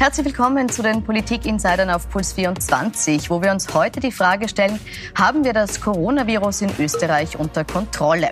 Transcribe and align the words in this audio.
Herzlich 0.00 0.24
willkommen 0.24 0.70
zu 0.70 0.82
den 0.82 1.04
Politik-Insidern 1.04 1.90
auf 1.90 2.08
Puls 2.08 2.32
24, 2.32 3.28
wo 3.28 3.42
wir 3.42 3.50
uns 3.50 3.74
heute 3.74 4.00
die 4.00 4.10
Frage 4.10 4.48
stellen, 4.48 4.80
haben 5.14 5.44
wir 5.44 5.52
das 5.52 5.82
Coronavirus 5.82 6.62
in 6.62 6.70
Österreich 6.78 7.38
unter 7.38 7.66
Kontrolle? 7.66 8.30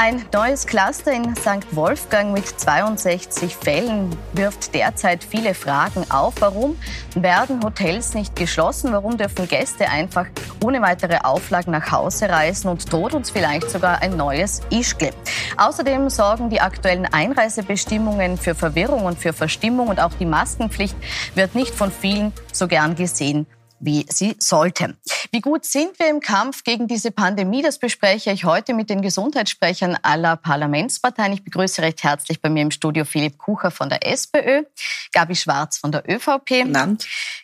Ein 0.00 0.24
neues 0.32 0.64
Cluster 0.64 1.10
in 1.10 1.34
St. 1.34 1.74
Wolfgang 1.74 2.32
mit 2.32 2.46
62 2.46 3.56
Fällen 3.56 4.16
wirft 4.32 4.72
derzeit 4.72 5.24
viele 5.24 5.54
Fragen 5.54 6.08
auf. 6.08 6.34
Warum 6.38 6.78
werden 7.16 7.64
Hotels 7.64 8.14
nicht 8.14 8.36
geschlossen? 8.36 8.92
Warum 8.92 9.18
dürfen 9.18 9.48
Gäste 9.48 9.88
einfach 9.88 10.26
ohne 10.64 10.80
weitere 10.82 11.18
Auflagen 11.24 11.72
nach 11.72 11.90
Hause 11.90 12.28
reisen 12.28 12.68
und 12.68 12.92
droht 12.92 13.12
uns 13.12 13.30
vielleicht 13.30 13.70
sogar 13.70 14.00
ein 14.00 14.16
neues 14.16 14.60
Ischgl? 14.70 15.10
Außerdem 15.56 16.10
sorgen 16.10 16.48
die 16.48 16.60
aktuellen 16.60 17.06
Einreisebestimmungen 17.06 18.38
für 18.38 18.54
Verwirrung 18.54 19.04
und 19.04 19.18
für 19.18 19.32
Verstimmung 19.32 19.88
und 19.88 19.98
auch 19.98 20.14
die 20.14 20.26
Maskenpflicht 20.26 20.94
wird 21.34 21.56
nicht 21.56 21.74
von 21.74 21.90
vielen 21.90 22.32
so 22.52 22.68
gern 22.68 22.94
gesehen 22.94 23.48
wie 23.80 24.06
sie 24.08 24.36
sollte. 24.38 24.96
Wie 25.30 25.40
gut 25.40 25.64
sind 25.64 25.98
wir 25.98 26.08
im 26.08 26.20
Kampf 26.20 26.64
gegen 26.64 26.88
diese 26.88 27.10
Pandemie? 27.10 27.62
Das 27.62 27.78
bespreche 27.78 28.32
ich 28.32 28.44
heute 28.44 28.74
mit 28.74 28.90
den 28.90 29.02
Gesundheitssprechern 29.02 29.96
aller 30.02 30.36
Parlamentsparteien. 30.36 31.32
Ich 31.32 31.44
begrüße 31.44 31.82
recht 31.82 32.02
herzlich 32.02 32.40
bei 32.40 32.48
mir 32.48 32.62
im 32.62 32.70
Studio 32.70 33.04
Philipp 33.04 33.38
Kucher 33.38 33.70
von 33.70 33.88
der 33.88 34.06
SPÖ, 34.06 34.64
Gabi 35.12 35.36
Schwarz 35.36 35.78
von 35.78 35.92
der 35.92 36.04
ÖVP, 36.08 36.64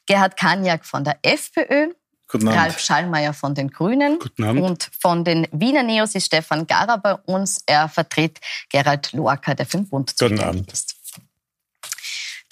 Gerhard 0.06 0.36
Kaniak 0.36 0.84
von 0.84 1.04
der 1.04 1.18
FPÖ, 1.22 1.92
Ralf 2.32 2.80
Schallmeier 2.80 3.32
von 3.32 3.54
den 3.54 3.70
Grünen 3.70 4.18
und 4.38 4.90
von 4.98 5.24
den 5.24 5.46
Wiener 5.52 5.82
Neos 5.82 6.14
ist 6.14 6.26
Stefan 6.26 6.66
Garrer 6.66 6.98
bei 6.98 7.14
uns. 7.14 7.62
Er 7.66 7.88
vertritt 7.88 8.40
Gerald 8.70 9.12
Lorca, 9.12 9.54
der 9.54 9.66
für 9.66 9.76
den 9.78 9.88
Bund 9.88 10.10
zuständig 10.10 10.72
ist. 10.72 10.93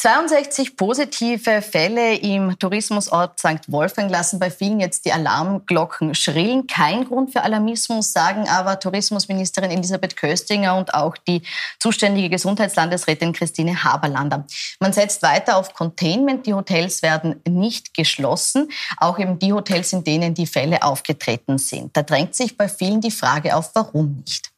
62 0.03 0.75
positive 0.77 1.62
Fälle 1.62 2.17
im 2.17 2.58
Tourismusort 2.58 3.39
St. 3.39 3.70
Wolfgang 3.70 4.11
lassen 4.11 4.41
bei 4.41 4.50
vielen 4.50 4.81
jetzt 4.81 5.05
die 5.05 5.12
Alarmglocken 5.12 6.17
schrillen. 6.17 6.67
Kein 6.67 7.05
Grund 7.05 7.31
für 7.31 7.45
Alarmismus, 7.45 8.12
sagen 8.12 8.48
aber 8.48 8.80
Tourismusministerin 8.80 9.70
Elisabeth 9.70 10.17
Köstinger 10.17 10.77
und 10.77 10.92
auch 10.92 11.17
die 11.17 11.42
zuständige 11.78 12.30
Gesundheitslandesrätin 12.30 13.33
Christine 13.33 13.84
Haberlander. 13.84 14.45
Man 14.80 14.92
setzt 14.92 15.23
weiter 15.23 15.56
auf 15.56 15.73
Containment. 15.73 16.47
Die 16.47 16.55
Hotels 16.55 17.03
werden 17.03 17.41
nicht 17.48 17.95
geschlossen, 17.95 18.73
auch 18.97 19.20
eben 19.20 19.39
die 19.39 19.53
Hotels, 19.53 19.92
in 19.92 20.03
denen 20.03 20.34
die 20.34 20.48
Fälle 20.48 20.83
aufgetreten 20.83 21.58
sind. 21.58 21.97
Da 21.97 22.03
drängt 22.03 22.34
sich 22.34 22.56
bei 22.56 22.69
vielen 22.69 23.00
die 23.00 23.12
Frage 23.12 23.55
auf, 23.55 23.70
warum 23.75 24.17
nicht. 24.17 24.53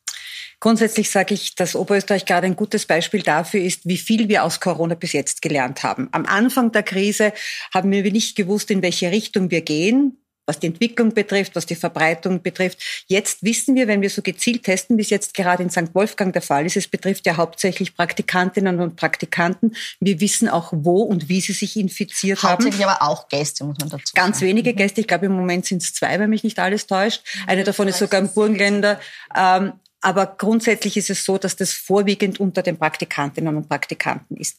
Grundsätzlich 0.64 1.10
sage 1.10 1.34
ich, 1.34 1.54
dass 1.56 1.76
Oberösterreich 1.76 2.24
gerade 2.24 2.46
ein 2.46 2.56
gutes 2.56 2.86
Beispiel 2.86 3.20
dafür 3.20 3.60
ist, 3.60 3.84
wie 3.84 3.98
viel 3.98 4.30
wir 4.30 4.44
aus 4.44 4.60
Corona 4.60 4.94
bis 4.94 5.12
jetzt 5.12 5.42
gelernt 5.42 5.82
haben. 5.82 6.08
Am 6.12 6.24
Anfang 6.24 6.72
der 6.72 6.82
Krise 6.82 7.34
haben 7.74 7.92
wir 7.92 8.10
nicht 8.10 8.34
gewusst, 8.34 8.70
in 8.70 8.80
welche 8.80 9.10
Richtung 9.10 9.50
wir 9.50 9.60
gehen 9.60 10.16
was 10.46 10.58
die 10.58 10.66
Entwicklung 10.66 11.14
betrifft, 11.14 11.56
was 11.56 11.64
die 11.64 11.74
Verbreitung 11.74 12.42
betrifft. 12.42 13.04
Jetzt 13.06 13.42
wissen 13.42 13.74
wir, 13.76 13.88
wenn 13.88 14.02
wir 14.02 14.10
so 14.10 14.20
gezielt 14.20 14.62
testen, 14.64 14.98
wie 14.98 15.00
es 15.00 15.08
jetzt 15.08 15.32
gerade 15.32 15.62
in 15.62 15.70
St. 15.70 15.94
Wolfgang 15.94 16.34
der 16.34 16.42
Fall 16.42 16.66
ist, 16.66 16.76
es 16.76 16.86
betrifft 16.86 17.24
ja 17.24 17.38
hauptsächlich 17.38 17.96
Praktikantinnen 17.96 18.78
und 18.78 18.96
Praktikanten. 18.96 19.74
Wir 20.00 20.20
wissen 20.20 20.50
auch, 20.50 20.70
wo 20.74 21.00
und 21.00 21.30
wie 21.30 21.40
sie 21.40 21.54
sich 21.54 21.78
infiziert 21.78 22.42
hauptsächlich 22.42 22.84
haben. 22.84 22.90
Hauptsächlich 22.90 23.02
aber 23.02 23.02
auch 23.10 23.28
Gäste, 23.28 23.64
muss 23.64 23.78
man 23.78 23.88
dazu 23.88 24.04
sagen. 24.04 24.26
Ganz 24.26 24.42
wenige 24.42 24.74
Gäste. 24.74 25.00
Ich 25.00 25.06
glaube, 25.06 25.26
im 25.26 25.32
Moment 25.32 25.64
sind 25.64 25.82
es 25.82 25.94
zwei, 25.94 26.18
wenn 26.18 26.28
mich 26.28 26.44
nicht 26.44 26.58
alles 26.58 26.86
täuscht. 26.86 27.22
Eine 27.46 27.64
davon 27.64 27.88
ist 27.88 27.98
sogar 27.98 28.20
ein 28.20 28.30
Burgenländer. 28.30 29.00
Ähm, 29.34 29.72
aber 30.04 30.26
grundsätzlich 30.26 30.96
ist 30.96 31.10
es 31.10 31.24
so, 31.24 31.38
dass 31.38 31.56
das 31.56 31.72
vorwiegend 31.72 32.38
unter 32.38 32.62
den 32.62 32.76
Praktikantinnen 32.76 33.56
und 33.56 33.68
Praktikanten 33.68 34.36
ist. 34.36 34.58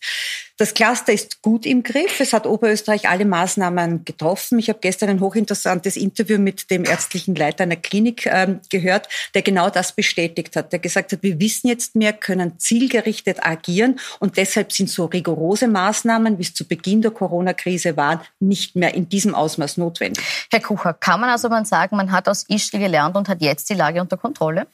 Das 0.58 0.74
Cluster 0.74 1.12
ist 1.12 1.42
gut 1.42 1.66
im 1.66 1.84
Griff. 1.84 2.19
Es 2.19 2.31
hat 2.31 2.47
Oberösterreich 2.47 3.09
alle 3.09 3.25
Maßnahmen 3.25 4.06
getroffen. 4.06 4.58
Ich 4.58 4.69
habe 4.69 4.80
gestern 4.81 5.09
ein 5.09 5.19
hochinteressantes 5.19 5.97
Interview 5.97 6.40
mit 6.40 6.72
dem 6.72 6.86
ärztlichen 6.86 7.36
Leiter 7.36 7.64
einer 7.64 7.75
Klinik 7.75 8.25
ähm, 8.25 8.62
gehört, 8.69 9.09
der 9.34 9.42
genau 9.42 9.69
das 9.69 9.92
bestätigt 9.92 10.56
hat. 10.56 10.72
Der 10.72 10.80
gesagt 10.80 11.12
hat, 11.12 11.22
wir 11.24 11.40
wissen 11.40 11.68
jetzt 11.68 11.96
mehr, 11.96 12.14
können 12.14 12.58
zielgerichtet 12.58 13.46
agieren 13.46 14.00
und 14.19 14.38
deshalb 14.38 14.72
sind 14.72 14.90
so 14.90 15.06
rigorose 15.06 15.68
Maßnahmen, 15.68 16.38
wie 16.40 16.44
es 16.44 16.53
zu 16.53 16.66
Beginn 16.66 17.02
der 17.02 17.12
Corona-Krise 17.12 17.98
waren, 17.98 18.22
nicht 18.40 18.75
mehr 18.75 18.94
in 18.94 19.09
diesem 19.09 19.36
Ausmaß 19.36 19.78
notwendig. 19.78 20.24
Herr 20.50 20.62
Kucher, 20.62 20.94
kann 20.94 21.19
man 21.19 21.30
also 21.30 21.50
mal 21.50 21.66
sagen, 21.66 21.98
man 21.98 22.12
hat 22.12 22.30
aus 22.30 22.46
Ischgl 22.48 22.80
gelernt 22.80 23.16
und 23.16 23.28
hat 23.28 23.42
jetzt 23.42 23.69
die 23.69 23.74
Lage 23.75 24.02
unter 24.02 24.18
Kontrolle? 24.18 24.68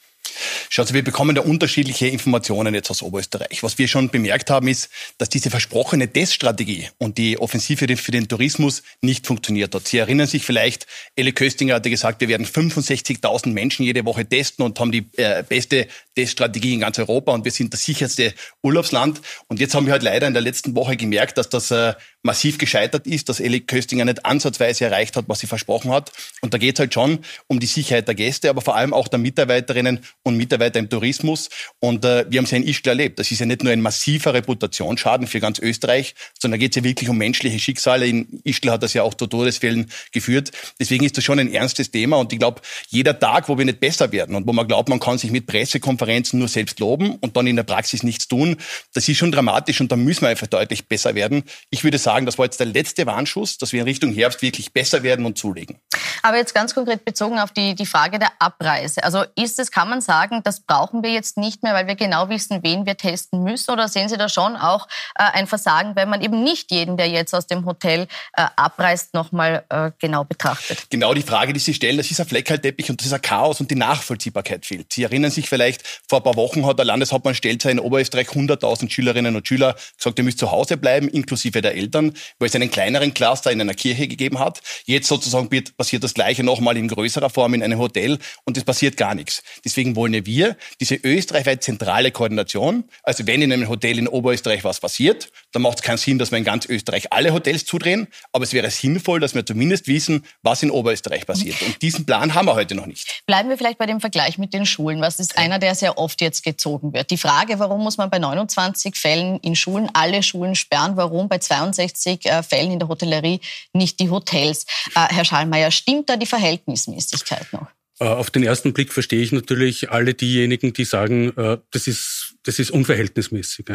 Schauen 0.69 0.87
Sie, 0.87 0.93
wir 0.93 1.03
bekommen 1.03 1.35
da 1.35 1.41
unterschiedliche 1.41 2.07
Informationen 2.07 2.73
jetzt 2.73 2.89
aus 2.89 3.01
Oberösterreich. 3.01 3.61
Was 3.61 3.77
wir 3.77 3.87
schon 3.87 4.09
bemerkt 4.09 4.49
haben, 4.49 4.67
ist, 4.67 4.89
dass 5.17 5.27
diese 5.29 5.49
versprochene 5.49 6.07
Teststrategie 6.11 6.87
und 6.97 7.17
die 7.17 7.37
Offensive 7.37 7.97
für 7.97 8.11
den 8.11 8.27
Tourismus 8.27 8.81
nicht 9.01 9.27
funktioniert 9.27 9.75
hat. 9.75 9.87
Sie 9.87 9.97
erinnern 9.97 10.27
sich 10.27 10.45
vielleicht, 10.45 10.87
Elle 11.15 11.33
Köstinger 11.33 11.75
hatte 11.75 11.89
gesagt, 11.89 12.21
wir 12.21 12.29
werden 12.29 12.45
65.000 12.45 13.49
Menschen 13.49 13.83
jede 13.83 14.05
Woche 14.05 14.25
testen 14.25 14.63
und 14.63 14.79
haben 14.79 14.91
die 14.91 15.09
äh, 15.17 15.43
beste 15.43 15.87
Teststrategie 16.15 16.75
in 16.75 16.79
ganz 16.81 16.97
Europa 16.99 17.33
und 17.33 17.43
wir 17.43 17.51
sind 17.51 17.73
das 17.73 17.83
sicherste 17.83 18.33
Urlaubsland. 18.61 19.21
Und 19.47 19.59
jetzt 19.59 19.75
haben 19.75 19.85
wir 19.85 19.93
halt 19.93 20.03
leider 20.03 20.27
in 20.27 20.33
der 20.33 20.41
letzten 20.41 20.75
Woche 20.75 20.95
gemerkt, 20.95 21.37
dass 21.37 21.49
das 21.49 21.71
äh, 21.71 21.95
massiv 22.23 22.57
gescheitert 22.57 23.07
ist, 23.07 23.29
dass 23.29 23.39
Elle 23.39 23.61
Köstinger 23.61 24.05
nicht 24.05 24.25
ansatzweise 24.25 24.85
erreicht 24.85 25.15
hat, 25.15 25.25
was 25.27 25.39
sie 25.39 25.47
versprochen 25.47 25.91
hat. 25.91 26.11
Und 26.41 26.53
da 26.53 26.57
geht 26.57 26.75
es 26.75 26.79
halt 26.79 26.93
schon 26.93 27.19
um 27.47 27.59
die 27.59 27.65
Sicherheit 27.67 28.07
der 28.07 28.15
Gäste, 28.15 28.49
aber 28.49 28.61
vor 28.61 28.75
allem 28.75 28.93
auch 28.93 29.07
der 29.07 29.19
Mitarbeiterinnen 29.19 29.99
und 30.23 30.37
Mitarbeiter 30.37 30.79
im 30.79 30.89
Tourismus. 30.89 31.49
Und 31.79 32.05
äh, 32.05 32.25
wir 32.29 32.37
haben 32.37 32.45
es 32.45 32.51
ja 32.51 32.57
in 32.57 32.67
Ischgl 32.67 32.89
erlebt. 32.89 33.17
Das 33.17 33.31
ist 33.31 33.39
ja 33.39 33.45
nicht 33.45 33.63
nur 33.63 33.73
ein 33.73 33.81
massiver 33.81 34.33
Reputationsschaden 34.33 35.25
für 35.25 35.39
ganz 35.39 35.59
Österreich, 35.59 36.13
sondern 36.39 36.59
da 36.59 36.63
geht 36.63 36.73
es 36.73 36.75
ja 36.75 36.83
wirklich 36.83 37.09
um 37.09 37.17
menschliche 37.17 37.57
Schicksale. 37.57 38.05
In 38.05 38.39
Ischgl 38.43 38.69
hat 38.69 38.83
das 38.83 38.93
ja 38.93 39.01
auch 39.01 39.15
zu 39.15 39.25
Todesfällen 39.25 39.89
geführt. 40.11 40.51
Deswegen 40.79 41.05
ist 41.05 41.17
das 41.17 41.23
schon 41.23 41.39
ein 41.39 41.51
ernstes 41.51 41.89
Thema. 41.89 42.17
Und 42.17 42.31
ich 42.33 42.39
glaube, 42.39 42.61
jeder 42.89 43.17
Tag, 43.17 43.49
wo 43.49 43.57
wir 43.57 43.65
nicht 43.65 43.79
besser 43.79 44.11
werden 44.11 44.35
und 44.35 44.47
wo 44.47 44.53
man 44.53 44.67
glaubt, 44.67 44.89
man 44.89 44.99
kann 44.99 45.17
sich 45.17 45.31
mit 45.31 45.47
Pressekonferenzen 45.47 46.37
nur 46.37 46.47
selbst 46.47 46.79
loben 46.79 47.15
und 47.15 47.35
dann 47.35 47.47
in 47.47 47.55
der 47.55 47.63
Praxis 47.63 48.03
nichts 48.03 48.27
tun, 48.27 48.57
das 48.93 49.09
ist 49.09 49.17
schon 49.17 49.31
dramatisch 49.31 49.81
und 49.81 49.91
da 49.91 49.95
müssen 49.95 50.21
wir 50.21 50.29
einfach 50.29 50.47
deutlich 50.47 50.87
besser 50.87 51.15
werden. 51.15 51.43
Ich 51.71 51.83
würde 51.83 51.97
sagen, 51.97 52.10
sagen, 52.11 52.25
das 52.25 52.37
war 52.37 52.45
jetzt 52.45 52.59
der 52.59 52.67
letzte 52.67 53.05
Warnschuss, 53.05 53.57
dass 53.57 53.71
wir 53.71 53.81
in 53.81 53.87
Richtung 53.87 54.11
Herbst 54.11 54.41
wirklich 54.41 54.73
besser 54.73 55.01
werden 55.01 55.25
und 55.25 55.37
zulegen. 55.37 55.79
Aber 56.21 56.37
jetzt 56.37 56.53
ganz 56.53 56.73
konkret 56.73 57.05
bezogen 57.05 57.39
auf 57.39 57.51
die, 57.51 57.75
die 57.75 57.85
Frage 57.85 58.19
der 58.19 58.31
Abreise. 58.39 59.03
Also 59.03 59.23
ist 59.35 59.59
es, 59.59 59.71
kann 59.71 59.89
man 59.89 60.01
sagen, 60.01 60.41
das 60.43 60.59
brauchen 60.59 61.03
wir 61.03 61.11
jetzt 61.11 61.37
nicht 61.37 61.63
mehr, 61.63 61.73
weil 61.73 61.87
wir 61.87 61.95
genau 61.95 62.29
wissen, 62.29 62.59
wen 62.63 62.85
wir 62.85 62.97
testen 62.97 63.43
müssen? 63.43 63.71
Oder 63.71 63.87
sehen 63.87 64.09
Sie 64.09 64.17
da 64.17 64.29
schon 64.29 64.55
auch 64.55 64.87
äh, 65.15 65.23
ein 65.33 65.47
Versagen, 65.47 65.95
wenn 65.95 66.09
man 66.09 66.21
eben 66.21 66.43
nicht 66.43 66.71
jeden, 66.71 66.97
der 66.97 67.09
jetzt 67.09 67.33
aus 67.33 67.47
dem 67.47 67.65
Hotel 67.65 68.07
äh, 68.33 68.45
abreist, 68.55 69.13
nochmal 69.13 69.63
äh, 69.69 69.91
genau 69.99 70.23
betrachtet? 70.23 70.89
Genau 70.89 71.13
die 71.13 71.21
Frage, 71.21 71.53
die 71.53 71.59
Sie 71.59 71.73
stellen, 71.73 71.97
das 71.97 72.11
ist 72.11 72.19
ein 72.19 72.27
Fleckerlteppich 72.27 72.89
und 72.89 72.99
das 73.01 73.07
ist 73.07 73.13
ein 73.13 73.21
Chaos 73.21 73.59
und 73.59 73.71
die 73.71 73.75
Nachvollziehbarkeit 73.75 74.65
fehlt. 74.65 74.93
Sie 74.93 75.03
erinnern 75.03 75.31
sich 75.31 75.49
vielleicht, 75.49 76.01
vor 76.07 76.19
ein 76.19 76.23
paar 76.23 76.35
Wochen 76.35 76.65
hat 76.65 76.77
der 76.77 76.85
Landeshauptmann 76.85 77.35
Stelzer 77.35 77.71
in 77.71 77.79
Oberösterreich 77.79 78.29
100.000 78.29 78.89
Schülerinnen 78.89 79.35
und 79.35 79.47
Schüler 79.47 79.75
gesagt, 79.97 80.17
ihr 80.19 80.23
müsst 80.23 80.39
zu 80.39 80.51
Hause 80.51 80.77
bleiben, 80.77 81.07
inklusive 81.07 81.61
der 81.61 81.75
Eltern. 81.75 82.13
Wo 82.39 82.45
es 82.45 82.55
einen 82.55 82.71
kleineren 82.71 83.13
Cluster 83.13 83.51
in 83.51 83.61
einer 83.61 83.73
Kirche 83.73 84.07
gegeben 84.07 84.39
hat. 84.39 84.61
Jetzt 84.85 85.07
sozusagen 85.07 85.49
passiert 85.77 86.03
das 86.03 86.10
Gleiche 86.13 86.43
nochmal 86.43 86.77
in 86.77 86.87
größerer 86.87 87.29
Form 87.29 87.53
in 87.53 87.63
einem 87.63 87.79
Hotel 87.79 88.17
und 88.45 88.57
es 88.57 88.63
passiert 88.63 88.97
gar 88.97 89.15
nichts. 89.15 89.43
Deswegen 89.63 89.95
wollen 89.95 90.25
wir 90.25 90.55
diese 90.79 90.95
österreichweit 90.95 91.63
zentrale 91.63 92.11
Koordination. 92.11 92.85
Also 93.03 93.27
wenn 93.27 93.41
in 93.41 93.51
einem 93.51 93.69
Hotel 93.69 93.99
in 93.99 94.07
Oberösterreich 94.07 94.63
was 94.63 94.79
passiert, 94.79 95.31
dann 95.51 95.61
macht 95.61 95.79
es 95.79 95.83
keinen 95.83 95.97
Sinn, 95.97 96.17
dass 96.19 96.31
wir 96.31 96.37
in 96.37 96.43
ganz 96.43 96.65
Österreich 96.65 97.11
alle 97.11 97.33
Hotels 97.33 97.65
zudrehen. 97.65 98.07
Aber 98.31 98.43
es 98.43 98.53
wäre 98.53 98.69
sinnvoll, 98.71 99.19
dass 99.19 99.35
wir 99.35 99.45
zumindest 99.45 99.87
wissen, 99.87 100.25
was 100.41 100.63
in 100.63 100.71
Oberösterreich 100.71 101.25
passiert. 101.25 101.61
Und 101.61 101.81
diesen 101.81 102.05
Plan 102.05 102.33
haben 102.33 102.47
wir 102.47 102.55
heute 102.55 102.75
noch 102.75 102.85
nicht. 102.85 103.23
Bleiben 103.25 103.49
wir 103.49 103.57
vielleicht 103.57 103.77
bei 103.77 103.85
dem 103.85 103.99
Vergleich 103.99 104.37
mit 104.37 104.53
den 104.53 104.65
Schulen. 104.65 105.01
Was 105.01 105.19
ist 105.19 105.37
einer, 105.37 105.59
der 105.59 105.75
sehr 105.75 105.97
oft 105.97 106.21
jetzt 106.21 106.43
gezogen 106.43 106.93
wird? 106.93 107.11
Die 107.11 107.17
Frage, 107.17 107.59
warum 107.59 107.83
muss 107.83 107.97
man 107.97 108.09
bei 108.09 108.19
29 108.19 108.95
Fällen 108.95 109.39
in 109.39 109.55
Schulen 109.55 109.89
alle 109.93 110.23
Schulen 110.23 110.55
sperren? 110.55 110.97
Warum 110.97 111.29
bei 111.29 111.37
62 111.37 111.81
60 111.81 112.25
äh, 112.25 112.43
Fällen 112.43 112.71
in 112.71 112.79
der 112.79 112.87
Hotellerie 112.87 113.39
nicht 113.73 113.99
die 113.99 114.09
Hotels. 114.09 114.65
Äh, 114.95 115.13
Herr 115.13 115.25
Schallmeier, 115.25 115.71
stimmt 115.71 116.00
da 116.09 116.17
die 116.17 116.25
Verhältnismäßigkeit 116.25 117.53
noch? 117.53 117.67
Äh, 117.99 118.05
auf 118.05 118.29
den 118.29 118.43
ersten 118.43 118.73
Blick 118.73 118.91
verstehe 118.91 119.21
ich 119.21 119.31
natürlich 119.31 119.91
alle 119.91 120.13
diejenigen, 120.13 120.73
die 120.73 120.85
sagen, 120.85 121.33
das 121.71 121.87
ist, 121.87 122.30
das 122.43 122.59
ist 122.59 122.71
unverhältnismäßig. 122.71 123.65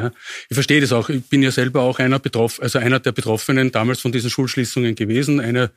Ich 0.48 0.54
verstehe 0.54 0.80
das 0.80 0.92
auch. 0.92 1.08
Ich 1.08 1.24
bin 1.24 1.42
ja 1.42 1.50
selber 1.50 1.82
auch 1.82 1.98
einer 1.98 2.18
betroffen, 2.18 2.62
also 2.62 2.78
einer 2.78 3.00
der 3.00 3.12
Betroffenen 3.12 3.70
damals 3.72 4.00
von 4.00 4.12
diesen 4.12 4.30
Schulschließungen 4.30 4.94
gewesen, 4.94 5.40
eine, 5.40 5.70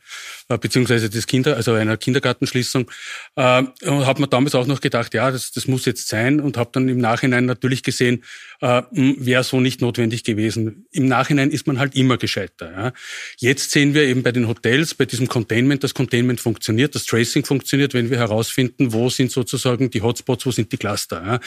beziehungsweise 0.48 1.10
des 1.10 1.28
Kinder, 1.28 1.56
also 1.56 1.74
einer 1.74 1.98
Kindergartenschließung. 1.98 2.90
Und 3.36 3.76
habe 3.86 4.22
mir 4.22 4.28
damals 4.28 4.56
auch 4.56 4.68
noch 4.68 4.82
gedacht, 4.82 5.14
ja, 5.14 5.32
das, 5.32 5.52
das 5.52 5.68
muss 5.68 5.86
jetzt 5.86 6.08
sein 6.08 6.40
und 6.40 6.58
habe 6.58 6.70
dann 6.74 6.90
im 6.90 6.98
Nachhinein 6.98 7.46
natürlich 7.46 7.84
gesehen, 7.84 8.24
äh, 8.62 8.82
wäre 8.92 9.44
so 9.44 9.60
nicht 9.60 9.82
notwendig 9.82 10.24
gewesen. 10.24 10.88
Im 10.92 11.08
Nachhinein 11.08 11.52
ist 11.52 11.68
man 11.68 11.80
halt 11.80 11.96
immer 11.96 12.18
gescheiter. 12.18 12.72
Ja. 12.72 12.94
Jetzt 13.38 13.72
sehen 13.72 13.94
wir 13.94 14.04
eben 14.04 14.24
bei 14.24 14.32
den 14.32 14.48
Hotels, 14.48 14.94
bei 14.94 15.06
diesem 15.06 15.28
Containment, 15.28 15.84
das 15.84 15.94
Containment 15.94 16.42
funktioniert, 16.42 16.96
das 16.96 17.06
Tracing 17.06 17.46
funktioniert, 17.46 17.94
wenn 17.94 18.10
wir 18.10 18.18
herausfinden, 18.18 18.94
wo 18.94 19.10
sind 19.10 19.32
sozusagen 19.32 19.90
die 19.90 20.02
Hotspots, 20.02 20.46
wo 20.46 20.52
sind 20.52 20.72
die 20.72 20.78
Cluster. 20.78 21.42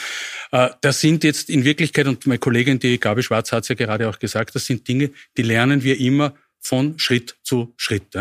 Ja. 0.51 0.65
Äh, 0.65 0.69
da 0.81 0.93
sind 0.93 1.23
jetzt 1.23 1.32
jetzt 1.33 1.49
in 1.49 1.65
Wirklichkeit, 1.65 2.05
und 2.07 2.27
meine 2.27 2.37
Kollegin, 2.37 2.77
die 2.77 2.99
Gabi 2.99 3.23
Schwarz 3.23 3.51
hat 3.51 3.63
es 3.63 3.69
ja 3.69 3.75
gerade 3.75 4.07
auch 4.07 4.19
gesagt, 4.19 4.53
das 4.53 4.65
sind 4.65 4.87
Dinge, 4.87 5.09
die 5.35 5.41
lernen 5.41 5.83
wir 5.83 5.99
immer 5.99 6.35
von 6.59 6.97
Schritt 6.99 7.35
zu 7.43 7.73
Schritt. 7.75 8.15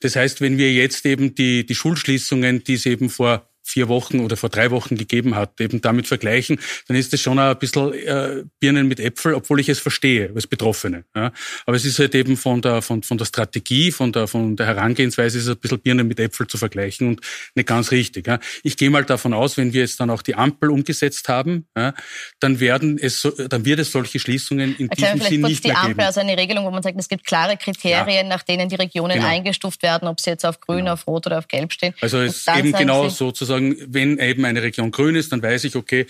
Das 0.00 0.16
heißt, 0.16 0.40
wenn 0.40 0.58
wir 0.58 0.72
jetzt 0.72 1.06
eben 1.06 1.34
die, 1.34 1.64
die 1.64 1.74
Schulschließungen, 1.74 2.64
die 2.64 2.74
es 2.74 2.84
eben 2.84 3.08
vor 3.08 3.45
vier 3.66 3.88
Wochen 3.88 4.20
oder 4.20 4.36
vor 4.36 4.48
drei 4.48 4.70
Wochen 4.70 4.96
gegeben 4.96 5.34
hat, 5.34 5.60
eben 5.60 5.80
damit 5.80 6.06
vergleichen, 6.06 6.58
dann 6.88 6.96
ist 6.96 7.12
das 7.12 7.20
schon 7.20 7.38
ein 7.38 7.58
bisschen 7.58 7.92
äh, 7.94 8.44
Birnen 8.60 8.86
mit 8.88 9.00
Äpfel, 9.00 9.34
obwohl 9.34 9.60
ich 9.60 9.68
es 9.68 9.78
verstehe 9.80 10.30
als 10.34 10.46
Betroffene. 10.46 11.04
Ja. 11.14 11.32
Aber 11.66 11.76
es 11.76 11.84
ist 11.84 11.98
halt 11.98 12.14
eben 12.14 12.36
von 12.36 12.62
der, 12.62 12.80
von, 12.82 13.02
von 13.02 13.18
der 13.18 13.24
Strategie, 13.24 13.90
von 13.90 14.12
der, 14.12 14.28
von 14.28 14.54
der 14.56 14.66
Herangehensweise 14.66 15.38
ist 15.38 15.44
es 15.46 15.50
ein 15.50 15.58
bisschen 15.58 15.80
Birnen 15.80 16.06
mit 16.06 16.20
Äpfel 16.20 16.46
zu 16.46 16.58
vergleichen 16.58 17.08
und 17.08 17.20
nicht 17.54 17.66
ganz 17.68 17.90
richtig. 17.90 18.26
Ja. 18.26 18.38
Ich 18.62 18.76
gehe 18.76 18.88
mal 18.90 19.04
davon 19.04 19.34
aus, 19.34 19.56
wenn 19.56 19.72
wir 19.72 19.80
jetzt 19.80 19.98
dann 19.98 20.10
auch 20.10 20.22
die 20.22 20.34
Ampel 20.36 20.70
umgesetzt 20.70 21.28
haben, 21.28 21.66
ja, 21.76 21.92
dann 22.40 22.60
werden 22.60 22.98
es, 23.00 23.26
dann 23.48 23.64
wird 23.64 23.80
es 23.80 23.90
solche 23.92 24.18
Schließungen 24.20 24.76
in 24.76 24.88
Erklären 24.90 25.18
diesem 25.18 25.28
Sinn 25.28 25.40
nicht 25.42 25.64
die 25.64 25.68
mehr 25.68 25.78
Ampel, 25.78 25.94
geben. 25.94 26.06
also 26.06 26.20
eine 26.20 26.36
Regelung, 26.36 26.64
wo 26.64 26.70
man 26.70 26.82
sagt, 26.82 26.98
es 26.98 27.08
gibt 27.08 27.26
klare 27.26 27.56
Kriterien, 27.56 28.28
nach 28.28 28.42
denen 28.42 28.68
die 28.68 28.76
Regionen 28.76 29.16
Genau. 29.16 29.28
eingestuft 29.28 29.82
werden, 29.82 30.08
ob 30.08 30.20
sie 30.20 30.30
jetzt 30.30 30.44
auf 30.44 30.60
grün, 30.60 30.88
auf 30.88 31.06
rot 31.06 31.26
oder 31.26 31.38
auf 31.38 31.48
gelb 31.48 31.72
stehen. 31.72 31.94
Also 32.00 32.18
es 32.18 32.38
ist 32.38 32.48
eben 32.56 32.72
genau 32.72 33.08
Sie- 33.08 33.14
sozusagen, 33.56 33.92
wenn 33.92 34.18
eben 34.18 34.44
eine 34.44 34.62
Region 34.62 34.90
grün 34.90 35.16
ist, 35.16 35.32
dann 35.32 35.42
weiß 35.42 35.64
ich, 35.64 35.76
okay, 35.76 36.06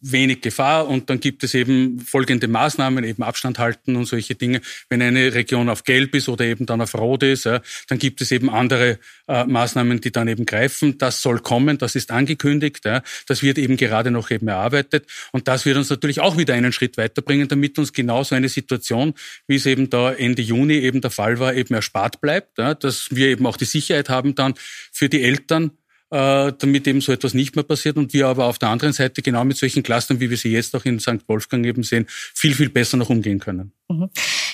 wenig 0.00 0.40
Gefahr 0.40 0.88
und 0.88 1.10
dann 1.10 1.20
gibt 1.20 1.44
es 1.44 1.54
eben 1.54 2.00
folgende 2.00 2.48
Maßnahmen, 2.48 3.04
eben 3.04 3.22
Abstand 3.22 3.60
halten 3.60 3.94
und 3.94 4.06
solche 4.06 4.34
Dinge. 4.34 4.60
Wenn 4.88 5.00
eine 5.00 5.32
Region 5.32 5.68
auf 5.68 5.84
gelb 5.84 6.12
ist 6.16 6.28
oder 6.28 6.44
eben 6.44 6.66
dann 6.66 6.80
auf 6.80 6.96
rot 6.96 7.22
ist, 7.22 7.44
ja, 7.44 7.60
dann 7.88 8.00
gibt 8.00 8.20
es 8.20 8.32
eben 8.32 8.50
andere 8.50 8.98
äh, 9.28 9.44
Maßnahmen, 9.44 10.00
die 10.00 10.10
dann 10.10 10.26
eben 10.26 10.44
greifen. 10.44 10.98
Das 10.98 11.22
soll 11.22 11.38
kommen, 11.38 11.78
das 11.78 11.94
ist 11.94 12.10
angekündigt, 12.10 12.84
ja. 12.84 13.00
das 13.28 13.44
wird 13.44 13.58
eben 13.58 13.76
gerade 13.76 14.10
noch 14.10 14.32
eben 14.32 14.48
erarbeitet 14.48 15.06
und 15.30 15.46
das 15.46 15.64
wird 15.66 15.76
uns 15.76 15.88
natürlich 15.88 16.18
auch 16.18 16.36
wieder 16.36 16.54
einen 16.54 16.72
Schritt 16.72 16.96
weiterbringen, 16.96 17.46
damit 17.46 17.78
uns 17.78 17.92
genau 17.92 18.24
so 18.24 18.34
eine 18.34 18.48
Situation, 18.48 19.14
wie 19.46 19.54
es 19.54 19.66
eben 19.66 19.88
da 19.88 20.12
Ende 20.12 20.42
Juni 20.42 20.74
eben 20.74 21.00
der 21.00 21.12
Fall 21.12 21.38
war, 21.38 21.54
eben 21.54 21.74
erspart 21.74 22.20
bleibt, 22.20 22.58
ja, 22.58 22.74
dass 22.74 23.14
wir 23.14 23.28
eben 23.28 23.46
auch 23.46 23.56
die 23.56 23.66
Sicherheit 23.66 24.08
haben 24.08 24.34
dann 24.34 24.54
für 24.90 25.08
die 25.08 25.22
Eltern, 25.22 25.70
äh, 26.10 26.52
damit 26.58 26.86
eben 26.86 27.00
so 27.00 27.12
etwas 27.12 27.34
nicht 27.34 27.56
mehr 27.56 27.64
passiert 27.64 27.96
und 27.96 28.12
wir 28.12 28.28
aber 28.28 28.46
auf 28.46 28.58
der 28.58 28.68
anderen 28.68 28.92
Seite 28.92 29.22
genau 29.22 29.44
mit 29.44 29.56
solchen 29.56 29.82
Clustern, 29.82 30.20
wie 30.20 30.30
wir 30.30 30.36
sie 30.36 30.52
jetzt 30.52 30.74
auch 30.76 30.84
in 30.84 31.00
St. 31.00 31.28
Wolfgang 31.28 31.66
eben 31.66 31.82
sehen, 31.82 32.06
viel, 32.08 32.54
viel 32.54 32.68
besser 32.68 32.96
noch 32.96 33.10
umgehen 33.10 33.40
können. 33.40 33.72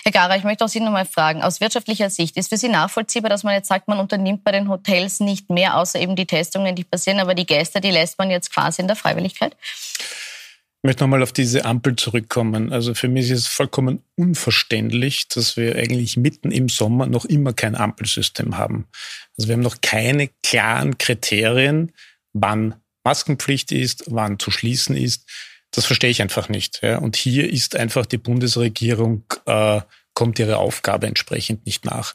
Herr 0.04 0.12
Gara, 0.12 0.36
ich 0.36 0.44
möchte 0.44 0.64
auch 0.64 0.68
Sie 0.68 0.80
nochmal 0.80 1.04
fragen, 1.04 1.42
aus 1.42 1.60
wirtschaftlicher 1.60 2.10
Sicht, 2.10 2.36
ist 2.36 2.48
für 2.48 2.56
Sie 2.56 2.68
nachvollziehbar, 2.68 3.30
dass 3.30 3.44
man 3.44 3.54
jetzt 3.54 3.68
sagt, 3.68 3.88
man 3.88 3.98
unternimmt 3.98 4.44
bei 4.44 4.52
den 4.52 4.68
Hotels 4.68 5.20
nicht 5.20 5.48
mehr, 5.50 5.76
außer 5.76 6.00
eben 6.00 6.16
die 6.16 6.26
Testungen, 6.26 6.74
die 6.74 6.84
passieren, 6.84 7.20
aber 7.20 7.34
die 7.34 7.46
Gäste, 7.46 7.80
die 7.80 7.90
lässt 7.90 8.18
man 8.18 8.30
jetzt 8.30 8.52
quasi 8.52 8.82
in 8.82 8.88
der 8.88 8.96
Freiwilligkeit? 8.96 9.56
Ich 10.82 10.84
möchte 10.88 11.04
nochmal 11.04 11.22
auf 11.22 11.30
diese 11.30 11.64
Ampel 11.64 11.94
zurückkommen. 11.94 12.72
Also 12.72 12.92
für 12.94 13.06
mich 13.06 13.30
ist 13.30 13.38
es 13.38 13.46
vollkommen 13.46 14.02
unverständlich, 14.16 15.28
dass 15.28 15.56
wir 15.56 15.76
eigentlich 15.76 16.16
mitten 16.16 16.50
im 16.50 16.68
Sommer 16.68 17.06
noch 17.06 17.24
immer 17.24 17.52
kein 17.52 17.76
Ampelsystem 17.76 18.58
haben. 18.58 18.88
Also 19.38 19.46
wir 19.46 19.54
haben 19.54 19.62
noch 19.62 19.80
keine 19.80 20.28
klaren 20.42 20.98
Kriterien, 20.98 21.92
wann 22.32 22.74
Maskenpflicht 23.04 23.70
ist, 23.70 24.06
wann 24.08 24.40
zu 24.40 24.50
schließen 24.50 24.96
ist. 24.96 25.30
Das 25.70 25.84
verstehe 25.84 26.10
ich 26.10 26.20
einfach 26.20 26.48
nicht. 26.48 26.80
Ja. 26.82 26.98
Und 26.98 27.14
hier 27.14 27.48
ist 27.48 27.76
einfach 27.76 28.04
die 28.04 28.18
Bundesregierung, 28.18 29.22
äh, 29.46 29.82
kommt 30.14 30.40
ihre 30.40 30.56
Aufgabe 30.56 31.06
entsprechend 31.06 31.64
nicht 31.64 31.84
nach. 31.84 32.12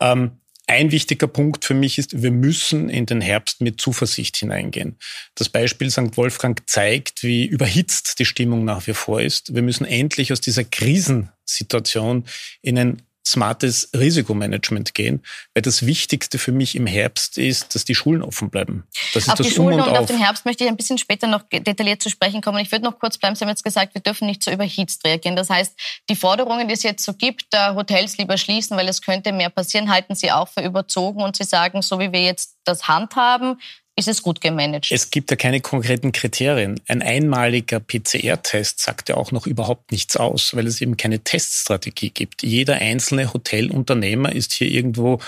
Ähm, 0.00 0.40
ein 0.68 0.92
wichtiger 0.92 1.26
Punkt 1.26 1.64
für 1.64 1.74
mich 1.74 1.98
ist, 1.98 2.22
wir 2.22 2.30
müssen 2.30 2.90
in 2.90 3.06
den 3.06 3.20
Herbst 3.20 3.60
mit 3.60 3.80
Zuversicht 3.80 4.36
hineingehen. 4.36 4.98
Das 5.34 5.48
Beispiel 5.48 5.90
St. 5.90 6.16
Wolfgang 6.16 6.60
zeigt, 6.68 7.22
wie 7.22 7.46
überhitzt 7.46 8.18
die 8.18 8.26
Stimmung 8.26 8.64
nach 8.64 8.86
wie 8.86 8.92
vor 8.92 9.22
ist. 9.22 9.54
Wir 9.54 9.62
müssen 9.62 9.86
endlich 9.86 10.30
aus 10.30 10.42
dieser 10.42 10.64
Krisensituation 10.64 12.24
in 12.60 12.78
ein 12.78 13.02
smartes 13.30 13.90
Risikomanagement 13.94 14.94
gehen, 14.94 15.22
weil 15.54 15.62
das 15.62 15.86
Wichtigste 15.86 16.38
für 16.38 16.52
mich 16.52 16.74
im 16.74 16.86
Herbst 16.86 17.38
ist, 17.38 17.74
dass 17.74 17.84
die 17.84 17.94
Schulen 17.94 18.22
offen 18.22 18.50
bleiben. 18.50 18.84
Das 19.14 19.24
ist 19.24 19.30
Auf 19.30 19.36
das 19.36 19.46
die 19.46 19.52
Schulen 19.52 19.74
Um 19.74 19.80
und 19.80 19.88
und 19.88 19.92
auf 19.92 20.00
Auf. 20.00 20.06
den 20.06 20.18
Herbst 20.18 20.44
möchte 20.44 20.64
ich 20.64 20.70
ein 20.70 20.76
bisschen 20.76 20.98
später 20.98 21.26
noch 21.26 21.42
detailliert 21.50 22.02
zu 22.02 22.10
sprechen 22.10 22.40
kommen. 22.40 22.58
Ich 22.58 22.72
würde 22.72 22.84
noch 22.84 22.98
kurz 22.98 23.18
bleiben. 23.18 23.36
Sie 23.36 23.44
haben 23.44 23.50
jetzt 23.50 23.64
gesagt, 23.64 23.94
wir 23.94 24.00
dürfen 24.00 24.26
nicht 24.26 24.42
so 24.42 24.50
überhitzt 24.50 25.04
reagieren. 25.04 25.36
Das 25.36 25.50
heißt, 25.50 25.78
die 26.08 26.16
Forderungen, 26.16 26.68
die 26.68 26.74
es 26.74 26.82
jetzt 26.82 27.04
so 27.04 27.14
gibt, 27.14 27.46
da 27.50 27.74
Hotels 27.74 28.16
lieber 28.18 28.36
schließen, 28.36 28.76
weil 28.76 28.88
es 28.88 29.02
könnte 29.02 29.32
mehr 29.32 29.50
passieren, 29.50 29.90
halten 29.90 30.14
Sie 30.14 30.32
auch 30.32 30.48
für 30.48 30.62
überzogen 30.62 31.22
und 31.22 31.36
Sie 31.36 31.44
sagen, 31.44 31.82
so 31.82 31.98
wie 31.98 32.12
wir 32.12 32.22
jetzt 32.22 32.56
das 32.64 32.88
handhaben, 32.88 33.60
ist 33.98 34.08
es 34.08 34.22
gut 34.22 34.40
gemanagt. 34.40 34.88
Es 34.90 35.10
gibt 35.10 35.30
ja 35.30 35.36
keine 35.36 35.60
konkreten 35.60 36.12
Kriterien. 36.12 36.80
Ein 36.86 37.02
einmaliger 37.02 37.80
PCR-Test 37.80 38.78
sagt 38.80 39.08
ja 39.08 39.16
auch 39.16 39.32
noch 39.32 39.46
überhaupt 39.46 39.90
nichts 39.90 40.16
aus, 40.16 40.54
weil 40.54 40.66
es 40.66 40.80
eben 40.80 40.96
keine 40.96 41.18
Teststrategie 41.18 42.10
gibt. 42.10 42.42
Jeder 42.42 42.76
einzelne 42.76 43.32
Hotelunternehmer 43.34 44.32
ist 44.32 44.52
hier 44.52 44.68
irgendwo 44.68 45.18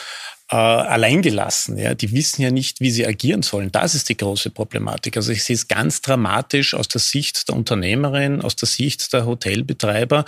äh, 0.51 0.57
alleingelassen. 0.57 1.79
Ja? 1.79 1.95
Die 1.95 2.13
wissen 2.13 2.43
ja 2.43 2.53
nicht, 2.53 2.81
wie 2.81 2.93
sie 2.93 3.07
agieren 3.07 3.43
sollen. 3.43 3.73
Das 3.73 3.97
ist 3.97 4.09
die 4.09 4.17
große 4.17 4.51
Problematik. 4.51 5.17
Also 5.17 5.33
ich 5.33 5.43
sehe 5.43 5.55
es 5.55 5.67
ganz 5.67 6.01
dramatisch 6.01 6.75
aus 6.75 6.87
der 6.87 7.01
Sicht 7.01 7.49
der 7.49 7.57
Unternehmerin, 7.57 8.41
aus 8.41 8.55
der 8.55 8.69
Sicht 8.69 9.13
der 9.13 9.27
Hotelbetreiber. 9.27 10.25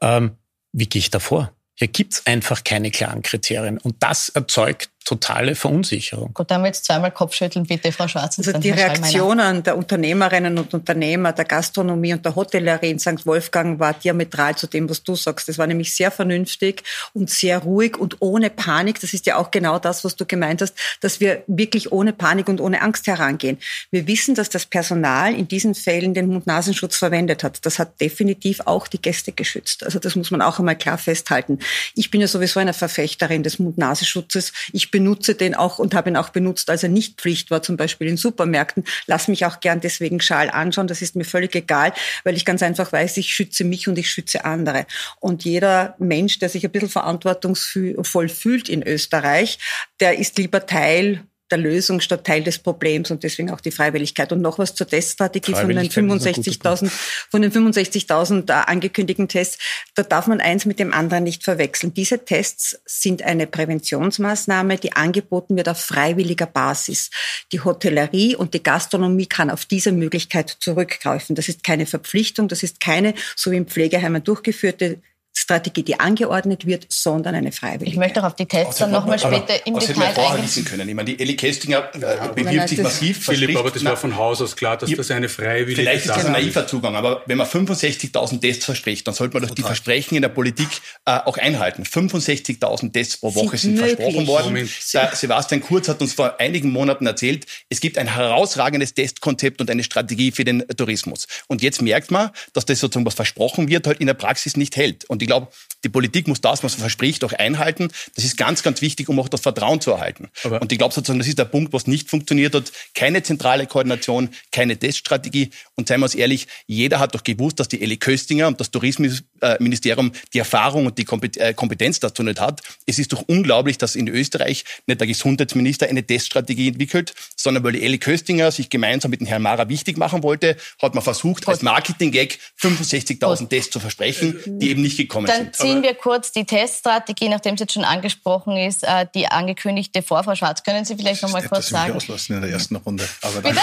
Ähm, 0.00 0.32
wie 0.72 0.86
gehe 0.86 1.00
ich 1.00 1.10
da 1.10 1.18
vor? 1.18 1.52
Hier 1.74 1.88
gibt's 1.88 2.26
einfach 2.26 2.64
keine 2.64 2.90
klaren 2.90 3.22
Kriterien. 3.22 3.78
Und 3.78 3.96
das 4.00 4.28
erzeugt 4.30 4.91
totale 5.04 5.54
Verunsicherung. 5.54 6.34
Gut, 6.34 6.50
dann 6.50 6.64
jetzt 6.64 6.84
zweimal 6.84 7.10
Kopfschütteln, 7.10 7.66
bitte, 7.66 7.92
Frau 7.92 8.08
Schwarz. 8.08 8.38
Also 8.38 8.52
die. 8.52 8.72
Reaktionen 8.72 9.62
der 9.62 9.76
Unternehmerinnen 9.76 10.58
und 10.58 10.74
Unternehmer, 10.74 11.32
der 11.32 11.44
Gastronomie 11.44 12.12
und 12.12 12.24
der 12.24 12.34
Hotellerie 12.34 12.90
in 12.90 12.98
St. 12.98 13.26
Wolfgang 13.26 13.78
war 13.78 13.94
diametral 13.94 14.56
zu 14.56 14.66
dem, 14.66 14.88
was 14.88 15.02
du 15.02 15.14
sagst. 15.14 15.48
Das 15.48 15.58
war 15.58 15.66
nämlich 15.66 15.94
sehr 15.94 16.10
vernünftig 16.10 16.82
und 17.12 17.30
sehr 17.30 17.58
ruhig 17.58 17.96
und 17.96 18.16
ohne 18.20 18.50
Panik. 18.50 19.00
Das 19.00 19.12
ist 19.12 19.26
ja 19.26 19.36
auch 19.36 19.50
genau 19.50 19.78
das, 19.78 20.04
was 20.04 20.16
du 20.16 20.26
gemeint 20.26 20.62
hast, 20.62 20.74
dass 21.00 21.20
wir 21.20 21.42
wirklich 21.46 21.92
ohne 21.92 22.12
Panik 22.12 22.48
und 22.48 22.60
ohne 22.60 22.82
Angst 22.82 23.06
herangehen. 23.06 23.58
Wir 23.90 24.06
wissen, 24.06 24.34
dass 24.34 24.48
das 24.48 24.66
Personal 24.66 25.34
in 25.34 25.48
diesen 25.48 25.74
Fällen 25.74 26.14
den 26.14 26.28
Mund-Nasenschutz 26.28 26.96
verwendet 26.96 27.44
hat. 27.44 27.64
Das 27.66 27.78
hat 27.78 28.00
definitiv 28.00 28.60
auch 28.64 28.88
die 28.88 29.00
Gäste 29.00 29.32
geschützt. 29.32 29.84
Also 29.84 29.98
das 29.98 30.16
muss 30.16 30.30
man 30.30 30.42
auch 30.42 30.58
einmal 30.58 30.76
klar 30.76 30.98
festhalten. 30.98 31.58
Ich 31.94 32.10
bin 32.10 32.20
ja 32.20 32.28
sowieso 32.28 32.60
eine 32.60 32.74
Verfechterin 32.74 33.42
des 33.42 33.58
Mund-Nasenschutzes. 33.58 34.52
Ich 34.72 34.90
benutze 34.92 35.34
den 35.34 35.56
auch 35.56 35.80
und 35.80 35.94
habe 35.94 36.10
ihn 36.10 36.16
auch 36.16 36.28
benutzt, 36.28 36.70
als 36.70 36.84
er 36.84 36.88
nicht 36.88 37.20
Pflicht 37.20 37.50
war, 37.50 37.62
zum 37.62 37.76
Beispiel 37.76 38.06
in 38.06 38.16
Supermärkten. 38.16 38.84
Lass 39.08 39.26
mich 39.26 39.44
auch 39.44 39.58
gern 39.58 39.80
deswegen 39.80 40.20
Schal 40.20 40.48
anschauen. 40.48 40.86
Das 40.86 41.02
ist 41.02 41.16
mir 41.16 41.24
völlig 41.24 41.56
egal, 41.56 41.92
weil 42.22 42.36
ich 42.36 42.44
ganz 42.44 42.62
einfach 42.62 42.92
weiß, 42.92 43.16
ich 43.16 43.34
schütze 43.34 43.64
mich 43.64 43.88
und 43.88 43.98
ich 43.98 44.08
schütze 44.08 44.44
andere. 44.44 44.86
Und 45.18 45.44
jeder 45.44 45.96
Mensch, 45.98 46.38
der 46.38 46.48
sich 46.48 46.64
ein 46.64 46.70
bisschen 46.70 46.88
verantwortungsvoll 46.90 48.28
fühlt 48.28 48.68
in 48.68 48.86
Österreich, 48.86 49.58
der 49.98 50.18
ist 50.18 50.38
lieber 50.38 50.64
Teil 50.66 51.24
der 51.52 51.58
Lösung 51.58 52.00
statt 52.00 52.26
Teil 52.26 52.42
des 52.42 52.58
Problems 52.58 53.10
und 53.10 53.22
deswegen 53.22 53.50
auch 53.50 53.60
die 53.60 53.70
Freiwilligkeit. 53.70 54.32
Und 54.32 54.40
noch 54.40 54.58
was 54.58 54.74
zur 54.74 54.88
Teststrategie 54.88 55.52
von 55.52 55.68
den 55.68 55.90
Freiwilligkeit 55.90 56.44
ist 56.44 56.56
ein 56.56 56.58
guter 56.58 56.74
65.000 56.74 56.90
von 57.30 57.42
den 57.42 57.52
65.000 57.52 58.50
äh, 58.50 58.52
angekündigten 58.52 59.28
Tests. 59.28 59.58
Da 59.94 60.02
darf 60.02 60.26
man 60.26 60.40
eins 60.40 60.64
mit 60.64 60.78
dem 60.78 60.92
anderen 60.92 61.24
nicht 61.24 61.44
verwechseln. 61.44 61.94
Diese 61.94 62.24
Tests 62.24 62.80
sind 62.86 63.22
eine 63.22 63.46
Präventionsmaßnahme, 63.46 64.78
die 64.78 64.94
angeboten 64.94 65.56
wird 65.56 65.68
auf 65.68 65.80
freiwilliger 65.80 66.46
Basis. 66.46 67.10
Die 67.52 67.60
Hotellerie 67.60 68.34
und 68.34 68.54
die 68.54 68.62
Gastronomie 68.62 69.26
kann 69.26 69.50
auf 69.50 69.64
diese 69.66 69.92
Möglichkeit 69.92 70.56
zurückgreifen. 70.60 71.36
Das 71.36 71.48
ist 71.48 71.62
keine 71.62 71.86
Verpflichtung, 71.86 72.48
das 72.48 72.62
ist 72.62 72.80
keine, 72.80 73.14
so 73.36 73.50
wie 73.50 73.56
in 73.56 73.66
Pflegeheimen 73.66 74.24
durchgeführte 74.24 75.00
Strategie, 75.34 75.82
die 75.82 75.98
angeordnet 75.98 76.66
wird, 76.66 76.86
sondern 76.88 77.34
eine 77.34 77.52
Freiwilligkeit. 77.52 77.88
Ich 77.92 77.96
möchte 77.98 78.20
auch 78.20 78.26
auf 78.26 78.36
die 78.36 78.46
Tests 78.46 78.76
dann 78.76 78.90
nochmal 78.90 79.18
später 79.18 79.66
im 79.66 79.74
das 79.74 79.88
hätte 79.88 79.98
man 79.98 80.08
Detail 80.08 80.14
vorher 80.14 80.30
eingehen. 80.32 80.44
wissen 80.44 80.64
können. 80.66 80.88
Ich 80.88 80.94
meine, 80.94 81.14
die 81.14 81.20
Elli 81.20 81.36
Köstinger 81.36 81.88
äh, 81.94 81.98
nein, 81.98 82.34
bewirbt 82.34 82.68
sich 82.68 82.82
massiv. 82.82 83.24
Philipp, 83.24 83.56
aber 83.56 83.70
das 83.70 83.82
Na, 83.82 83.90
war 83.90 83.96
von 83.96 84.16
Haus 84.16 84.42
aus 84.42 84.56
klar, 84.56 84.76
dass 84.76 84.90
Ja, 84.90 84.96
das 84.96 85.10
eine 85.10 85.28
freiwillige 85.30 85.80
Vielleicht 85.82 86.06
ist 86.06 86.16
das 86.16 86.26
ein 86.26 86.32
naiver 86.32 86.66
Zugang, 86.66 86.96
aber 86.96 87.22
wenn 87.26 87.38
man 87.38 87.46
65.000 87.46 88.40
Tests 88.40 88.64
verspricht, 88.66 89.06
dann 89.06 89.14
sollte 89.14 89.34
man 89.38 89.48
doch 89.48 89.54
die 89.54 89.62
Versprechen 89.62 90.16
in 90.16 90.22
der 90.22 90.28
Politik 90.28 90.68
äh, 91.06 91.12
auch 91.24 91.38
einhalten. 91.38 91.84
65.000 91.84 92.92
Tests 92.92 93.16
pro 93.16 93.34
Woche 93.34 93.56
Sind 93.56 93.78
sind 93.78 93.78
versprochen 93.78 94.26
worden. 94.26 94.46
Moment. 94.46 94.70
Der 94.92 95.10
Sebastian 95.14 95.60
Kurz 95.62 95.88
hat 95.88 96.00
uns 96.02 96.12
vor 96.12 96.38
einigen 96.40 96.70
Monaten 96.70 97.06
erzählt, 97.06 97.46
es 97.70 97.80
gibt 97.80 97.96
ein 97.96 98.12
herausragendes 98.14 98.94
Testkonzept 98.94 99.60
und 99.60 99.70
eine 99.70 99.82
Strategie 99.82 100.30
für 100.32 100.44
den 100.44 100.66
Tourismus. 100.76 101.26
Und 101.46 101.62
jetzt 101.62 101.80
merkt 101.80 102.10
man, 102.10 102.30
dass 102.52 102.66
das 102.66 102.80
sozusagen, 102.80 103.06
was 103.06 103.14
versprochen 103.14 103.68
wird, 103.68 103.86
halt 103.86 104.00
in 104.00 104.06
der 104.06 104.14
Praxis 104.14 104.56
nicht 104.56 104.76
hält. 104.76 105.04
Und 105.06 105.21
ich 105.22 105.28
glaube, 105.28 105.48
die 105.84 105.88
Politik 105.88 106.28
muss 106.28 106.40
das, 106.40 106.62
was 106.62 106.74
sie 106.74 106.80
verspricht, 106.80 107.24
auch 107.24 107.32
einhalten. 107.32 107.88
Das 108.14 108.24
ist 108.24 108.36
ganz, 108.36 108.62
ganz 108.62 108.82
wichtig, 108.82 109.08
um 109.08 109.18
auch 109.18 109.28
das 109.28 109.40
Vertrauen 109.40 109.80
zu 109.80 109.90
erhalten. 109.92 110.28
Aber 110.44 110.62
und 110.62 110.70
ich 110.70 110.78
glaube 110.78 110.94
sozusagen, 110.94 111.18
das 111.18 111.28
ist 111.28 111.38
der 111.38 111.44
Punkt, 111.44 111.72
was 111.72 111.86
nicht 111.86 112.08
funktioniert 112.08 112.54
hat. 112.54 112.70
Keine 112.94 113.22
zentrale 113.22 113.66
Koordination, 113.66 114.30
keine 114.52 114.76
Teststrategie. 114.76 115.50
Und 115.74 115.88
seien 115.88 116.00
wir 116.00 116.04
uns 116.04 116.14
ehrlich, 116.14 116.46
jeder 116.66 117.00
hat 117.00 117.14
doch 117.14 117.24
gewusst, 117.24 117.58
dass 117.58 117.68
die 117.68 117.82
Elli 117.82 117.96
Köstinger 117.96 118.48
und 118.48 118.60
das 118.60 118.70
Tourismusministerium 118.70 120.12
die 120.32 120.38
Erfahrung 120.38 120.86
und 120.86 120.98
die 120.98 121.06
äh, 121.38 121.54
Kompetenz 121.54 122.00
dazu 122.00 122.22
nicht 122.22 122.40
hat. 122.40 122.60
Es 122.86 122.98
ist 122.98 123.12
doch 123.12 123.22
unglaublich, 123.22 123.78
dass 123.78 123.96
in 123.96 124.08
Österreich 124.08 124.64
nicht 124.86 125.00
der 125.00 125.06
Gesundheitsminister 125.06 125.88
eine 125.88 126.04
Teststrategie 126.06 126.68
entwickelt, 126.68 127.14
sondern 127.36 127.64
weil 127.64 127.72
die 127.72 127.82
Elli 127.82 127.98
Köstinger 127.98 128.52
sich 128.52 128.70
gemeinsam 128.70 129.10
mit 129.10 129.20
dem 129.20 129.26
Herrn 129.26 129.42
Mara 129.42 129.68
wichtig 129.68 129.96
machen 129.96 130.22
wollte, 130.22 130.56
hat 130.80 130.94
man 130.94 131.02
versucht, 131.02 131.48
als 131.48 131.62
Marketing-Gag 131.62 132.38
65.000 132.60 133.48
Tests 133.48 133.72
zu 133.72 133.80
versprechen, 133.80 134.38
die 134.46 134.70
eben 134.70 134.82
nicht 134.82 134.96
gekommen 134.96 135.11
Dann 135.12 135.26
sind. 135.26 135.56
ziehen 135.56 135.82
wir 135.82 135.94
kurz 135.94 136.32
die 136.32 136.44
Teststrategie, 136.44 137.28
nachdem 137.28 137.54
es 137.54 137.60
jetzt 137.60 137.72
schon 137.74 137.84
angesprochen 137.84 138.56
ist, 138.56 138.84
äh, 138.84 139.06
die 139.14 139.26
angekündigte 139.26 140.02
vor, 140.02 140.24
Frau 140.24 140.34
Schwarz. 140.34 140.62
Können 140.62 140.84
Sie 140.84 140.96
vielleicht 140.96 141.22
noch 141.22 141.30
mal 141.30 141.42
kurz 141.42 141.68
sagen? 141.68 141.92
dass 141.94 142.04
Sie 142.04 142.10
mich 142.10 142.10
auslassen 142.10 142.36
in 142.36 142.42
der 142.42 142.50
ersten 142.50 142.76
Runde. 142.76 143.08
Aber 143.22 143.42
dann, 143.42 143.58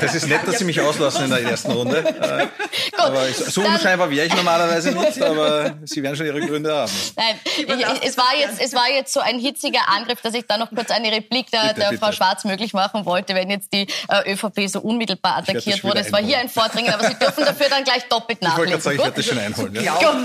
das 0.00 0.14
ist 0.14 0.26
nett, 0.26 0.46
dass 0.46 0.58
Sie 0.58 0.64
mich 0.64 0.80
auslassen 0.80 1.24
in 1.24 1.30
der 1.30 1.42
ersten 1.42 1.72
Runde. 1.72 1.96
Äh, 2.26 2.46
Gut, 2.90 3.00
aber 3.00 3.28
so 3.32 3.60
unscheinbar 3.62 4.10
wäre 4.10 4.26
ich 4.26 4.34
normalerweise 4.34 4.92
nicht, 4.92 5.22
aber 5.22 5.76
Sie 5.84 6.02
werden 6.02 6.16
schon 6.16 6.26
Ihre 6.26 6.40
Gründe 6.40 6.74
haben. 6.74 6.92
Nein, 7.16 7.38
ich, 7.44 8.08
es, 8.08 8.16
war 8.16 8.34
jetzt, 8.38 8.60
es 8.60 8.74
war 8.74 8.88
jetzt 8.90 9.12
so 9.12 9.20
ein 9.20 9.38
hitziger 9.38 9.80
Angriff, 9.88 10.20
dass 10.22 10.34
ich 10.34 10.44
da 10.46 10.56
noch 10.56 10.70
kurz 10.70 10.90
eine 10.90 11.12
Replik 11.12 11.50
der, 11.50 11.60
bitte, 11.60 11.80
der 11.80 11.88
bitte. 11.90 12.04
Frau 12.04 12.12
Schwarz 12.12 12.44
möglich 12.44 12.72
machen 12.72 13.04
wollte, 13.04 13.34
wenn 13.34 13.50
jetzt 13.50 13.72
die 13.72 13.86
äh, 14.08 14.32
ÖVP 14.32 14.68
so 14.68 14.80
unmittelbar 14.80 15.38
attackiert 15.38 15.84
wurde. 15.84 16.00
Es 16.00 16.12
war 16.12 16.20
hier 16.20 16.38
ein 16.38 16.48
Vordringen, 16.48 16.92
aber 16.92 17.06
Sie 17.06 17.14
dürfen 17.14 17.44
dafür 17.44 17.68
dann 17.68 17.84
gleich 17.84 18.04
doppelt 18.08 18.42
nachlesen. 18.42 18.78
Ich 18.78 18.82
wollte 18.82 18.82
sagen, 18.82 18.96
ich 18.96 19.04
werde 19.04 19.16
das 19.16 19.26
schon 19.26 19.38
einholen. 19.38 19.84
Ja. 19.84 19.98
Glauben, 19.98 20.24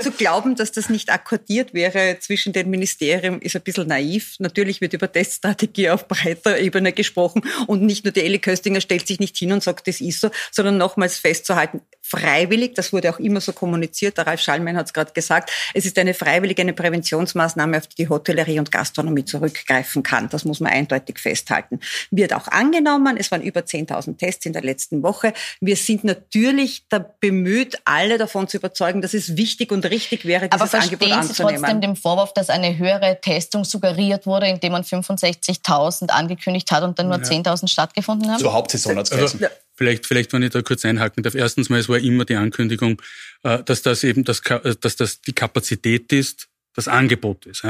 zu 0.00 0.10
glauben, 0.10 0.56
dass 0.56 0.72
das 0.72 0.90
nicht 0.90 1.10
akkordiert 1.10 1.72
wäre 1.72 2.18
zwischen 2.20 2.52
den 2.52 2.68
Ministerien, 2.68 3.40
ist 3.40 3.56
ein 3.56 3.62
bisschen 3.62 3.88
naiv. 3.88 4.36
Natürlich 4.38 4.80
wird 4.80 4.92
über 4.92 5.10
Teststrategie 5.10 5.90
auf 5.90 6.06
breiter 6.06 6.58
Ebene 6.58 6.92
gesprochen 6.92 7.42
und 7.66 7.82
nicht 7.82 8.04
nur 8.04 8.12
die 8.12 8.20
Elli 8.20 8.38
Köstinger 8.38 8.80
stellt 8.80 9.06
sich 9.06 9.20
nicht 9.20 9.36
hin 9.36 9.52
und 9.52 9.62
sagt, 9.62 9.88
das 9.88 10.00
ist 10.00 10.20
so, 10.20 10.30
sondern 10.50 10.76
nochmals 10.76 11.16
festzuhalten, 11.16 11.80
freiwillig, 12.02 12.74
das 12.74 12.92
wurde 12.92 13.10
auch 13.10 13.18
immer 13.18 13.40
so 13.40 13.52
kommuniziert, 13.52 14.18
der 14.18 14.26
Ralf 14.26 14.40
Schallmann 14.40 14.76
hat 14.76 14.86
es 14.86 14.92
gerade 14.92 15.12
gesagt, 15.12 15.50
es 15.72 15.86
ist 15.86 15.98
eine 15.98 16.14
freiwillige, 16.14 16.60
eine 16.60 16.72
Präventionsmaßnahme, 16.72 17.78
auf 17.78 17.86
die 17.86 18.02
die 18.02 18.08
Hotellerie 18.08 18.58
und 18.58 18.72
Gastronomie 18.72 19.24
zurückgreifen 19.24 20.02
kann. 20.02 20.28
Das 20.28 20.44
muss 20.44 20.60
man 20.60 20.72
eindeutig 20.72 21.18
festhalten. 21.18 21.78
Wird 22.10 22.32
auch 22.32 22.48
angenommen, 22.48 23.16
es 23.16 23.30
waren 23.30 23.42
über 23.42 23.60
10.000 23.60 24.18
Tests 24.18 24.44
in 24.44 24.52
der 24.52 24.62
letzten 24.62 25.02
Woche. 25.02 25.32
Wir 25.60 25.76
sind 25.76 26.04
natürlich 26.04 26.84
da 26.88 26.98
bemüht, 26.98 27.78
alle 27.84 28.18
davon 28.18 28.48
zu 28.48 28.56
überzeugen, 28.56 29.00
dass 29.02 29.14
es 29.14 29.36
wichtig 29.36 29.71
und 29.72 29.84
richtig 29.86 30.24
wäre, 30.24 30.48
dieses 30.48 30.74
Aber 30.74 30.82
Angebot 30.82 31.10
anzunehmen. 31.10 31.22
Sie 31.28 31.42
trotzdem 31.42 31.80
den 31.80 31.96
Vorwurf, 31.96 32.32
dass 32.34 32.50
eine 32.50 32.76
höhere 32.78 33.20
Testung 33.20 33.64
suggeriert 33.64 34.26
wurde, 34.26 34.46
indem 34.46 34.72
man 34.72 34.82
65.000 34.82 36.08
angekündigt 36.08 36.70
hat 36.70 36.82
und 36.82 36.98
dann 36.98 37.08
nur 37.08 37.18
ja. 37.18 37.24
10.000 37.24 37.68
stattgefunden 37.68 38.30
haben? 38.30 38.38
Zur 38.38 38.52
Hauptsaison 38.52 38.96
hat 38.96 39.10
es 39.10 39.12
also, 39.12 39.38
Vielleicht, 39.74 40.06
vielleicht, 40.06 40.32
wenn 40.32 40.42
ich 40.42 40.50
da 40.50 40.60
kurz 40.62 40.84
einhaken 40.84 41.22
darf. 41.22 41.34
Erstens 41.34 41.70
mal, 41.70 41.80
es 41.80 41.88
war 41.88 41.98
immer 41.98 42.24
die 42.24 42.36
Ankündigung, 42.36 43.00
äh, 43.42 43.62
dass 43.64 43.82
das 43.82 44.04
eben 44.04 44.22
das, 44.22 44.40
äh, 44.40 44.74
dass 44.80 44.96
das 44.96 45.22
die 45.22 45.32
Kapazität 45.32 46.12
ist, 46.12 46.48
das 46.74 46.88
Angebot 46.88 47.46
ist. 47.46 47.62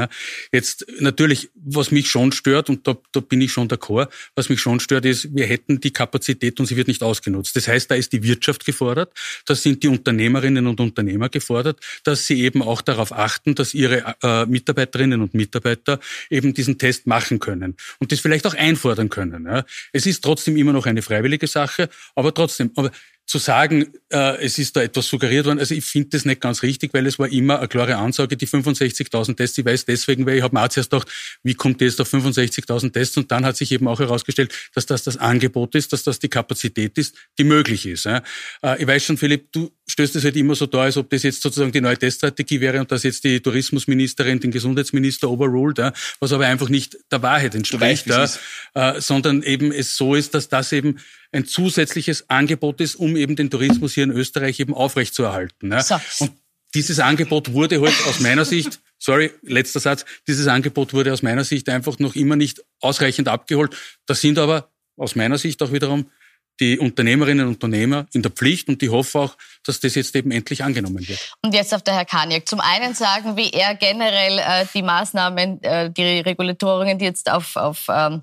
Jetzt 0.51 0.85
natürlich, 0.99 1.49
was 1.55 1.91
mich 1.91 2.09
schon 2.09 2.31
stört, 2.31 2.69
und 2.69 2.87
da, 2.87 2.97
da 3.11 3.19
bin 3.19 3.41
ich 3.41 3.51
schon 3.51 3.67
d'accord, 3.67 4.09
was 4.35 4.49
mich 4.49 4.59
schon 4.59 4.79
stört, 4.79 5.05
ist, 5.05 5.35
wir 5.35 5.45
hätten 5.45 5.79
die 5.79 5.91
Kapazität 5.91 6.59
und 6.59 6.65
sie 6.65 6.75
wird 6.75 6.87
nicht 6.87 7.03
ausgenutzt. 7.03 7.55
Das 7.55 7.67
heißt, 7.67 7.91
da 7.91 7.95
ist 7.95 8.13
die 8.13 8.23
Wirtschaft 8.23 8.65
gefordert, 8.65 9.13
da 9.45 9.55
sind 9.55 9.83
die 9.83 9.87
Unternehmerinnen 9.87 10.67
und 10.67 10.79
Unternehmer 10.79 11.29
gefordert, 11.29 11.79
dass 12.03 12.27
sie 12.27 12.41
eben 12.41 12.61
auch 12.61 12.81
darauf 12.81 13.11
achten, 13.11 13.55
dass 13.55 13.73
ihre 13.73 14.15
äh, 14.21 14.45
Mitarbeiterinnen 14.45 15.21
und 15.21 15.33
Mitarbeiter 15.33 15.99
eben 16.29 16.53
diesen 16.53 16.77
Test 16.77 17.07
machen 17.07 17.39
können 17.39 17.75
und 17.99 18.11
das 18.11 18.19
vielleicht 18.19 18.45
auch 18.45 18.55
einfordern 18.55 19.09
können. 19.09 19.45
Ja. 19.45 19.65
Es 19.91 20.05
ist 20.05 20.23
trotzdem 20.23 20.57
immer 20.57 20.73
noch 20.73 20.85
eine 20.85 21.01
freiwillige 21.01 21.47
Sache, 21.47 21.89
aber 22.15 22.33
trotzdem, 22.33 22.71
aber 22.75 22.91
zu 23.25 23.37
sagen, 23.37 23.93
äh, 24.11 24.43
es 24.43 24.59
ist 24.59 24.75
da 24.75 24.81
etwas 24.81 25.07
suggeriert 25.07 25.45
worden, 25.45 25.59
also 25.59 25.73
ich 25.73 25.85
finde 25.85 26.09
das 26.09 26.25
nicht 26.25 26.41
ganz 26.41 26.61
richtig, 26.61 26.93
weil 26.93 27.07
es 27.07 27.17
war 27.19 27.29
immer 27.29 27.59
eine 27.59 27.67
klare 27.67 27.95
Ansage, 27.95 28.35
die 28.35 28.47
65.000 28.47 29.35
Tests, 29.35 29.57
ich 29.57 29.65
weiß 29.65 29.85
deswegen, 29.85 30.25
weil 30.25 30.37
ich 30.37 30.43
habe 30.43 30.55
mir 30.55 30.63
auch 30.63 30.67
zuerst 30.67 30.91
gedacht, 30.91 31.07
wie 31.41 31.53
kommt 31.53 31.81
das 31.81 31.99
auf 31.99 32.13
65.000 32.13 32.91
Tests 32.91 33.17
und 33.17 33.31
dann 33.31 33.45
hat 33.45 33.55
sich 33.55 33.71
eben 33.71 33.87
auch 33.87 33.99
herausgestellt, 33.99 34.53
dass 34.75 34.85
das 34.85 35.03
das 35.03 35.17
Angebot 35.17 35.73
ist, 35.75 35.93
dass 35.93 36.03
das 36.03 36.19
die 36.19 36.29
Kapazität 36.29 36.97
ist, 36.97 37.15
die 37.37 37.43
möglich 37.43 37.85
ist. 37.85 38.05
Äh, 38.05 38.21
ich 38.77 38.87
weiß 38.87 39.03
schon, 39.03 39.17
Philipp, 39.17 39.51
du 39.51 39.71
stößt 39.87 40.15
es 40.15 40.23
halt 40.23 40.35
immer 40.35 40.55
so 40.55 40.65
da, 40.65 40.83
als 40.83 40.97
ob 40.97 41.09
das 41.09 41.23
jetzt 41.23 41.41
sozusagen 41.41 41.71
die 41.71 41.81
neue 41.81 41.97
Teststrategie 41.97 42.61
wäre 42.61 42.79
und 42.79 42.91
dass 42.91 43.03
jetzt 43.03 43.23
die 43.23 43.39
Tourismusministerin 43.41 44.39
den 44.39 44.51
Gesundheitsminister 44.51 45.29
overruled, 45.29 45.93
was 46.19 46.31
aber 46.31 46.45
einfach 46.45 46.69
nicht 46.69 46.97
der 47.11 47.21
Wahrheit 47.21 47.55
entspricht, 47.55 48.07
weißt, 48.07 48.39
äh, 48.75 49.01
sondern 49.01 49.43
eben 49.43 49.71
es 49.71 49.97
so 49.97 50.15
ist, 50.15 50.33
dass 50.33 50.49
das 50.49 50.71
eben 50.71 50.99
ein 51.31 51.45
zusätzliches 51.45 52.29
Angebot 52.29 52.79
ist, 52.79 52.95
um 52.95 53.15
eben 53.17 53.35
den 53.35 53.49
Tourismus 53.49 53.93
hier 53.93 54.03
in 54.03 54.11
Österreich 54.11 54.59
eben 54.59 54.73
aufrechtzuerhalten. 54.73 55.69
Ne? 55.69 55.81
So. 55.81 55.99
Und 56.19 56.31
dieses 56.73 56.99
Angebot 56.99 57.53
wurde 57.53 57.81
halt 57.81 57.95
aus 58.07 58.19
meiner 58.19 58.45
Sicht, 58.45 58.79
sorry, 58.97 59.31
letzter 59.41 59.79
Satz, 59.79 60.05
dieses 60.27 60.47
Angebot 60.47 60.93
wurde 60.93 61.13
aus 61.13 61.21
meiner 61.21 61.43
Sicht 61.43 61.69
einfach 61.69 61.99
noch 61.99 62.15
immer 62.15 62.35
nicht 62.35 62.63
ausreichend 62.79 63.27
abgeholt. 63.27 63.75
Da 64.05 64.15
sind 64.15 64.39
aber 64.39 64.71
aus 64.95 65.15
meiner 65.15 65.37
Sicht 65.37 65.61
auch 65.61 65.71
wiederum 65.71 66.09
die 66.59 66.79
Unternehmerinnen 66.79 67.47
und 67.47 67.55
Unternehmer 67.55 68.05
in 68.13 68.21
der 68.21 68.31
Pflicht 68.31 68.67
und 68.69 68.81
ich 68.83 68.89
hoffe 68.89 69.19
auch, 69.19 69.37
dass 69.63 69.79
das 69.79 69.95
jetzt 69.95 70.15
eben 70.15 70.31
endlich 70.31 70.63
angenommen 70.63 71.07
wird. 71.07 71.19
Und 71.41 71.53
jetzt 71.53 71.73
auf 71.73 71.81
der 71.81 71.95
Herr 71.95 72.05
Kaniak. 72.05 72.47
Zum 72.47 72.59
einen 72.59 72.93
sagen, 72.93 73.35
wie 73.35 73.49
er 73.49 73.75
generell 73.75 74.39
äh, 74.39 74.65
die 74.73 74.83
Maßnahmen, 74.83 75.63
äh, 75.63 75.89
die 75.91 76.19
Regulatorien, 76.19 76.99
die 76.99 77.05
jetzt 77.05 77.29
auf, 77.29 77.55
auf 77.55 77.85
ähm, 77.89 78.21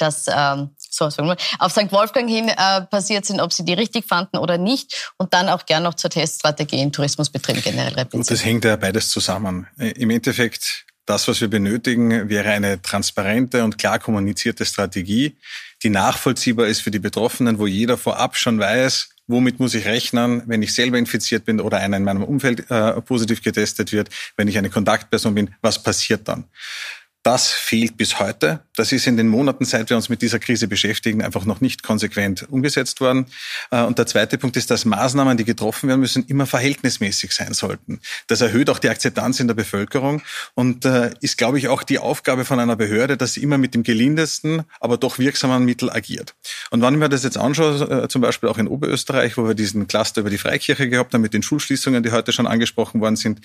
das 0.00 0.26
ähm, 0.28 0.70
so 0.78 1.08
wir, 1.08 1.36
auf 1.58 1.72
St. 1.72 1.92
Wolfgang 1.92 2.28
hin 2.28 2.48
äh, 2.48 2.82
passiert 2.82 3.26
sind, 3.26 3.40
ob 3.40 3.52
Sie 3.52 3.64
die 3.64 3.74
richtig 3.74 4.06
fanden 4.06 4.38
oder 4.38 4.58
nicht 4.58 5.12
und 5.18 5.34
dann 5.34 5.48
auch 5.48 5.66
gern 5.66 5.82
noch 5.82 5.94
zur 5.94 6.10
Teststrategie 6.10 6.80
in 6.80 6.92
Tourismusbetrieben 6.92 7.62
generell 7.62 7.94
replizieren. 7.94 8.26
Das 8.26 8.44
hängt 8.44 8.64
ja 8.64 8.76
beides 8.76 9.10
zusammen. 9.10 9.66
Äh, 9.78 9.90
Im 9.90 10.10
Endeffekt, 10.10 10.86
das, 11.10 11.26
was 11.26 11.40
wir 11.40 11.48
benötigen, 11.48 12.28
wäre 12.28 12.50
eine 12.50 12.80
transparente 12.80 13.64
und 13.64 13.78
klar 13.78 13.98
kommunizierte 13.98 14.64
Strategie, 14.64 15.36
die 15.82 15.90
nachvollziehbar 15.90 16.68
ist 16.68 16.82
für 16.82 16.92
die 16.92 17.00
Betroffenen, 17.00 17.58
wo 17.58 17.66
jeder 17.66 17.98
vorab 17.98 18.36
schon 18.36 18.60
weiß, 18.60 19.08
womit 19.26 19.58
muss 19.58 19.74
ich 19.74 19.86
rechnen, 19.86 20.42
wenn 20.46 20.62
ich 20.62 20.72
selber 20.72 20.98
infiziert 20.98 21.44
bin 21.44 21.60
oder 21.60 21.78
einer 21.78 21.96
in 21.96 22.04
meinem 22.04 22.22
Umfeld 22.22 22.70
äh, 22.70 23.00
positiv 23.00 23.42
getestet 23.42 23.90
wird, 23.90 24.08
wenn 24.36 24.46
ich 24.46 24.56
eine 24.56 24.70
Kontaktperson 24.70 25.34
bin, 25.34 25.50
was 25.62 25.82
passiert 25.82 26.28
dann? 26.28 26.44
Das 27.22 27.52
fehlt 27.52 27.98
bis 27.98 28.18
heute. 28.18 28.60
Das 28.74 28.92
ist 28.92 29.06
in 29.06 29.18
den 29.18 29.28
Monaten, 29.28 29.66
seit 29.66 29.90
wir 29.90 29.96
uns 29.96 30.08
mit 30.08 30.22
dieser 30.22 30.38
Krise 30.38 30.68
beschäftigen, 30.68 31.20
einfach 31.22 31.44
noch 31.44 31.60
nicht 31.60 31.82
konsequent 31.82 32.48
umgesetzt 32.48 33.02
worden. 33.02 33.26
Äh, 33.70 33.82
und 33.82 33.98
der 33.98 34.06
zweite 34.06 34.38
Punkt 34.38 34.56
ist, 34.56 34.70
dass 34.70 34.86
Maßnahmen, 34.86 35.36
die 35.36 35.44
getroffen 35.44 35.90
werden 35.90 36.00
müssen, 36.00 36.24
immer 36.28 36.46
verhältnismäßig 36.46 37.32
sein 37.32 37.52
sollten. 37.52 38.00
Das 38.28 38.40
erhöht 38.40 38.70
auch 38.70 38.78
die 38.78 38.88
Akzeptanz 38.88 39.38
in 39.38 39.48
der 39.48 39.54
Bevölkerung 39.54 40.22
und 40.54 40.86
äh, 40.86 41.10
ist, 41.20 41.36
glaube 41.36 41.58
ich, 41.58 41.68
auch 41.68 41.82
die 41.82 41.98
Aufgabe 41.98 42.46
von 42.46 42.58
einer 42.58 42.76
Behörde, 42.76 43.18
dass 43.18 43.34
sie 43.34 43.42
immer 43.42 43.58
mit 43.58 43.74
dem 43.74 43.82
gelindesten, 43.82 44.62
aber 44.80 44.96
doch 44.96 45.18
wirksamen 45.18 45.62
Mittel 45.66 45.90
agiert. 45.90 46.34
Und 46.70 46.80
wenn 46.80 46.94
ich 46.94 47.00
mir 47.00 47.10
das 47.10 47.22
jetzt 47.22 47.36
anschaue, 47.36 48.04
äh, 48.04 48.08
zum 48.08 48.22
Beispiel 48.22 48.48
auch 48.48 48.56
in 48.56 48.66
Oberösterreich, 48.66 49.36
wo 49.36 49.46
wir 49.46 49.54
diesen 49.54 49.86
Cluster 49.86 50.22
über 50.22 50.30
die 50.30 50.38
Freikirche 50.38 50.88
gehabt 50.88 51.12
haben 51.12 51.20
mit 51.20 51.34
den 51.34 51.42
Schulschließungen, 51.42 52.02
die 52.02 52.12
heute 52.12 52.32
schon 52.32 52.46
angesprochen 52.46 53.02
worden 53.02 53.16
sind, 53.16 53.42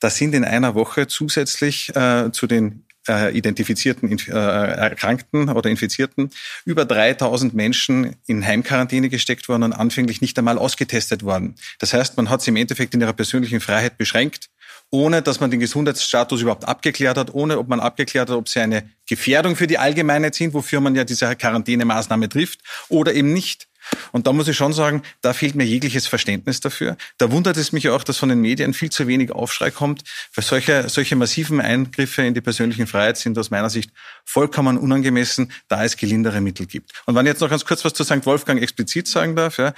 da 0.00 0.10
sind 0.10 0.34
in 0.34 0.44
einer 0.44 0.74
Woche 0.74 1.06
zusätzlich 1.06 1.92
zu 1.94 2.46
den 2.46 2.84
äh, 3.08 3.36
identifizierten 3.36 4.18
äh, 4.18 4.32
Erkrankten 4.32 5.48
oder 5.48 5.70
Infizierten 5.70 6.30
über 6.64 6.84
3000 6.84 7.54
Menschen 7.54 8.16
in 8.26 8.44
Heimquarantäne 8.44 9.08
gesteckt 9.08 9.48
worden 9.48 9.62
und 9.64 9.72
anfänglich 9.72 10.20
nicht 10.20 10.38
einmal 10.38 10.58
ausgetestet 10.58 11.22
worden. 11.22 11.54
Das 11.78 11.92
heißt, 11.92 12.16
man 12.16 12.30
hat 12.30 12.42
sie 12.42 12.50
im 12.50 12.56
Endeffekt 12.56 12.94
in 12.94 13.00
ihrer 13.00 13.12
persönlichen 13.12 13.60
Freiheit 13.60 13.98
beschränkt, 13.98 14.48
ohne 14.90 15.22
dass 15.22 15.40
man 15.40 15.50
den 15.50 15.60
Gesundheitsstatus 15.60 16.42
überhaupt 16.42 16.66
abgeklärt 16.66 17.16
hat, 17.16 17.34
ohne 17.34 17.58
ob 17.58 17.68
man 17.68 17.80
abgeklärt 17.80 18.30
hat, 18.30 18.36
ob 18.36 18.48
sie 18.48 18.60
eine 18.60 18.88
Gefährdung 19.06 19.56
für 19.56 19.66
die 19.66 19.78
Allgemeinheit 19.78 20.34
sind, 20.34 20.54
wofür 20.54 20.80
man 20.80 20.94
ja 20.94 21.04
diese 21.04 21.34
Quarantänemaßnahme 21.34 22.28
trifft, 22.28 22.60
oder 22.88 23.12
eben 23.12 23.32
nicht. 23.32 23.68
Und 24.12 24.26
da 24.26 24.32
muss 24.32 24.48
ich 24.48 24.56
schon 24.56 24.72
sagen, 24.72 25.02
da 25.20 25.32
fehlt 25.32 25.54
mir 25.54 25.64
jegliches 25.64 26.06
Verständnis 26.06 26.60
dafür. 26.60 26.96
Da 27.18 27.30
wundert 27.30 27.56
es 27.56 27.72
mich 27.72 27.88
auch, 27.88 28.04
dass 28.04 28.18
von 28.18 28.28
den 28.28 28.40
Medien 28.40 28.74
viel 28.74 28.90
zu 28.90 29.06
wenig 29.06 29.32
Aufschrei 29.32 29.70
kommt, 29.70 30.02
weil 30.34 30.44
solche, 30.44 30.88
solche 30.88 31.16
massiven 31.16 31.60
Eingriffe 31.60 32.22
in 32.22 32.34
die 32.34 32.40
persönlichen 32.40 32.86
Freiheit 32.86 33.16
sind 33.16 33.38
aus 33.38 33.50
meiner 33.50 33.70
Sicht 33.70 33.90
vollkommen 34.24 34.78
unangemessen, 34.78 35.52
da 35.68 35.84
es 35.84 35.96
gelindere 35.96 36.40
Mittel 36.40 36.66
gibt. 36.66 36.92
Und 37.06 37.14
wenn 37.14 37.26
ich 37.26 37.32
jetzt 37.32 37.40
noch 37.40 37.50
ganz 37.50 37.64
kurz 37.64 37.84
was 37.84 37.94
zu 37.94 38.04
St. 38.04 38.24
Wolfgang 38.26 38.60
explizit 38.60 39.08
sagen 39.08 39.36
darf, 39.36 39.58
ja, 39.58 39.74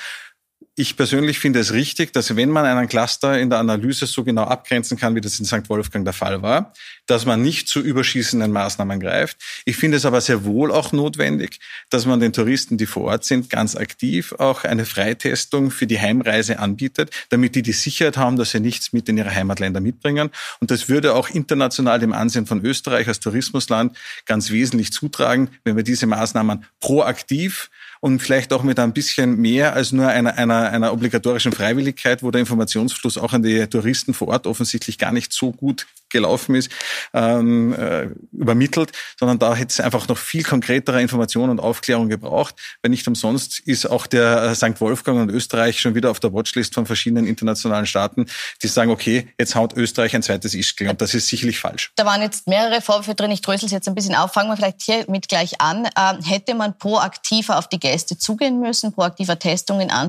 ich 0.79 0.97
persönlich 0.97 1.39
finde 1.39 1.61
es 1.61 1.73
richtig, 1.73 2.13
dass 2.13 2.37
wenn 2.37 2.51
man 2.51 2.67
einen 2.67 2.89
Cluster 2.89 3.39
in 3.39 3.49
der 3.49 3.59
Analyse 3.59 4.07
so 4.07 4.25
genau 4.25 4.45
abgrenzen 4.45 4.99
kann, 4.99 5.15
wie 5.15 5.23
das 5.23 5.39
in 5.39 5.47
St. 5.47 5.69
Wolfgang 5.71 6.05
der 6.05 6.13
Fall 6.13 6.43
war, 6.43 6.75
dass 7.07 7.25
man 7.25 7.43
nicht 7.43 7.69
zu 7.69 7.81
überschießenden 7.81 8.51
Maßnahmen 8.53 9.01
greift. 9.01 9.39
Ich 9.65 9.77
finde 9.77 9.97
es 9.97 10.05
aber 10.05 10.21
sehr 10.21 10.45
wohl 10.45 10.71
auch 10.71 10.93
notwendig, 10.93 11.61
dass 11.91 12.07
man 12.07 12.21
den 12.21 12.33
Touristen, 12.33 12.77
die 12.77 12.87
vor 12.87 13.05
Ort 13.05 13.25
sind, 13.25 13.51
ganz 13.51 13.77
aktiv 13.77 14.33
auch 14.39 14.65
eine 14.65 14.85
Freitestung 14.85 15.71
für 15.71 15.87
die 15.87 16.01
Heimreise 16.01 16.59
anbietet, 16.59 17.11
damit 17.31 17.55
die 17.55 17.63
die 17.63 17.73
Sicherheit 17.73 18.17
haben, 18.17 18.37
dass 18.37 18.51
sie 18.51 18.61
nichts 18.61 18.93
mit 18.93 19.09
in 19.09 19.19
ihre 19.19 19.35
Heimatländer 19.35 19.81
mitbringen. 19.81 20.31
Und 20.61 20.71
das 20.71 20.89
würde 20.89 21.15
auch 21.15 21.29
international 21.29 21.99
dem 21.99 22.13
Ansehen 22.13 22.47
von 22.47 22.65
Österreich 22.65 23.09
als 23.09 23.21
Tourismusland 23.21 23.97
ganz 24.27 24.51
wesentlich 24.51 24.93
zutragen, 24.93 25.51
wenn 25.65 25.77
wir 25.77 25.85
diese 25.85 26.07
Maßnahmen 26.07 26.65
proaktiv 26.81 27.71
und 28.01 28.21
vielleicht 28.21 28.53
auch 28.53 28.63
mit 28.63 28.79
ein 28.79 28.93
bisschen 28.93 29.39
mehr 29.41 29.75
als 29.75 29.93
nur 29.93 30.09
einer, 30.09 30.37
einer, 30.37 30.71
einer 30.71 30.93
obligatorischen 30.93 31.53
Freiwilligkeit, 31.53 32.23
wo 32.23 32.31
der 32.31 32.41
Informationsfluss 32.41 33.19
auch 33.19 33.33
an 33.33 33.43
die 33.43 33.67
Touristen 33.67 34.15
vor 34.15 34.29
Ort 34.29 34.47
offensichtlich 34.47 34.99
gar 34.99 35.13
nicht 35.13 35.33
so 35.33 35.53
gut 35.53 35.87
gelaufen 36.11 36.55
ist, 36.55 36.71
ähm, 37.12 37.73
äh, 37.75 38.09
übermittelt, 38.33 38.93
sondern 39.19 39.38
da 39.38 39.55
hätte 39.55 39.73
es 39.73 39.81
einfach 39.81 40.09
noch 40.09 40.19
viel 40.19 40.43
konkretere 40.43 41.00
Informationen 41.00 41.50
und 41.50 41.61
Aufklärung 41.61 42.09
gebraucht. 42.09 42.55
Wenn 42.83 42.91
nicht 42.91 43.07
umsonst 43.07 43.61
ist 43.61 43.87
auch 43.87 44.07
der 44.07 44.43
äh, 44.43 44.55
St. 44.55 44.81
Wolfgang 44.81 45.21
und 45.21 45.31
Österreich 45.31 45.81
schon 45.81 45.95
wieder 45.95 46.11
auf 46.11 46.21
der 46.21 46.33
Watchlist 46.33 46.75
von 46.75 46.87
verschiedenen 46.87 47.26
internationalen 47.26 47.87
Staaten, 47.87 48.26
die 48.62 48.69
sagen, 48.69 48.91
okay, 48.91 49.33
jetzt 49.38 49.55
haut 49.55 49.75
Österreich 49.76 50.15
ein 50.15 50.23
zweites 50.23 50.55
Ischgl 50.55 50.88
und 50.88 51.00
das 51.00 51.15
ist 51.15 51.29
sicherlich 51.29 51.59
falsch. 51.59 51.93
Da 51.97 52.05
waren 52.05 52.23
jetzt 52.23 52.47
mehrere 52.47 52.81
Vorwürfe 52.81 53.15
drin, 53.15 53.31
ich 53.31 53.43
drösel 53.43 53.67
es 53.67 53.73
jetzt 53.73 53.88
ein 53.88 53.95
bisschen 53.95 54.15
auf. 54.15 54.33
Fangen 54.33 54.50
wir 54.50 54.57
vielleicht 54.57 54.83
hier 54.83 55.05
mit 55.09 55.29
gleich 55.29 55.61
an. 55.61 55.88
Ähm, 55.99 56.23
hätte 56.23 56.55
man 56.55 56.79
proaktiver 56.79 57.59
auf 57.59 57.69
die 57.69 57.79
Gäste 57.79 58.19
zugehen 58.19 58.61
müssen, 58.61 58.93
proaktiver 58.93 59.38
Testungen 59.38 59.91
an 59.91 60.09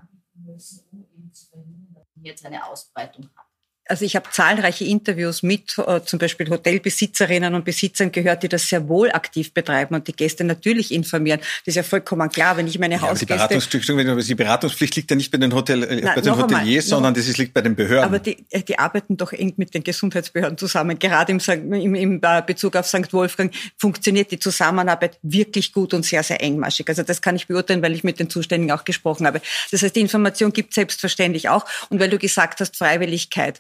jetzt 2.28 2.46
eine 2.46 2.66
Ausbreitung 2.66 3.30
haben? 3.36 3.47
Also 3.90 4.06
ich 4.06 4.16
habe 4.16 4.30
zahlreiche 4.32 4.86
Interviews 4.86 5.44
mit 5.44 5.78
äh, 5.78 6.02
zum 6.04 6.20
Beispiel 6.20 6.50
Hotelbesitzerinnen 6.50 7.54
und 7.54 7.66
Besitzern 7.66 8.12
gehört, 8.12 8.44
die 8.44 8.50
das 8.50 8.68
sehr 8.68 8.88
wohl 8.88 9.12
aktiv 9.12 9.54
betreiben 9.54 9.96
und 9.96 10.08
die 10.08 10.14
Gäste 10.14 10.44
natürlich 10.44 10.94
informieren. 10.94 11.40
Das 11.40 11.74
ist 11.74 11.76
ja 11.76 11.84
vollkommen 11.84 12.30
klar, 12.30 12.58
wenn 12.58 12.68
ich 12.68 12.80
meine 12.80 12.96
ja, 12.96 13.02
Hausgäste... 13.02 13.26
Die, 13.26 13.34
Beratungspflicht, 13.34 14.30
die 14.30 14.36
Beratungspflicht 14.36 14.96
liegt 14.96 15.12
ja 15.12 15.18
nicht 15.18 15.32
bei 15.32 15.38
den, 15.38 15.54
Hotel, 15.54 15.84
äh, 15.84 16.02
Na, 16.04 16.16
bei 16.16 16.22
den 16.22 16.38
Hoteliers, 16.38 16.58
einmal, 16.58 16.82
sondern 16.82 17.14
das 17.14 17.38
liegt 17.38 17.54
bei 17.54 17.62
den 17.62 17.76
Behörden. 17.76 18.06
Aber 18.06 18.20
die, 18.20 18.46
äh, 18.50 18.62
die 18.62 18.78
arbeiten 18.78 19.18
doch 19.18 19.34
eng 19.34 19.54
mit 19.58 19.74
den 19.74 19.84
Gesundheitsbehörden 19.84 20.58
zusammen. 20.58 21.00
Gerade 21.00 21.32
im, 21.32 21.40
im, 21.74 21.96
im 21.96 22.20
äh, 22.22 22.42
Bezug 22.46 22.76
auf 22.76 22.88
St. 22.88 23.12
Wolfgang 23.14 23.54
funktioniert 23.78 24.32
die 24.32 24.40
Zusammenarbeit 24.40 25.20
wirklich 25.22 25.74
gut 25.74 25.94
und 25.94 26.06
sehr, 26.06 26.24
sehr 26.24 26.42
engmaschig. 26.42 26.88
Also 26.90 27.04
das 27.04 27.22
kann 27.22 27.36
ich 27.36 27.48
beurteilen, 27.48 27.82
weil 27.82 27.94
ich 27.94 28.04
mit 28.04 28.20
den 28.20 28.30
Zuständigen 28.30 28.72
auch 28.72 28.86
gesprochen 28.86 29.26
habe. 29.28 29.42
Das 29.72 29.82
heißt, 29.82 29.96
die 29.96 30.02
Information 30.02 30.52
gibt 30.54 30.74
selbstverständlich 30.74 31.50
auch. 31.50 31.66
Und 31.90 32.00
weil 32.00 32.10
du 32.10 32.18
gesagt 32.18 32.60
hast, 32.60 32.76
Freiwilligkeit. 32.76 33.60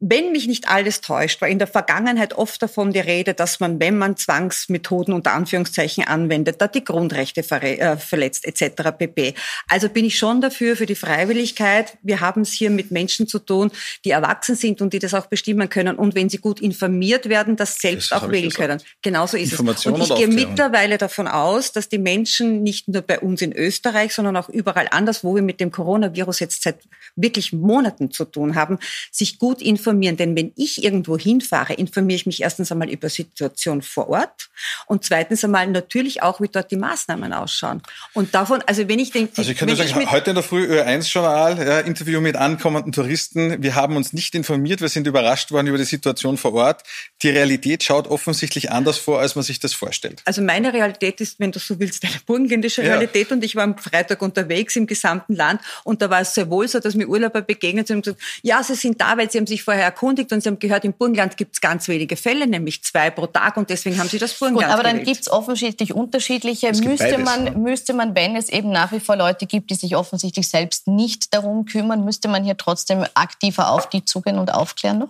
Wenn 0.00 0.32
mich 0.32 0.48
nicht 0.48 0.68
alles 0.68 1.00
täuscht, 1.00 1.40
war 1.40 1.48
in 1.48 1.60
der 1.60 1.68
Vergangenheit 1.68 2.34
oft 2.34 2.60
davon 2.60 2.92
die 2.92 2.98
Rede, 2.98 3.32
dass 3.32 3.60
man, 3.60 3.78
wenn 3.78 3.96
man 3.96 4.16
Zwangsmethoden 4.16 5.14
unter 5.14 5.32
Anführungszeichen 5.32 6.04
anwendet, 6.04 6.60
da 6.60 6.66
die 6.66 6.82
Grundrechte 6.82 7.40
äh, 7.40 7.96
verletzt 7.96 8.44
etc. 8.44 8.90
pp. 8.98 9.34
Also 9.68 9.88
bin 9.88 10.04
ich 10.04 10.18
schon 10.18 10.40
dafür 10.40 10.76
für 10.76 10.86
die 10.86 10.96
Freiwilligkeit. 10.96 11.96
Wir 12.02 12.20
haben 12.20 12.42
es 12.42 12.52
hier 12.52 12.70
mit 12.70 12.90
Menschen 12.90 13.28
zu 13.28 13.38
tun, 13.38 13.70
die 14.04 14.10
erwachsen 14.10 14.56
sind 14.56 14.82
und 14.82 14.92
die 14.92 14.98
das 14.98 15.14
auch 15.14 15.26
bestimmen 15.26 15.68
können 15.68 15.96
und 15.96 16.16
wenn 16.16 16.28
sie 16.28 16.38
gut 16.38 16.60
informiert 16.60 17.28
werden, 17.28 17.54
das 17.54 17.78
selbst 17.78 18.10
das 18.10 18.20
auch 18.20 18.30
wählen 18.30 18.50
können. 18.50 18.82
Genauso 19.00 19.36
ist 19.36 19.52
es. 19.52 19.86
Und 19.86 20.02
ich 20.02 20.14
gehe 20.14 20.28
mittlerweile 20.28 20.98
davon 20.98 21.28
aus, 21.28 21.70
dass 21.70 21.88
die 21.88 21.98
Menschen 21.98 22.64
nicht 22.64 22.88
nur 22.88 23.02
bei 23.02 23.20
uns 23.20 23.42
in 23.42 23.52
Österreich, 23.52 24.12
sondern 24.12 24.36
auch 24.36 24.48
überall 24.48 24.88
anders, 24.90 25.22
wo 25.22 25.36
wir 25.36 25.42
mit 25.42 25.60
dem 25.60 25.70
Coronavirus 25.70 26.40
jetzt 26.40 26.64
seit 26.64 26.80
wirklich 27.14 27.52
Monaten 27.52 28.10
zu 28.10 28.24
tun 28.24 28.56
haben, 28.56 28.80
sich 29.12 29.38
gut 29.38 29.62
informieren 29.62 29.83
informieren. 29.84 30.16
Denn 30.16 30.36
wenn 30.36 30.52
ich 30.56 30.82
irgendwo 30.82 31.18
hinfahre, 31.18 31.74
informiere 31.74 32.16
ich 32.16 32.26
mich 32.26 32.42
erstens 32.42 32.72
einmal 32.72 32.88
über 32.88 33.10
Situation 33.10 33.82
vor 33.82 34.08
Ort 34.08 34.48
und 34.86 35.04
zweitens 35.04 35.44
einmal 35.44 35.66
natürlich 35.66 36.22
auch, 36.22 36.40
wie 36.40 36.48
dort 36.48 36.70
die 36.70 36.76
Maßnahmen 36.76 37.32
ausschauen. 37.32 37.82
Und 38.14 38.34
davon, 38.34 38.62
also 38.66 38.88
wenn 38.88 38.98
ich 38.98 39.10
denke... 39.10 39.32
Also 39.36 39.50
ich 39.50 39.58
kann 39.58 39.68
nur 39.68 39.76
sagen, 39.76 40.10
heute 40.10 40.30
in 40.30 40.36
der 40.36 40.42
Früh 40.42 40.64
Ö1-Journal, 40.64 41.66
ja, 41.66 41.80
Interview 41.80 42.20
mit 42.20 42.36
ankommenden 42.36 42.92
Touristen. 42.92 43.62
Wir 43.62 43.74
haben 43.74 43.96
uns 43.96 44.12
nicht 44.12 44.34
informiert, 44.34 44.80
wir 44.80 44.88
sind 44.88 45.06
überrascht 45.06 45.50
worden 45.50 45.66
über 45.66 45.78
die 45.78 45.84
Situation 45.84 46.38
vor 46.38 46.54
Ort. 46.54 46.82
Die 47.22 47.28
Realität 47.28 47.82
schaut 47.84 48.08
offensichtlich 48.08 48.70
anders 48.70 48.96
vor, 48.96 49.20
als 49.20 49.34
man 49.34 49.44
sich 49.44 49.60
das 49.60 49.74
vorstellt. 49.74 50.22
Also 50.24 50.40
meine 50.40 50.72
Realität 50.72 51.20
ist, 51.20 51.40
wenn 51.40 51.52
du 51.52 51.58
so 51.58 51.78
willst, 51.78 52.04
eine 52.04 52.14
burgenländische 52.26 52.82
Realität 52.82 53.28
ja. 53.28 53.36
und 53.36 53.44
ich 53.44 53.54
war 53.54 53.64
am 53.64 53.76
Freitag 53.76 54.22
unterwegs 54.22 54.76
im 54.76 54.86
gesamten 54.86 55.34
Land 55.34 55.60
und 55.84 56.00
da 56.00 56.08
war 56.08 56.20
es 56.20 56.34
sehr 56.34 56.48
wohl 56.48 56.68
so, 56.68 56.80
dass 56.80 56.94
mir 56.94 57.06
Urlauber 57.06 57.42
begegnet 57.42 57.88
sind 57.88 57.98
und 57.98 58.04
gesagt, 58.04 58.22
ja, 58.42 58.62
sie 58.62 58.74
sind 58.74 59.00
da, 59.00 59.18
weil 59.18 59.30
sie 59.30 59.38
haben 59.38 59.46
sich 59.46 59.62
vorher 59.62 59.73
erkundigt 59.80 60.32
und 60.32 60.42
Sie 60.42 60.48
haben 60.48 60.58
gehört, 60.58 60.84
im 60.84 60.92
Burgenland 60.92 61.36
gibt 61.36 61.54
es 61.54 61.60
ganz 61.60 61.88
wenige 61.88 62.16
Fälle, 62.16 62.46
nämlich 62.46 62.82
zwei 62.84 63.10
pro 63.10 63.26
Tag 63.26 63.56
und 63.56 63.70
deswegen 63.70 63.98
haben 63.98 64.08
Sie 64.08 64.18
das 64.18 64.38
Burgenland 64.38 64.66
Gut, 64.66 64.74
aber 64.74 64.82
dann 64.82 65.02
gibt 65.02 65.20
es 65.20 65.30
offensichtlich 65.30 65.94
unterschiedliche. 65.94 66.68
Müsste 66.68 66.96
beides, 66.96 67.24
man, 67.24 67.46
ja. 67.46 67.52
müsste 67.52 67.94
man, 67.94 68.14
wenn 68.14 68.36
es 68.36 68.48
eben 68.48 68.70
nach 68.70 68.92
wie 68.92 69.00
vor 69.00 69.16
Leute 69.16 69.46
gibt, 69.46 69.70
die 69.70 69.74
sich 69.74 69.96
offensichtlich 69.96 70.48
selbst 70.48 70.86
nicht 70.86 71.34
darum 71.34 71.64
kümmern, 71.64 72.04
müsste 72.04 72.28
man 72.28 72.44
hier 72.44 72.56
trotzdem 72.56 73.04
aktiver 73.14 73.70
auf 73.70 73.88
die 73.88 74.04
zugehen 74.04 74.38
und 74.38 74.52
aufklären 74.52 74.98
noch? 74.98 75.08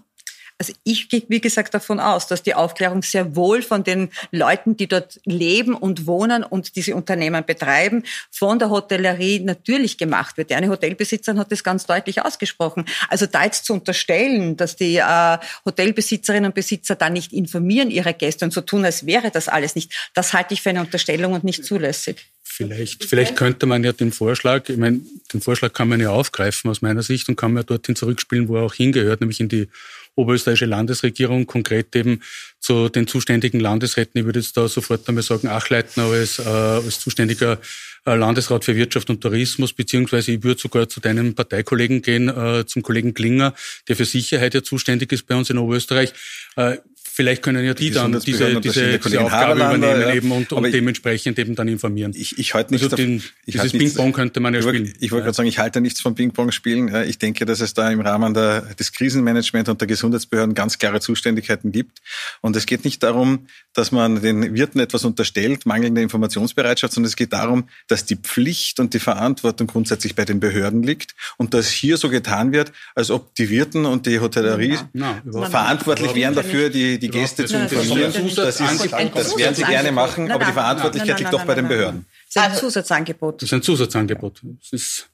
Also 0.65 0.73
ich 0.85 1.11
gehe, 1.11 1.23
wie 1.29 1.43
gesagt, 1.43 1.75
davon 1.75 2.01
aus, 2.01 2.27
dass 2.27 2.43
die 2.43 2.55
Aufklärung 2.55 3.03
sehr 3.03 3.37
wohl 3.37 3.61
von 3.61 3.85
den 3.85 4.09
Leuten, 4.31 4.79
die 4.79 4.87
dort 4.87 5.21
leben 5.27 5.75
und 5.75 6.07
wohnen 6.07 6.43
und 6.43 6.75
diese 6.77 6.95
Unternehmen 6.95 7.45
betreiben, 7.45 8.03
von 8.31 8.59
der 8.59 8.71
Hotellerie 8.71 9.41
natürlich 9.41 9.99
gemacht 9.99 10.39
wird. 10.39 10.51
Eine 10.53 10.71
Hotelbesitzerin 10.71 11.39
hat 11.39 11.53
das 11.53 11.63
ganz 11.63 11.85
deutlich 11.85 12.23
ausgesprochen. 12.23 12.87
Also 13.11 13.27
da 13.27 13.45
jetzt 13.45 13.67
zu 13.67 13.75
unterstellen, 13.75 14.57
dass 14.57 14.75
die 14.75 14.97
äh, 14.97 15.39
Hotelbesitzerinnen 15.67 16.47
und 16.47 16.55
Besitzer 16.55 16.95
da 16.95 17.11
nicht 17.11 17.35
informieren 17.35 17.91
ihre 17.91 18.15
Gäste 18.15 18.47
und 18.47 18.53
so 18.55 18.63
tun, 18.63 18.87
als 18.87 19.05
wäre 19.05 19.31
das 19.31 19.49
alles 19.49 19.75
nicht, 19.75 19.93
das 20.15 20.33
halte 20.33 20.55
ich 20.55 20.63
für 20.63 20.71
eine 20.71 20.81
Unterstellung 20.81 21.35
und 21.35 21.45
nicht 21.45 21.63
zulässig. 21.63 22.25
Vielleicht, 22.43 23.05
vielleicht 23.05 23.37
könnte 23.37 23.67
man 23.67 23.85
ja 23.85 23.93
den 23.93 24.13
Vorschlag, 24.13 24.69
ich 24.69 24.77
meine, 24.77 25.01
den 25.33 25.41
Vorschlag 25.41 25.73
kann 25.73 25.89
man 25.89 26.01
ja 26.01 26.11
aufgreifen 26.11 26.71
aus 26.71 26.83
meiner 26.83 27.03
Sicht 27.03 27.29
und 27.29 27.37
kann 27.37 27.53
man 27.53 27.63
ja 27.63 27.67
dorthin 27.67 27.97
zurückspielen, 27.97 28.49
wo 28.49 28.57
er 28.57 28.63
auch 28.63 28.75
hingehört, 28.75 29.21
nämlich 29.21 29.41
in 29.41 29.49
die 29.49 29.69
oberösterreichische 30.17 30.67
Landesregierung, 30.67 31.47
konkret 31.47 31.95
eben 31.97 32.21
zu 32.61 32.89
den 32.89 33.07
zuständigen 33.07 33.61
Landesräten. 33.61 34.19
Ich 34.21 34.25
würde 34.25 34.41
jetzt 34.41 34.57
da 34.57 34.69
sofort 34.69 35.09
einmal 35.09 35.23
sagen, 35.23 35.49
Achleitner 35.49 36.05
als, 36.05 36.39
äh, 36.39 36.43
als 36.43 37.01
zuständiger 37.01 37.59
äh, 38.07 38.15
Landesrat 38.15 38.65
für 38.65 38.77
Wirtschaft 38.77 39.11
und 39.11 39.21
Tourismus, 39.21 39.73
beziehungsweise 39.73 40.33
ich 40.33 40.43
würde 40.43 40.61
sogar 40.61 40.89
zu 40.89 41.01
deinem 41.01 41.35
Parteikollegen 41.35 42.03
gehen, 42.03 42.29
äh, 42.29 42.65
zum 42.67 42.83
Kollegen 42.83 43.15
Klinger, 43.15 43.55
der 43.89 43.97
für 43.97 44.05
Sicherheit 44.05 44.55
ja 44.55 44.63
zuständig 44.63 45.13
ist 45.13 45.27
bei 45.27 45.35
uns 45.35 45.51
in 45.51 45.59
Oberösterreich. 45.59 46.13
Äh, 46.57 46.79
vielleicht 47.15 47.43
können 47.43 47.65
ja 47.65 47.75
die, 47.75 47.85
die 47.85 47.91
dann 47.93 48.11
diese, 48.11 48.61
diese, 48.61 48.99
diese 48.99 49.21
Aufgabe 49.21 49.61
übernehmen 49.61 50.01
ja. 50.01 50.15
eben 50.15 50.33
und, 50.33 50.53
und 50.53 50.73
dementsprechend 50.73 51.39
eben 51.39 51.55
dann 51.55 51.69
informieren. 51.69 52.13
Ich, 52.17 52.39
ich 52.41 52.55
halte 52.55 52.73
nichts 52.73 52.87
also 52.87 52.97
den, 52.97 53.23
ich 53.47 53.55
Dieses 53.55 53.71
Ping-Pong 53.71 54.13
könnte 54.13 54.41
man 54.41 54.53
ja 54.53 54.59
ich 54.59 54.67
spielen. 54.67 54.93
Ich 54.99 55.13
wollte 55.13 55.21
ja. 55.21 55.27
gerade 55.27 55.37
sagen, 55.37 55.49
ich 55.49 55.61
halte 55.61 55.81
nichts 55.81 56.01
vom 56.01 56.17
Ping-Pong 56.17 56.51
spielen. 56.51 56.93
Ich 57.07 57.19
denke, 57.19 57.47
dass 57.47 57.61
es 57.61 57.73
da 57.73 57.89
im 57.89 58.01
Rahmen 58.01 58.35
der, 58.35 58.63
des 58.75 58.93
Krisenmanagements 58.93 59.71
und 59.71 59.81
der 59.81 59.87
Gesundheitsbehörden 59.87 60.57
ganz 60.57 60.79
klare 60.79 60.99
Zuständigkeiten 60.99 61.71
gibt. 61.71 62.01
Und 62.41 62.57
es 62.57 62.67
geht 62.67 62.85
nicht 62.85 63.01
darum, 63.05 63.47
dass 63.75 63.93
man 63.93 64.21
den 64.21 64.55
Wirten 64.55 64.81
etwas 64.81 65.05
unterstellt, 65.05 65.67
mangelnde 65.67 66.03
Informationsbereitschaft, 66.03 66.95
sondern 66.95 67.09
es 67.09 67.17
geht 67.17 67.33
darum, 67.33 67.69
dass 67.87 68.07
die 68.07 68.17
Pflicht 68.17 68.81
und 68.81 68.93
die 68.93 68.99
Verantwortung 68.99 69.69
grundsätzlich 69.69 70.17
bei 70.17 70.25
den 70.25 70.41
Behörden 70.41 70.83
liegt 70.83 71.15
und 71.37 71.55
dass 71.55 71.69
hier 71.69 71.97
so 71.97 72.09
getan 72.09 72.51
wird, 72.51 72.73
als 72.97 73.13
ob 73.13 73.37
die 73.37 73.51
Wirten 73.51 73.87
und 73.87 74.07
die 74.07 74.19
Hotellerie 74.19 74.79
ja, 74.95 75.23
ja, 75.25 75.43
verantwortlich 75.49 76.17
wären 76.17 76.35
dafür, 76.35 76.71
die, 76.71 76.99
die 77.05 77.11
Gäste 77.11 77.45
zu 77.45 77.57
informieren. 77.57 78.13
Das, 78.13 78.17
ist, 78.17 78.39
das 78.39 79.37
werden 79.37 79.55
sie 79.55 79.65
gerne 79.65 79.93
machen, 79.93 80.31
aber 80.31 80.45
die 80.45 80.53
Verantwortlichkeit 80.53 81.19
liegt 81.19 81.33
doch 81.33 81.45
bei 81.45 81.55
den 81.55 81.69
Behörden. 81.69 82.07
Das 82.33 82.45
ist 82.45 82.51
ein 82.51 82.59
Zusatzangebot. 82.59 83.43
Das 83.43 83.49
ist 83.49 83.53
ein 83.53 83.63
Zusatzangebot. 83.63 84.41
Das 84.61 84.73
ist 84.73 85.11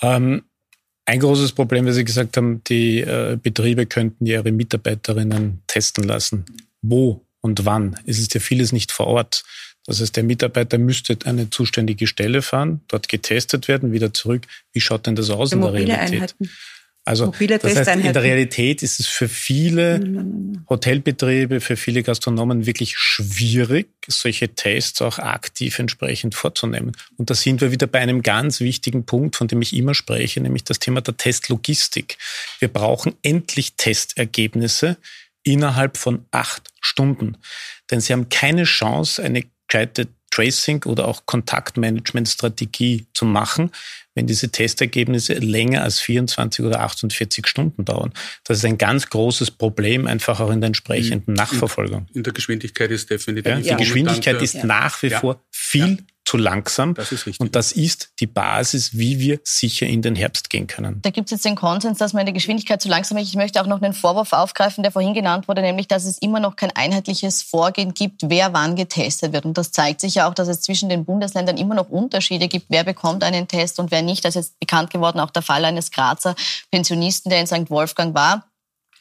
ähm, 0.00 0.42
ein 1.04 1.20
großes 1.20 1.52
Problem, 1.52 1.86
wie 1.86 1.92
Sie 1.92 2.04
gesagt 2.04 2.36
haben, 2.36 2.62
die 2.64 3.00
äh, 3.00 3.38
Betriebe 3.40 3.86
könnten 3.86 4.26
ihre 4.26 4.52
Mitarbeiterinnen 4.52 5.62
testen 5.66 6.04
lassen. 6.04 6.44
Wo 6.80 7.24
und 7.40 7.64
wann? 7.64 7.98
Es 8.06 8.18
ist 8.18 8.34
ja 8.34 8.40
vieles 8.40 8.72
nicht 8.72 8.92
vor 8.92 9.06
Ort. 9.06 9.44
Das 9.84 10.00
heißt, 10.00 10.16
der 10.16 10.22
Mitarbeiter 10.22 10.78
müsste 10.78 11.18
eine 11.24 11.50
zuständige 11.50 12.06
Stelle 12.06 12.40
fahren, 12.40 12.82
dort 12.86 13.08
getestet 13.08 13.66
werden, 13.66 13.90
wieder 13.92 14.14
zurück. 14.14 14.46
Wie 14.72 14.80
schaut 14.80 15.06
denn 15.06 15.16
das 15.16 15.28
aus 15.30 15.52
in 15.52 15.60
der 15.60 15.72
Realität? 15.72 16.12
Einheiten. 16.12 16.50
Also 17.04 17.26
Mobile 17.26 17.58
das 17.58 17.74
heißt, 17.74 17.96
in 17.96 18.12
der 18.12 18.22
Realität 18.22 18.82
ist 18.82 19.00
es 19.00 19.08
für 19.08 19.28
viele 19.28 20.24
Hotelbetriebe, 20.68 21.60
für 21.60 21.76
viele 21.76 22.04
Gastronomen 22.04 22.64
wirklich 22.64 22.96
schwierig, 22.96 23.88
solche 24.06 24.50
Tests 24.50 25.02
auch 25.02 25.18
aktiv 25.18 25.80
entsprechend 25.80 26.36
vorzunehmen. 26.36 26.92
Und 27.16 27.28
da 27.28 27.34
sind 27.34 27.60
wir 27.60 27.72
wieder 27.72 27.88
bei 27.88 27.98
einem 27.98 28.22
ganz 28.22 28.60
wichtigen 28.60 29.04
Punkt, 29.04 29.34
von 29.34 29.48
dem 29.48 29.62
ich 29.62 29.74
immer 29.74 29.94
spreche, 29.94 30.40
nämlich 30.40 30.62
das 30.62 30.78
Thema 30.78 31.00
der 31.00 31.16
Testlogistik. 31.16 32.18
Wir 32.60 32.68
brauchen 32.68 33.14
endlich 33.22 33.74
Testergebnisse 33.74 34.96
innerhalb 35.42 35.96
von 35.96 36.24
acht 36.30 36.70
Stunden. 36.80 37.36
Denn 37.90 38.00
Sie 38.00 38.12
haben 38.12 38.28
keine 38.28 38.62
Chance, 38.62 39.20
eine 39.20 39.42
gescheite 39.66 40.06
Tracing 40.30 40.84
oder 40.84 41.08
auch 41.08 41.26
Kontaktmanagement-Strategie 41.26 43.06
zu 43.12 43.24
machen, 43.24 43.70
wenn 44.14 44.26
diese 44.26 44.50
Testergebnisse 44.50 45.34
länger 45.34 45.82
als 45.82 46.00
24 46.00 46.64
oder 46.64 46.80
48 46.80 47.46
Stunden 47.46 47.84
dauern. 47.84 48.12
Das 48.44 48.58
ist 48.58 48.64
ein 48.64 48.78
ganz 48.78 49.08
großes 49.08 49.52
Problem, 49.52 50.06
einfach 50.06 50.40
auch 50.40 50.50
in 50.50 50.60
der 50.60 50.68
entsprechenden 50.68 51.34
Nachverfolgung. 51.34 52.06
In, 52.10 52.16
in 52.16 52.22
der 52.24 52.32
Geschwindigkeit 52.32 52.90
ist 52.90 53.10
definitiv. 53.10 53.64
Ja, 53.64 53.76
die 53.76 53.84
Geschwindigkeit 53.84 54.40
ist 54.42 54.64
nach 54.64 55.02
wie 55.02 55.10
vor 55.10 55.42
viel 55.50 55.98
zu 56.24 56.36
langsam. 56.36 56.94
Das 56.94 57.12
ist 57.12 57.26
richtig. 57.26 57.40
Und 57.40 57.56
das 57.56 57.72
ist 57.72 58.12
die 58.20 58.26
Basis, 58.26 58.96
wie 58.96 59.18
wir 59.18 59.40
sicher 59.44 59.86
in 59.86 60.02
den 60.02 60.14
Herbst 60.14 60.50
gehen 60.50 60.66
können. 60.66 61.00
Da 61.02 61.10
gibt 61.10 61.26
es 61.26 61.32
jetzt 61.32 61.44
den 61.44 61.56
Konsens, 61.56 61.98
dass 61.98 62.12
man 62.12 62.20
in 62.20 62.26
der 62.26 62.32
Geschwindigkeit 62.32 62.80
zu 62.80 62.88
langsam 62.88 63.18
ist. 63.18 63.28
Ich 63.28 63.34
möchte 63.34 63.60
auch 63.60 63.66
noch 63.66 63.82
einen 63.82 63.92
Vorwurf 63.92 64.32
aufgreifen, 64.32 64.82
der 64.82 64.92
vorhin 64.92 65.14
genannt 65.14 65.48
wurde, 65.48 65.62
nämlich, 65.62 65.88
dass 65.88 66.04
es 66.04 66.18
immer 66.18 66.40
noch 66.40 66.56
kein 66.56 66.70
einheitliches 66.70 67.42
Vorgehen 67.42 67.92
gibt, 67.94 68.22
wer 68.24 68.52
wann 68.52 68.76
getestet 68.76 69.32
wird. 69.32 69.44
Und 69.44 69.58
das 69.58 69.72
zeigt 69.72 70.00
sich 70.00 70.16
ja 70.16 70.28
auch, 70.28 70.34
dass 70.34 70.48
es 70.48 70.60
zwischen 70.60 70.88
den 70.88 71.04
Bundesländern 71.04 71.56
immer 71.56 71.74
noch 71.74 71.88
Unterschiede 71.88 72.48
gibt, 72.48 72.66
wer 72.68 72.84
bekommt 72.84 73.24
einen 73.24 73.48
Test 73.48 73.78
und 73.78 73.90
wer 73.90 74.01
nicht. 74.02 74.24
Das 74.24 74.36
ist 74.36 74.46
jetzt 74.46 74.60
bekannt 74.60 74.90
geworden, 74.90 75.20
auch 75.20 75.30
der 75.30 75.42
Fall 75.42 75.64
eines 75.64 75.90
Grazer 75.90 76.34
Pensionisten, 76.70 77.30
der 77.30 77.40
in 77.40 77.46
St. 77.46 77.70
Wolfgang 77.70 78.14
war 78.14 78.44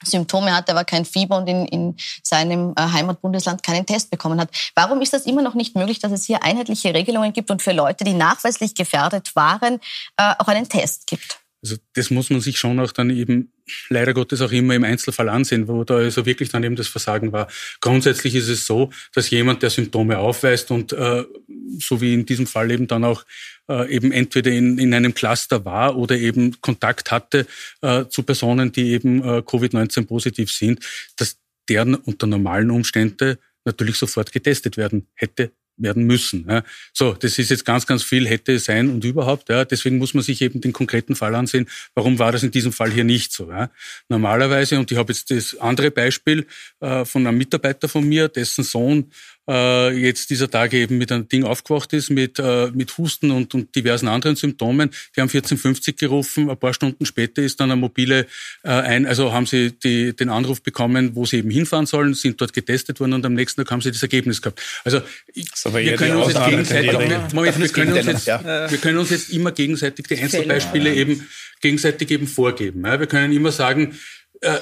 Symptome 0.04 0.56
hatte, 0.56 0.72
aber 0.72 0.84
kein 0.84 1.06
Fieber 1.06 1.38
und 1.38 1.48
in, 1.48 1.66
in 1.68 1.96
seinem 2.24 2.74
äh, 2.76 2.82
Heimatbundesland 2.82 3.64
keinen 3.64 3.86
Test 3.86 4.10
bekommen 4.10 4.40
hat. 4.40 4.50
Warum 4.76 5.02
ist 5.02 5.14
das 5.14 5.26
immer 5.26 5.42
noch 5.42 5.54
nicht 5.54 5.76
möglich, 5.76 6.00
dass 6.00 6.12
es 6.12 6.26
hier 6.26 6.44
einheitliche 6.44 6.94
Regelungen 6.94 7.34
gibt 7.34 7.52
und 7.52 7.62
für 7.62 7.72
Leute, 7.72 8.04
die 8.04 8.14
nachweislich 8.14 8.76
gefährdet 8.76 9.36
waren, 9.36 9.80
äh, 10.18 10.34
auch 10.40 10.48
einen 10.48 10.68
Test 10.68 11.08
gibt? 11.08 11.41
Also 11.64 11.78
das 11.94 12.10
muss 12.10 12.30
man 12.32 12.42
sich 12.42 12.58
schon 12.58 12.80
auch 12.80 12.92
dann 12.92 13.12
eben 13.12 13.52
leider 13.90 14.14
Gottes 14.14 14.42
auch 14.42 14.52
immer 14.52 14.74
im 14.74 14.84
Einzelfall 14.84 15.30
ansehen, 15.30 15.68
wo 15.68 15.84
da 15.84 15.98
also 15.98 16.26
wirklich 16.26 16.50
dann 16.50 16.64
eben 16.64 16.76
das 16.76 16.88
Versagen 16.88 17.32
war. 17.32 17.48
Grundsätzlich 17.82 18.34
ist 18.34 18.50
es 18.50 18.66
so, 18.66 18.90
dass 19.14 19.30
jemand, 19.30 19.62
der 19.62 19.70
Symptome 19.70 20.18
aufweist 20.18 20.72
und 20.72 20.92
äh, 20.94 21.24
so 21.80 22.02
wie 22.02 22.16
in 22.16 22.26
diesem 22.26 22.48
Fall 22.48 22.72
eben 22.72 22.88
dann 22.88 23.04
auch 23.04 23.24
äh, 23.70 23.94
eben 23.94 24.12
entweder 24.12 24.52
in, 24.52 24.80
in 24.80 24.94
einem 24.94 25.14
Cluster 25.14 25.64
war 25.64 25.98
oder 25.98 26.18
eben 26.18 26.60
Kontakt 26.62 27.12
hatte 27.12 27.46
äh, 27.82 28.06
zu 28.08 28.24
Personen, 28.24 28.72
die 28.72 28.92
eben 28.92 29.22
äh, 29.22 29.38
Covid-19 29.40 30.08
positiv 30.08 30.52
sind, 30.52 30.84
dass 31.18 31.38
deren 31.70 31.94
unter 31.94 32.26
normalen 32.26 32.72
Umständen 32.72 33.38
natürlich 33.66 33.98
sofort 33.98 34.32
getestet 34.32 34.78
werden 34.78 35.08
hätte 35.14 35.52
werden 35.78 36.04
müssen. 36.04 36.46
Ja. 36.50 36.64
So, 36.94 37.14
das 37.14 37.40
ist 37.40 37.50
jetzt 37.50 37.66
ganz, 37.66 37.86
ganz 37.86 38.04
viel 38.04 38.28
hätte 38.28 38.60
sein 38.60 38.90
und 38.90 39.04
überhaupt. 39.04 39.50
Ja. 39.50 39.66
Deswegen 39.66 39.98
muss 39.98 40.14
man 40.14 40.24
sich 40.24 40.42
eben 40.42 40.62
den 40.62 40.74
konkreten 40.74 41.16
Fall 41.16 41.36
ansehen. 41.36 41.68
Warum 41.96 42.20
war 42.20 42.32
das 42.32 42.44
in 42.44 42.52
diesem 42.52 42.72
Fall 42.72 42.92
hier 42.92 43.04
nicht 43.04 43.32
so? 43.32 43.50
Ja. 43.50 43.70
Normalerweise, 44.10 44.80
und 44.80 44.92
ich 44.92 44.98
habe 44.98 45.12
jetzt 45.12 45.32
das 45.32 45.58
andere 45.58 45.92
Beispiel 45.92 46.46
äh, 46.80 47.06
von 47.06 47.26
einem 47.26 47.38
Mitarbeiter 47.38 47.90
von 47.90 48.08
mir, 48.08 48.28
dessen 48.28 48.64
Sohn 48.64 49.12
äh, 49.50 49.90
jetzt 49.98 50.30
dieser 50.30 50.50
Tage 50.50 50.78
eben 50.78 50.98
mit 50.98 51.12
einem 51.12 51.28
Ding 51.28 51.44
aufgewacht 51.44 51.94
ist, 51.94 52.10
mit, 52.10 52.40
äh, 52.40 52.72
mit 52.74 52.98
Husten 52.98 53.32
und, 53.32 53.54
und 53.54 53.76
diversen 53.76 54.08
anderen 54.08 54.36
Symptomen. 54.36 54.90
Die 55.16 55.22
haben 55.22 55.30
1450 55.30 55.98
gerufen, 55.98 56.50
ein 56.50 56.58
paar 56.58 56.74
Stunden 56.74 57.06
später 57.06 57.42
ist 57.42 57.60
dann 57.60 57.72
eine 57.72 57.80
mobile 57.80 58.28
äh, 58.64 58.70
ein, 58.70 59.06
also 59.06 59.34
haben 59.34 59.46
sie 59.46 59.72
die, 59.72 60.16
den 60.16 60.30
Anruf 60.30 60.62
bekommen, 60.62 61.16
wo 61.16 61.26
sie 61.26 61.38
eben 61.38 61.50
hinfahren 61.50 61.86
sollen, 61.86 62.14
sind 62.14 62.40
dort 62.40 62.54
getestet 62.54 63.00
worden 63.00 63.14
und 63.14 63.26
am 63.26 63.34
nächsten 63.34 63.62
Tag 63.62 63.72
haben 63.72 63.82
sie 63.82 63.92
das 63.92 64.02
Ergebnis 64.02 64.42
gehabt. 64.42 64.62
Also 64.84 65.02
wir 65.34 65.96
können, 65.96 66.18
uns 66.18 66.34
jetzt 66.34 66.46
gegenseitig, 66.46 66.92
Moment, 66.92 67.60
wir, 67.60 67.70
können 67.70 67.94
uns 67.94 68.06
jetzt, 68.06 68.28
wir 68.28 68.78
können 68.78 68.98
uns 68.98 69.10
jetzt 69.10 69.30
immer 69.32 69.52
gegenseitig 69.52 70.08
die 70.08 70.18
Einzelbeispiele 70.18 70.94
eben 70.94 71.28
gegenseitig 71.62 72.12
eben 72.12 72.28
vorgeben. 72.28 72.86
Ja? 72.86 73.00
Wir 73.00 73.08
können 73.08 73.34
immer 73.34 73.52
sagen, 73.52 73.98
äh, 74.42 74.58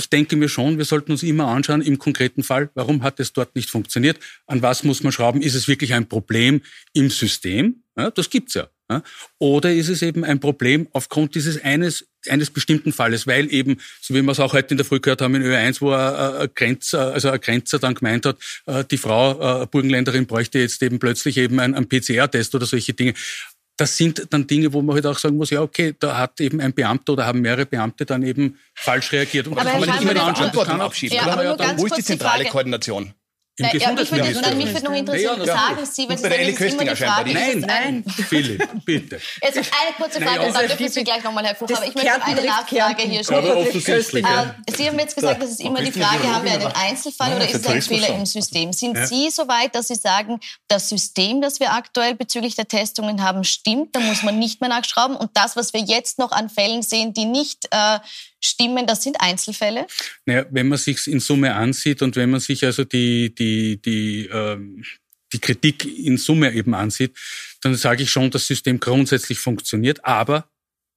ich 0.00 0.10
denke 0.10 0.36
mir 0.36 0.48
schon, 0.48 0.78
wir 0.78 0.84
sollten 0.84 1.12
uns 1.12 1.22
immer 1.22 1.46
anschauen, 1.46 1.82
im 1.82 1.98
konkreten 1.98 2.42
Fall, 2.42 2.70
warum 2.74 3.02
hat 3.02 3.20
es 3.20 3.32
dort 3.32 3.54
nicht 3.54 3.70
funktioniert? 3.70 4.18
An 4.46 4.62
was 4.62 4.82
muss 4.82 5.02
man 5.02 5.12
schrauben? 5.12 5.42
Ist 5.42 5.54
es 5.54 5.68
wirklich 5.68 5.94
ein 5.94 6.08
Problem 6.08 6.62
im 6.92 7.10
System? 7.10 7.82
Ja, 7.96 8.10
das 8.10 8.30
gibt's 8.30 8.54
ja. 8.54 8.68
ja. 8.90 9.02
Oder 9.38 9.72
ist 9.74 9.88
es 9.88 10.02
eben 10.02 10.24
ein 10.24 10.40
Problem 10.40 10.88
aufgrund 10.92 11.34
dieses 11.34 11.62
eines, 11.62 12.06
eines 12.28 12.50
bestimmten 12.50 12.92
Falles, 12.92 13.26
weil 13.26 13.52
eben, 13.52 13.78
so 14.00 14.14
wie 14.14 14.22
wir 14.22 14.32
es 14.32 14.40
auch 14.40 14.52
heute 14.52 14.70
in 14.72 14.78
der 14.78 14.86
Früh 14.86 15.00
gehört 15.00 15.20
haben 15.20 15.34
in 15.34 15.42
Ö1, 15.42 15.80
wo 15.80 15.90
ein, 15.92 16.48
Grenzer, 16.54 17.12
also 17.12 17.30
ein 17.30 17.40
Grenzer 17.40 17.78
dann 17.78 17.94
gemeint 17.94 18.26
hat, 18.26 18.38
äh, 18.66 18.84
die 18.84 18.96
Frau, 18.96 19.62
äh, 19.62 19.66
Burgenländerin 19.66 20.26
bräuchte 20.26 20.58
jetzt 20.58 20.82
eben 20.82 20.98
plötzlich 20.98 21.36
eben 21.36 21.60
einen, 21.60 21.74
einen 21.74 21.88
PCR-Test 21.88 22.54
oder 22.54 22.66
solche 22.66 22.94
Dinge 22.94 23.14
das 23.80 23.96
sind 23.96 24.26
dann 24.28 24.46
Dinge, 24.46 24.72
wo 24.74 24.82
man 24.82 24.94
halt 24.94 25.06
auch 25.06 25.18
sagen 25.18 25.38
muss, 25.38 25.48
ja, 25.48 25.62
okay, 25.62 25.94
da 25.98 26.18
hat 26.18 26.38
eben 26.40 26.60
ein 26.60 26.74
Beamter 26.74 27.14
oder 27.14 27.24
haben 27.24 27.40
mehrere 27.40 27.64
Beamte 27.64 28.04
dann 28.04 28.22
eben 28.22 28.58
falsch 28.74 29.10
reagiert. 29.12 29.46
Und 29.46 29.54
aber 29.54 29.64
das 29.64 29.72
kann 29.72 29.80
man 29.80 29.88
nicht 29.88 30.02
immer 30.02 30.14
die 30.14 30.20
Verantwortung 30.20 30.80
abschieben. 30.82 31.16
Ja, 31.16 31.26
aber 31.26 31.44
ja, 31.44 31.56
dann, 31.56 31.78
wo 31.78 31.86
ist 31.86 31.96
die 31.96 32.04
zentrale 32.04 32.44
Koordination? 32.44 33.14
Im 33.60 33.66
ja, 33.66 33.72
Gesundheitsministerium. 33.72 34.58
Mich 34.58 34.72
würde 34.72 34.84
noch 34.86 34.94
interessieren, 34.94 35.40
ja, 35.44 35.46
sagen 35.46 35.86
Sie, 35.86 36.08
wenn 36.08 36.18
Sie 36.18 36.26
ist 36.26 36.72
immer 36.72 36.84
die 36.84 36.96
Frage. 36.96 37.32
Nein, 37.32 37.60
nein, 37.60 38.04
Philipp, 38.28 38.68
bitte. 38.84 39.20
Jetzt 39.42 39.56
eine 39.58 39.66
kurze 39.96 40.20
Frage, 40.20 40.46
und 40.46 40.54
dann 40.54 40.66
dürfen 40.66 40.88
Sie 40.88 41.04
gleich 41.04 41.22
nochmal, 41.22 41.44
Herr 41.44 41.54
Kuch, 41.54 41.68
aber 41.70 41.86
ich 41.86 41.94
möchte 41.94 42.22
eine 42.22 42.42
Nachfrage 42.42 43.02
hier 43.02 43.24
stellen. 43.24 44.24
Ja. 44.24 44.42
Ähm, 44.42 44.74
Sie 44.74 44.88
haben 44.88 44.98
jetzt 44.98 45.14
gesagt, 45.14 45.42
das 45.42 45.50
ist 45.50 45.60
immer 45.60 45.82
die 45.82 45.92
Frage, 45.92 46.32
haben 46.32 46.44
wir 46.44 46.52
einen 46.52 46.66
Einzelfall 46.66 47.36
oder 47.36 47.48
ist 47.48 47.54
es 47.54 47.66
ein 47.66 47.82
Fehler 47.82 48.08
im 48.08 48.26
System? 48.26 48.72
Sind 48.72 48.96
Sie 49.06 49.30
so 49.30 49.46
weit, 49.48 49.74
dass 49.74 49.88
Sie 49.88 49.94
sagen, 49.94 50.40
das 50.68 50.88
System, 50.88 51.40
das 51.40 51.60
wir 51.60 51.72
aktuell 51.72 52.14
bezüglich 52.14 52.54
der 52.56 52.68
Testungen 52.68 53.22
haben, 53.22 53.44
stimmt, 53.44 53.94
da 53.94 54.00
muss 54.00 54.22
man 54.22 54.38
nicht 54.38 54.60
mehr 54.60 54.70
nachschrauben 54.70 55.16
und 55.16 55.30
das, 55.34 55.56
was 55.56 55.72
wir 55.72 55.80
jetzt 55.80 56.18
noch 56.18 56.32
an 56.32 56.48
Fällen 56.48 56.82
sehen, 56.82 57.12
die 57.12 57.26
nicht 57.26 57.66
äh, 57.70 57.98
stimmen, 58.40 58.86
das 58.86 59.02
sind 59.02 59.20
Einzelfälle? 59.20 59.86
Naja, 60.24 60.46
wenn 60.50 60.68
man 60.68 60.78
sich 60.78 61.06
in 61.06 61.20
Summe 61.20 61.54
ansieht 61.54 62.02
und 62.02 62.16
wenn 62.16 62.30
man 62.30 62.40
sich 62.40 62.64
also 62.64 62.84
die, 62.84 63.34
die, 63.34 63.80
die, 63.80 64.26
ähm, 64.32 64.84
die 65.32 65.38
Kritik 65.38 65.84
in 65.84 66.16
Summe 66.16 66.52
eben 66.52 66.74
ansieht, 66.74 67.16
dann 67.62 67.74
sage 67.74 68.02
ich 68.02 68.10
schon, 68.10 68.30
das 68.30 68.46
System 68.46 68.80
grundsätzlich 68.80 69.38
funktioniert, 69.38 70.04
aber 70.04 70.48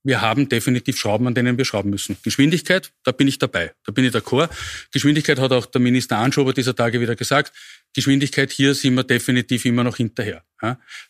wir 0.04 0.22
haben 0.22 0.50
definitiv 0.50 0.98
Schrauben, 0.98 1.28
an 1.28 1.36
denen 1.36 1.58
wir 1.58 1.66
schrauben 1.66 1.90
müssen. 1.90 2.18
Geschwindigkeit, 2.24 2.92
da 3.04 3.12
bin 3.12 3.28
ich 3.28 3.40
dabei, 3.40 3.72
da 3.86 3.92
bin 3.92 4.06
ich 4.06 4.14
d'accord. 4.14 4.50
Geschwindigkeit 4.92 5.40
hat 5.40 5.52
auch 5.52 5.66
der 5.66 5.82
Minister 5.82 6.18
Anschober 6.18 6.54
dieser 6.54 6.76
Tage 6.76 7.00
wieder 7.00 7.16
gesagt. 7.16 7.54
Geschwindigkeit, 7.94 8.52
hier 8.52 8.74
sind 8.74 8.96
wir 8.96 9.04
definitiv 9.04 9.66
immer 9.66 9.84
noch 9.84 9.98
hinterher. 9.98 10.44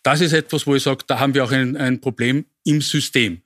Das 0.01 0.21
ist 0.21 0.33
etwas, 0.33 0.65
wo 0.67 0.75
ich 0.75 0.83
sage, 0.83 1.03
da 1.07 1.19
haben 1.19 1.33
wir 1.33 1.43
auch 1.43 1.51
ein, 1.51 1.77
ein 1.77 2.01
Problem 2.01 2.45
im 2.65 2.81
System. 2.81 3.41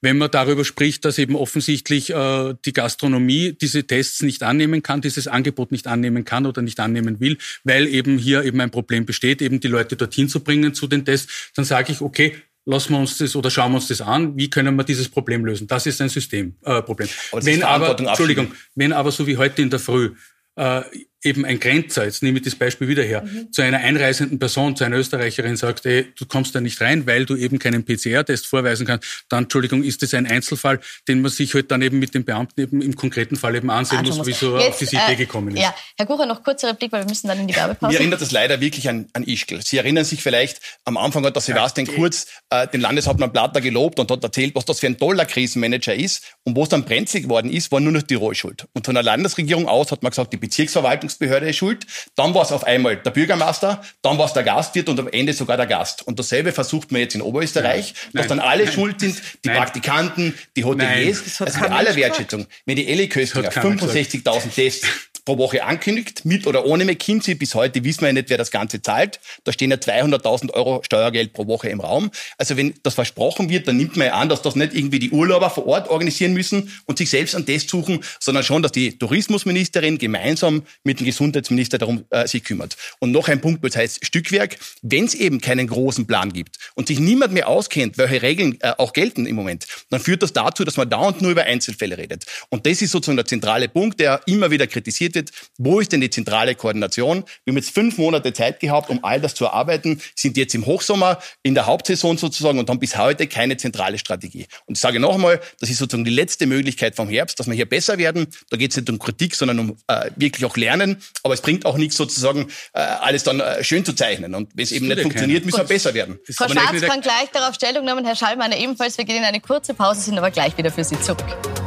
Wenn 0.00 0.18
man 0.18 0.30
darüber 0.30 0.64
spricht, 0.64 1.04
dass 1.04 1.18
eben 1.18 1.36
offensichtlich 1.36 2.10
äh, 2.10 2.54
die 2.64 2.72
Gastronomie 2.72 3.52
diese 3.52 3.84
Tests 3.84 4.22
nicht 4.22 4.42
annehmen 4.42 4.82
kann, 4.82 5.00
dieses 5.00 5.26
Angebot 5.26 5.72
nicht 5.72 5.86
annehmen 5.86 6.24
kann 6.24 6.46
oder 6.46 6.62
nicht 6.62 6.78
annehmen 6.80 7.18
will, 7.18 7.38
weil 7.64 7.88
eben 7.88 8.18
hier 8.18 8.44
eben 8.44 8.60
ein 8.60 8.70
Problem 8.70 9.04
besteht, 9.04 9.42
eben 9.42 9.58
die 9.60 9.68
Leute 9.68 9.96
dorthin 9.96 10.28
zu 10.28 10.40
bringen 10.40 10.74
zu 10.74 10.86
den 10.86 11.04
Tests, 11.04 11.50
dann 11.54 11.64
sage 11.64 11.92
ich, 11.92 12.00
okay, 12.00 12.36
lassen 12.64 12.92
wir 12.92 13.00
uns 13.00 13.18
das 13.18 13.34
oder 13.34 13.50
schauen 13.50 13.72
wir 13.72 13.76
uns 13.76 13.88
das 13.88 14.00
an, 14.00 14.36
wie 14.36 14.48
können 14.48 14.76
wir 14.76 14.84
dieses 14.84 15.08
Problem 15.08 15.44
lösen. 15.44 15.66
Das 15.66 15.86
ist 15.86 16.00
ein 16.00 16.08
Systemproblem. 16.08 17.08
Äh, 17.08 17.44
wenn 17.44 17.62
aber, 17.62 17.98
Entschuldigung, 17.98 18.52
wenn 18.74 18.92
aber 18.92 19.10
so 19.10 19.26
wie 19.26 19.36
heute 19.36 19.62
in 19.62 19.70
der 19.70 19.80
Früh 19.80 20.14
äh, 20.56 20.82
eben 21.22 21.44
ein 21.44 21.60
Grenzer, 21.60 22.04
jetzt 22.04 22.22
nehme 22.22 22.38
ich 22.38 22.44
das 22.44 22.54
Beispiel 22.54 22.88
wieder 22.88 23.02
her, 23.02 23.22
mhm. 23.22 23.52
zu 23.52 23.62
einer 23.62 23.78
einreisenden 23.78 24.38
Person, 24.38 24.76
zu 24.76 24.84
einer 24.84 24.96
Österreicherin 24.96 25.56
sagt, 25.56 25.86
ey, 25.86 26.12
du 26.16 26.26
kommst 26.26 26.54
da 26.54 26.60
nicht 26.60 26.80
rein, 26.80 27.06
weil 27.06 27.26
du 27.26 27.36
eben 27.36 27.58
keinen 27.58 27.84
PCR-Test 27.84 28.46
vorweisen 28.46 28.86
kannst, 28.86 29.24
dann, 29.28 29.44
Entschuldigung, 29.44 29.82
ist 29.84 30.02
das 30.02 30.14
ein 30.14 30.26
Einzelfall, 30.26 30.80
den 31.08 31.22
man 31.22 31.30
sich 31.30 31.54
halt 31.54 31.70
dann 31.70 31.82
eben 31.82 31.98
mit 31.98 32.14
den 32.14 32.24
Beamten 32.24 32.60
eben 32.60 32.82
im 32.82 32.96
konkreten 32.96 33.36
Fall 33.36 33.54
eben 33.54 33.70
ansehen 33.70 34.04
muss, 34.04 34.24
wieso 34.24 34.56
er 34.56 34.68
auf 34.68 34.78
diese 34.78 34.96
Idee 34.96 35.12
äh, 35.12 35.16
gekommen 35.16 35.56
ist. 35.56 35.62
Ja, 35.62 35.74
Herr 35.96 36.06
Kucher, 36.06 36.26
noch 36.26 36.42
kurze 36.42 36.68
Replik, 36.68 36.92
weil 36.92 37.02
wir 37.02 37.08
müssen 37.08 37.28
dann 37.28 37.38
in 37.38 37.46
die 37.46 37.56
Werbepause. 37.56 37.92
Mir 37.92 37.98
erinnert 37.98 38.20
das 38.20 38.32
leider 38.32 38.60
wirklich 38.60 38.88
an, 38.88 39.06
an 39.12 39.24
Ischgl. 39.24 39.62
Sie 39.62 39.78
erinnern 39.78 40.04
sich 40.04 40.22
vielleicht, 40.22 40.60
am 40.84 40.96
Anfang 40.96 41.24
hat 41.24 41.34
der 41.34 41.42
Sebastian 41.42 41.86
ja, 41.86 41.94
Kurz 41.94 42.26
äh, 42.50 42.66
den 42.68 42.80
Landeshauptmann 42.80 43.32
Platter 43.32 43.60
gelobt 43.60 43.98
und 43.98 44.10
hat 44.10 44.22
erzählt, 44.22 44.54
was 44.54 44.64
das 44.64 44.80
für 44.80 44.86
ein 44.86 44.98
toller 44.98 45.24
Krisenmanager 45.24 45.94
ist 45.94 46.24
und 46.44 46.56
wo 46.56 46.64
es 46.64 46.68
dann 46.68 46.84
brenzlig 46.84 47.24
geworden 47.24 47.50
ist, 47.50 47.70
war 47.70 47.80
nur 47.80 47.92
noch 47.92 48.02
Tirol 48.02 48.34
schuld. 48.34 48.66
Und 48.72 48.86
von 48.86 48.94
der 48.94 49.02
Landesregierung 49.02 49.68
aus 49.68 49.92
hat 49.92 50.02
man 50.02 50.10
gesagt, 50.10 50.32
die 50.32 50.36
Bezirksverwaltungsbehörde 50.36 51.11
ist 51.20 51.56
schuld, 51.56 51.86
dann 52.16 52.34
war 52.34 52.42
es 52.42 52.52
auf 52.52 52.64
einmal 52.64 52.96
der 52.96 53.10
Bürgermeister, 53.10 53.82
dann 54.02 54.18
war 54.18 54.26
es 54.26 54.32
der 54.32 54.42
Gastwirt 54.42 54.88
und 54.88 54.98
am 55.00 55.08
Ende 55.08 55.32
sogar 55.32 55.56
der 55.56 55.66
Gast. 55.66 56.06
Und 56.06 56.18
dasselbe 56.18 56.52
versucht 56.52 56.92
man 56.92 57.00
jetzt 57.00 57.14
in 57.14 57.22
Oberösterreich, 57.22 57.94
Nein. 57.94 58.12
dass 58.14 58.26
dann 58.28 58.40
alle 58.40 58.64
Nein. 58.64 58.72
schuld 58.72 59.00
sind, 59.00 59.20
die 59.44 59.48
Nein. 59.48 59.56
Praktikanten, 59.58 60.34
die 60.56 60.64
Hoteliers, 60.64 61.40
also 61.40 61.60
mit 61.60 61.70
aller 61.70 61.96
Wertschätzung. 61.96 62.46
Wenn 62.66 62.76
die 62.76 62.88
Elli 62.88 63.08
Köstinger 63.08 63.50
65.000 63.50 64.54
Tests 64.54 64.88
pro 65.24 65.38
Woche 65.38 65.64
ankündigt, 65.64 66.24
mit 66.24 66.46
oder 66.46 66.66
ohne 66.66 66.84
McKinsey. 66.84 67.34
Bis 67.34 67.54
heute 67.54 67.84
wissen 67.84 68.00
wir 68.00 68.08
ja 68.08 68.12
nicht, 68.14 68.30
wer 68.30 68.38
das 68.38 68.50
Ganze 68.50 68.82
zahlt. 68.82 69.20
Da 69.44 69.52
stehen 69.52 69.70
ja 69.70 69.76
200.000 69.76 70.52
Euro 70.52 70.82
Steuergeld 70.84 71.32
pro 71.32 71.46
Woche 71.46 71.68
im 71.68 71.80
Raum. 71.80 72.10
Also 72.38 72.56
wenn 72.56 72.74
das 72.82 72.94
versprochen 72.94 73.48
wird, 73.48 73.68
dann 73.68 73.76
nimmt 73.76 73.96
man 73.96 74.08
ja 74.08 74.14
an, 74.14 74.28
dass 74.28 74.42
das 74.42 74.56
nicht 74.56 74.74
irgendwie 74.74 74.98
die 74.98 75.10
Urlauber 75.10 75.50
vor 75.50 75.66
Ort 75.66 75.88
organisieren 75.88 76.32
müssen 76.32 76.72
und 76.86 76.98
sich 76.98 77.10
selbst 77.10 77.34
einen 77.36 77.46
Test 77.46 77.70
suchen, 77.70 78.00
sondern 78.18 78.42
schon, 78.42 78.62
dass 78.62 78.72
die 78.72 78.98
Tourismusministerin 78.98 79.98
gemeinsam 79.98 80.62
mit 80.82 81.00
dem 81.00 81.06
Gesundheitsminister 81.06 81.78
darum 81.78 82.04
äh, 82.10 82.26
sich 82.26 82.42
kümmert. 82.42 82.76
Und 82.98 83.12
noch 83.12 83.28
ein 83.28 83.40
Punkt, 83.40 83.64
das 83.64 83.76
heißt 83.76 84.04
Stückwerk. 84.04 84.58
Wenn 84.82 85.04
es 85.04 85.14
eben 85.14 85.40
keinen 85.40 85.68
großen 85.68 86.06
Plan 86.06 86.32
gibt 86.32 86.56
und 86.74 86.88
sich 86.88 86.98
niemand 86.98 87.32
mehr 87.32 87.48
auskennt, 87.48 87.96
welche 87.96 88.22
Regeln 88.22 88.58
äh, 88.60 88.72
auch 88.78 88.92
gelten 88.92 89.26
im 89.26 89.36
Moment, 89.36 89.66
dann 89.90 90.00
führt 90.00 90.22
das 90.22 90.32
dazu, 90.32 90.64
dass 90.64 90.76
man 90.76 90.90
dauernd 90.90 91.22
nur 91.22 91.30
über 91.30 91.44
Einzelfälle 91.44 91.96
redet. 91.96 92.24
Und 92.48 92.66
das 92.66 92.82
ist 92.82 92.90
sozusagen 92.90 93.16
der 93.16 93.26
zentrale 93.26 93.68
Punkt, 93.68 94.00
der 94.00 94.20
immer 94.26 94.50
wieder 94.50 94.66
kritisiert 94.66 95.11
wird, 95.14 95.30
wo 95.58 95.80
ist 95.80 95.92
denn 95.92 96.00
die 96.00 96.10
zentrale 96.10 96.54
Koordination? 96.54 97.24
Wir 97.44 97.52
haben 97.52 97.58
jetzt 97.58 97.74
fünf 97.74 97.98
Monate 97.98 98.32
Zeit 98.32 98.60
gehabt, 98.60 98.90
um 98.90 99.04
all 99.04 99.20
das 99.20 99.34
zu 99.34 99.44
erarbeiten, 99.44 100.00
sind 100.14 100.36
jetzt 100.36 100.54
im 100.54 100.66
Hochsommer, 100.66 101.18
in 101.42 101.54
der 101.54 101.66
Hauptsaison 101.66 102.18
sozusagen 102.18 102.58
und 102.58 102.68
haben 102.68 102.78
bis 102.78 102.96
heute 102.96 103.26
keine 103.26 103.56
zentrale 103.56 103.98
Strategie. 103.98 104.46
Und 104.66 104.76
ich 104.76 104.80
sage 104.80 105.00
nochmal, 105.00 105.40
das 105.60 105.70
ist 105.70 105.78
sozusagen 105.78 106.04
die 106.04 106.10
letzte 106.10 106.46
Möglichkeit 106.46 106.96
vom 106.96 107.08
Herbst, 107.08 107.38
dass 107.40 107.46
wir 107.46 107.54
hier 107.54 107.68
besser 107.68 107.98
werden. 107.98 108.26
Da 108.50 108.56
geht 108.56 108.70
es 108.70 108.76
nicht 108.76 108.90
um 108.90 108.98
Kritik, 108.98 109.34
sondern 109.34 109.58
um 109.58 109.76
äh, 109.86 110.10
wirklich 110.16 110.44
auch 110.44 110.56
Lernen. 110.56 111.02
Aber 111.22 111.34
es 111.34 111.40
bringt 111.40 111.66
auch 111.66 111.76
nichts 111.76 111.96
sozusagen, 111.96 112.48
äh, 112.72 112.80
alles 112.80 113.24
dann 113.24 113.40
äh, 113.40 113.62
schön 113.64 113.84
zu 113.84 113.92
zeichnen. 113.92 114.34
Und 114.34 114.50
wenn 114.54 114.64
es 114.64 114.72
eben 114.72 114.88
nicht 114.88 115.00
funktioniert, 115.00 115.44
müssen 115.44 115.58
wir 115.58 115.64
besser 115.64 115.94
werden. 115.94 116.18
Frau 116.30 116.48
Schwarz 116.48 116.80
kann 116.82 117.00
gleich 117.00 117.30
darauf 117.32 117.54
Stellung 117.54 117.84
nehmen, 117.84 118.04
Herr 118.04 118.16
Schallmann 118.16 118.52
ebenfalls. 118.52 118.98
Wir 118.98 119.04
gehen 119.04 119.16
in 119.16 119.24
eine 119.24 119.40
kurze 119.40 119.74
Pause, 119.74 120.00
sind 120.00 120.18
aber 120.18 120.30
gleich 120.30 120.56
wieder 120.56 120.70
für 120.70 120.84
Sie 120.84 120.98
zurück. 121.00 121.61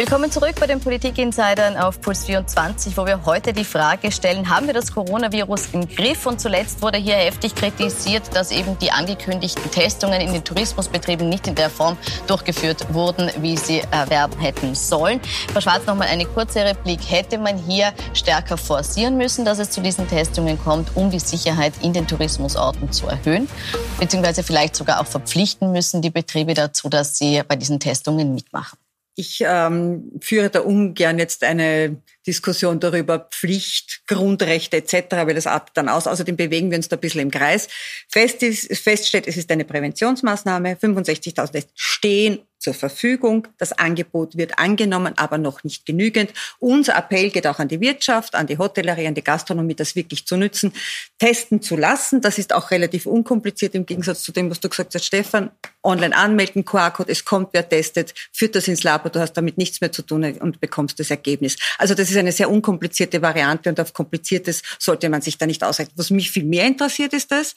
Willkommen 0.00 0.32
zurück 0.32 0.54
bei 0.58 0.66
den 0.66 0.80
Politik-Insidern 0.80 1.76
auf 1.76 2.00
Puls 2.00 2.24
24, 2.24 2.96
wo 2.96 3.04
wir 3.04 3.26
heute 3.26 3.52
die 3.52 3.66
Frage 3.66 4.10
stellen, 4.10 4.48
haben 4.48 4.66
wir 4.66 4.72
das 4.72 4.94
Coronavirus 4.94 5.74
im 5.74 5.86
Griff? 5.86 6.24
Und 6.24 6.40
zuletzt 6.40 6.80
wurde 6.80 6.96
hier 6.96 7.16
heftig 7.16 7.54
kritisiert, 7.54 8.34
dass 8.34 8.50
eben 8.50 8.78
die 8.78 8.90
angekündigten 8.90 9.70
Testungen 9.70 10.22
in 10.22 10.32
den 10.32 10.42
Tourismusbetrieben 10.42 11.28
nicht 11.28 11.48
in 11.48 11.54
der 11.54 11.68
Form 11.68 11.98
durchgeführt 12.26 12.94
wurden, 12.94 13.30
wie 13.42 13.58
sie 13.58 13.82
erwerben 13.90 14.40
hätten 14.40 14.74
sollen. 14.74 15.20
Frau 15.52 15.60
Schwarz, 15.60 15.84
noch 15.84 15.96
mal 15.96 16.08
eine 16.08 16.24
kurze 16.24 16.64
Replik. 16.64 17.00
Hätte 17.06 17.36
man 17.36 17.58
hier 17.58 17.92
stärker 18.14 18.56
forcieren 18.56 19.18
müssen, 19.18 19.44
dass 19.44 19.58
es 19.58 19.68
zu 19.68 19.82
diesen 19.82 20.08
Testungen 20.08 20.58
kommt, 20.64 20.96
um 20.96 21.10
die 21.10 21.20
Sicherheit 21.20 21.74
in 21.82 21.92
den 21.92 22.06
Tourismusorten 22.06 22.90
zu 22.90 23.06
erhöhen? 23.06 23.50
Beziehungsweise 23.98 24.44
vielleicht 24.44 24.76
sogar 24.76 25.02
auch 25.02 25.06
verpflichten 25.06 25.72
müssen 25.72 26.00
die 26.00 26.08
Betriebe 26.08 26.54
dazu, 26.54 26.88
dass 26.88 27.18
sie 27.18 27.42
bei 27.46 27.56
diesen 27.56 27.78
Testungen 27.78 28.34
mitmachen? 28.34 28.78
Ich 29.14 29.42
ähm, 29.44 30.12
führe 30.20 30.50
da 30.50 30.60
ungern 30.60 31.18
jetzt 31.18 31.44
eine 31.44 32.00
Diskussion 32.26 32.80
darüber, 32.80 33.18
Pflicht, 33.30 34.02
Grundrechte 34.06 34.76
etc., 34.76 35.06
weil 35.10 35.34
das 35.34 35.46
artet 35.46 35.76
dann 35.76 35.88
aus. 35.88 36.06
Außerdem 36.06 36.36
bewegen 36.36 36.70
wir 36.70 36.76
uns 36.76 36.88
da 36.88 36.96
ein 36.96 37.00
bisschen 37.00 37.22
im 37.22 37.30
Kreis. 37.30 37.68
Fest, 38.08 38.42
ist, 38.42 38.76
fest 38.78 39.08
steht, 39.08 39.26
es 39.26 39.36
ist 39.36 39.50
eine 39.50 39.64
Präventionsmaßnahme. 39.64 40.74
65.000 40.74 41.66
stehen 41.74 42.40
zur 42.60 42.74
Verfügung. 42.74 43.48
Das 43.58 43.72
Angebot 43.72 44.36
wird 44.36 44.58
angenommen, 44.58 45.14
aber 45.16 45.38
noch 45.38 45.64
nicht 45.64 45.86
genügend. 45.86 46.32
Unser 46.58 46.96
Appell 46.96 47.30
geht 47.30 47.46
auch 47.46 47.58
an 47.58 47.68
die 47.68 47.80
Wirtschaft, 47.80 48.34
an 48.34 48.46
die 48.46 48.58
Hotellerie, 48.58 49.06
an 49.06 49.14
die 49.14 49.24
Gastronomie, 49.24 49.74
das 49.74 49.96
wirklich 49.96 50.26
zu 50.26 50.36
nützen, 50.36 50.72
testen 51.18 51.62
zu 51.62 51.76
lassen. 51.76 52.20
Das 52.20 52.38
ist 52.38 52.52
auch 52.52 52.70
relativ 52.70 53.06
unkompliziert 53.06 53.74
im 53.74 53.86
Gegensatz 53.86 54.22
zu 54.22 54.30
dem, 54.30 54.50
was 54.50 54.60
du 54.60 54.68
gesagt 54.68 54.94
hast, 54.94 55.04
Stefan. 55.04 55.50
Online 55.82 56.14
anmelden, 56.14 56.66
QR-Code, 56.66 57.10
es 57.10 57.24
kommt, 57.24 57.48
wer 57.52 57.66
testet, 57.66 58.12
führt 58.32 58.54
das 58.54 58.68
ins 58.68 58.82
Labor, 58.82 59.10
du 59.10 59.18
hast 59.18 59.32
damit 59.32 59.56
nichts 59.56 59.80
mehr 59.80 59.90
zu 59.90 60.02
tun 60.02 60.22
und 60.38 60.60
bekommst 60.60 61.00
das 61.00 61.10
Ergebnis. 61.10 61.56
Also 61.78 61.94
das 62.10 62.16
ist 62.16 62.20
eine 62.20 62.32
sehr 62.32 62.50
unkomplizierte 62.50 63.22
Variante 63.22 63.70
und 63.70 63.78
auf 63.78 63.92
Kompliziertes 63.92 64.62
sollte 64.78 65.08
man 65.08 65.22
sich 65.22 65.38
da 65.38 65.46
nicht 65.46 65.62
ausrechnen. 65.62 65.94
Was 65.96 66.10
mich 66.10 66.30
viel 66.30 66.44
mehr 66.44 66.66
interessiert, 66.66 67.12
ist 67.12 67.30
das, 67.30 67.54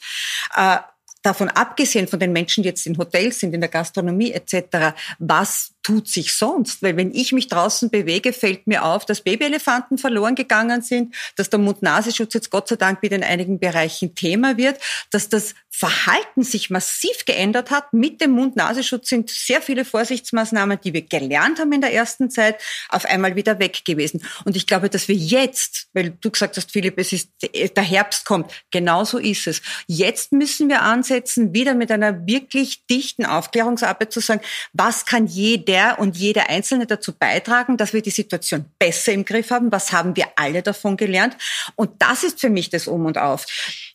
äh, 0.54 0.78
davon 1.22 1.48
abgesehen 1.48 2.06
von 2.06 2.20
den 2.20 2.32
Menschen, 2.32 2.62
die 2.62 2.68
jetzt 2.68 2.86
in 2.86 2.96
Hotels 2.96 3.40
sind, 3.40 3.54
in 3.54 3.60
der 3.60 3.70
Gastronomie 3.70 4.32
etc., 4.32 4.94
was 5.18 5.73
tut 5.84 6.08
sich 6.08 6.34
sonst? 6.34 6.82
Weil 6.82 6.96
wenn 6.96 7.14
ich 7.14 7.30
mich 7.30 7.46
draußen 7.46 7.90
bewege, 7.90 8.32
fällt 8.32 8.66
mir 8.66 8.84
auf, 8.84 9.06
dass 9.06 9.20
Babyelefanten 9.20 9.98
verloren 9.98 10.34
gegangen 10.34 10.82
sind, 10.82 11.14
dass 11.36 11.50
der 11.50 11.60
Mund-Nasenschutz 11.60 12.34
jetzt 12.34 12.50
Gott 12.50 12.66
sei 12.66 12.76
Dank 12.76 13.02
wieder 13.02 13.14
in 13.14 13.22
einigen 13.22 13.60
Bereichen 13.60 14.16
Thema 14.16 14.56
wird, 14.56 14.80
dass 15.10 15.28
das 15.28 15.54
Verhalten 15.70 16.42
sich 16.44 16.70
massiv 16.70 17.24
geändert 17.26 17.70
hat. 17.70 17.92
Mit 17.92 18.20
dem 18.20 18.30
Mund-Nasenschutz 18.30 19.08
sind 19.08 19.28
sehr 19.28 19.60
viele 19.60 19.84
Vorsichtsmaßnahmen, 19.84 20.78
die 20.82 20.92
wir 20.92 21.02
gelernt 21.02 21.58
haben 21.58 21.72
in 21.72 21.80
der 21.80 21.92
ersten 21.92 22.30
Zeit, 22.30 22.60
auf 22.88 23.04
einmal 23.04 23.36
wieder 23.36 23.58
weg 23.58 23.84
gewesen. 23.84 24.24
Und 24.44 24.56
ich 24.56 24.66
glaube, 24.66 24.88
dass 24.88 25.08
wir 25.08 25.16
jetzt, 25.16 25.88
weil 25.92 26.10
du 26.20 26.30
gesagt 26.30 26.56
hast, 26.56 26.70
Philipp, 26.70 26.98
es 26.98 27.12
ist, 27.12 27.30
der 27.42 27.82
Herbst 27.82 28.24
kommt, 28.24 28.52
genauso 28.70 29.18
ist 29.18 29.46
es. 29.46 29.62
Jetzt 29.86 30.32
müssen 30.32 30.68
wir 30.68 30.82
ansetzen, 30.82 31.52
wieder 31.52 31.74
mit 31.74 31.90
einer 31.90 32.26
wirklich 32.26 32.86
dichten 32.86 33.26
Aufklärungsarbeit 33.26 34.12
zu 34.12 34.20
sagen, 34.20 34.40
was 34.72 35.04
kann 35.04 35.26
jeder 35.26 35.73
jeder 35.74 35.98
und 35.98 36.16
jede 36.16 36.48
Einzelne 36.48 36.86
dazu 36.86 37.12
beitragen, 37.12 37.76
dass 37.76 37.92
wir 37.92 38.02
die 38.02 38.10
Situation 38.10 38.64
besser 38.78 39.12
im 39.12 39.24
Griff 39.24 39.50
haben? 39.50 39.72
Was 39.72 39.92
haben 39.92 40.14
wir 40.16 40.26
alle 40.36 40.62
davon 40.62 40.96
gelernt? 40.96 41.36
Und 41.74 42.00
das 42.00 42.22
ist 42.22 42.40
für 42.40 42.50
mich 42.50 42.70
das 42.70 42.86
Um 42.86 43.06
und 43.06 43.18
Auf. 43.18 43.46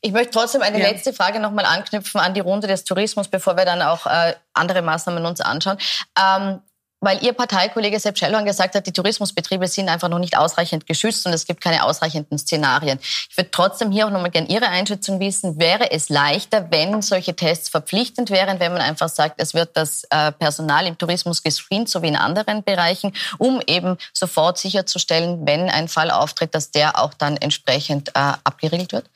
Ich 0.01 0.11
möchte 0.11 0.31
trotzdem 0.31 0.61
eine 0.61 0.79
ja. 0.79 0.89
letzte 0.89 1.13
Frage 1.13 1.39
nochmal 1.39 1.65
anknüpfen 1.65 2.19
an 2.19 2.33
die 2.33 2.41
Runde 2.41 2.67
des 2.67 2.83
Tourismus, 2.83 3.27
bevor 3.27 3.55
wir 3.55 3.65
dann 3.65 3.81
auch 3.81 4.05
äh, 4.05 4.35
andere 4.53 4.81
Maßnahmen 4.81 5.25
uns 5.25 5.41
anschauen. 5.41 5.77
Ähm, 6.17 6.59
weil 7.01 7.23
Ihr 7.23 7.33
Parteikollege 7.33 7.99
Sepp 7.99 8.17
Schellhorn 8.17 8.45
gesagt 8.45 8.75
hat, 8.75 8.85
die 8.85 8.91
Tourismusbetriebe 8.91 9.67
sind 9.67 9.89
einfach 9.89 10.09
noch 10.09 10.19
nicht 10.19 10.38
ausreichend 10.38 10.85
geschützt 10.85 11.25
und 11.25 11.33
es 11.33 11.45
gibt 11.45 11.62
keine 11.62 11.83
ausreichenden 11.83 12.38
Szenarien. 12.38 12.99
Ich 13.01 13.38
würde 13.38 13.51
trotzdem 13.51 13.91
hier 13.91 14.07
auch 14.07 14.12
nochmal 14.12 14.31
gerne 14.31 14.49
Ihre 14.49 14.67
Einschätzung 14.67 15.19
wissen. 15.19 15.59
Wäre 15.59 15.91
es 15.91 16.09
leichter, 16.09 16.67
wenn 16.71 17.01
solche 17.01 17.35
Tests 17.35 17.69
verpflichtend 17.69 18.29
wären, 18.29 18.59
wenn 18.59 18.73
man 18.73 18.81
einfach 18.81 19.09
sagt, 19.09 19.35
es 19.38 19.53
wird 19.53 19.75
das 19.75 20.03
äh, 20.09 20.31
Personal 20.31 20.88
im 20.88 20.97
Tourismus 20.97 21.43
gescreent, 21.43 21.89
so 21.89 22.01
wie 22.01 22.07
in 22.07 22.15
anderen 22.15 22.63
Bereichen, 22.63 23.13
um 23.38 23.62
eben 23.65 23.97
sofort 24.13 24.57
sicherzustellen, 24.57 25.45
wenn 25.45 25.69
ein 25.69 25.88
Fall 25.88 26.12
auftritt, 26.12 26.53
dass 26.55 26.71
der 26.71 26.99
auch 26.99 27.13
dann 27.13 27.38
entsprechend 27.38 28.09
äh, 28.09 28.33
abgeriegelt 28.43 28.91
wird? 28.91 29.09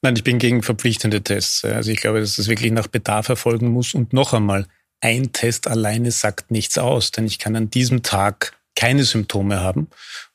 Nein, 0.00 0.14
ich 0.14 0.22
bin 0.22 0.38
gegen 0.38 0.62
verpflichtende 0.62 1.22
Tests. 1.22 1.64
Also 1.64 1.90
ich 1.90 2.00
glaube, 2.00 2.20
dass 2.20 2.36
das 2.36 2.46
wirklich 2.46 2.70
nach 2.70 2.86
Bedarf 2.86 3.28
erfolgen 3.28 3.68
muss. 3.72 3.94
Und 3.94 4.12
noch 4.12 4.32
einmal, 4.32 4.66
ein 5.00 5.32
Test 5.32 5.68
alleine 5.68 6.10
sagt 6.10 6.50
nichts 6.50 6.78
aus, 6.78 7.10
denn 7.10 7.26
ich 7.26 7.38
kann 7.38 7.56
an 7.56 7.70
diesem 7.70 8.02
Tag 8.02 8.58
keine 8.74 9.04
Symptome 9.04 9.60
haben 9.60 9.88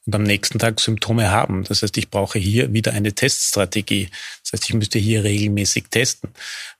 und 0.06 0.16
am 0.16 0.24
nächsten 0.24 0.60
Tag 0.60 0.80
Symptome 0.80 1.32
haben. 1.32 1.64
Das 1.64 1.82
heißt, 1.82 1.96
ich 1.98 2.10
brauche 2.10 2.40
hier 2.40 2.74
wieder 2.74 2.92
eine 2.92 3.14
Teststrategie. 3.14 4.10
Das 4.44 4.54
heißt, 4.54 4.70
ich 4.70 4.74
müsste 4.74 5.00
hier 5.00 5.24
regelmäßig 5.24 5.86
testen. 5.90 6.30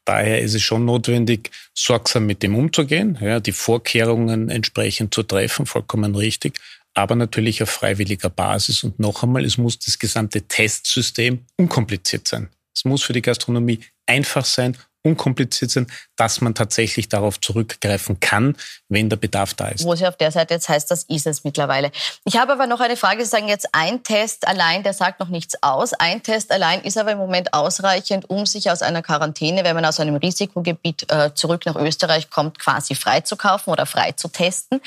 Daher 0.04 0.42
ist 0.42 0.56
es 0.56 0.62
schon 0.62 0.84
notwendig, 0.84 1.52
sorgsam 1.74 2.26
mit 2.26 2.44
dem 2.44 2.56
umzugehen, 2.56 3.18
ja, 3.22 3.40
die 3.40 3.54
Vorkehrungen 3.54 4.50
entsprechend 4.50 5.14
zu 5.14 5.24
treffen, 5.24 5.66
vollkommen 5.66 6.16
richtig, 6.16 6.60
aber 6.94 7.16
natürlich 7.16 7.64
auf 7.64 7.70
freiwilliger 7.70 8.30
Basis. 8.30 8.84
Und 8.84 9.00
noch 9.00 9.24
einmal, 9.24 9.46
es 9.46 9.58
muss 9.58 9.80
das 9.80 9.98
gesamte 9.98 10.42
Testsystem 10.42 11.46
unkompliziert 11.56 12.28
sein. 12.28 12.50
Es 12.76 12.84
muss 12.84 13.04
für 13.04 13.14
die 13.14 13.22
Gastronomie 13.22 13.80
einfach 14.06 14.44
sein 14.44 14.76
unkompliziert 15.04 15.72
sind, 15.72 15.92
dass 16.16 16.42
man 16.42 16.56
tatsächlich 16.56 17.10
darauf 17.10 17.40
zurückgreifen 17.40 18.20
kann, 18.20 18.56
wenn 18.88 19.10
der 19.10 19.18
Bedarf 19.18 19.54
da 19.54 19.68
ist. 19.68 19.86
Wo 19.86 19.96
Sie 19.96 20.08
auf 20.08 20.18
der 20.18 20.32
Seite 20.32 20.54
jetzt 20.54 20.70
heißt, 20.70 20.90
das 20.90 21.04
ist 21.04 21.28
es 21.28 21.44
mittlerweile. 21.44 21.92
Ich 22.24 22.38
habe 22.38 22.54
aber 22.54 22.68
noch 22.68 22.80
eine 22.80 22.96
Frage. 22.96 23.24
Sie 23.24 23.30
sagen 23.30 23.48
jetzt, 23.48 23.68
ein 23.74 24.04
Test 24.04 24.48
allein, 24.48 24.84
der 24.84 24.94
sagt 24.94 25.20
noch 25.20 25.30
nichts 25.30 25.62
aus. 25.62 25.94
Ein 25.94 26.24
Test 26.24 26.52
allein 26.52 26.82
ist 26.82 26.98
aber 26.98 27.12
im 27.12 27.18
Moment 27.18 27.54
ausreichend, 27.54 28.30
um 28.30 28.46
sich 28.46 28.72
aus 28.72 28.82
einer 28.82 29.02
Quarantäne, 29.02 29.64
wenn 29.64 29.76
man 29.76 29.86
aus 29.86 30.00
einem 30.00 30.16
Risikogebiet 30.16 31.12
äh, 31.12 31.34
zurück 31.34 31.66
nach 31.66 31.76
Österreich 31.76 32.30
kommt, 32.30 32.60
quasi 32.60 32.96
freizukaufen 32.96 33.74
oder 33.74 33.86
frei 33.86 34.14
zu 34.14 34.30
testen. 34.30 34.80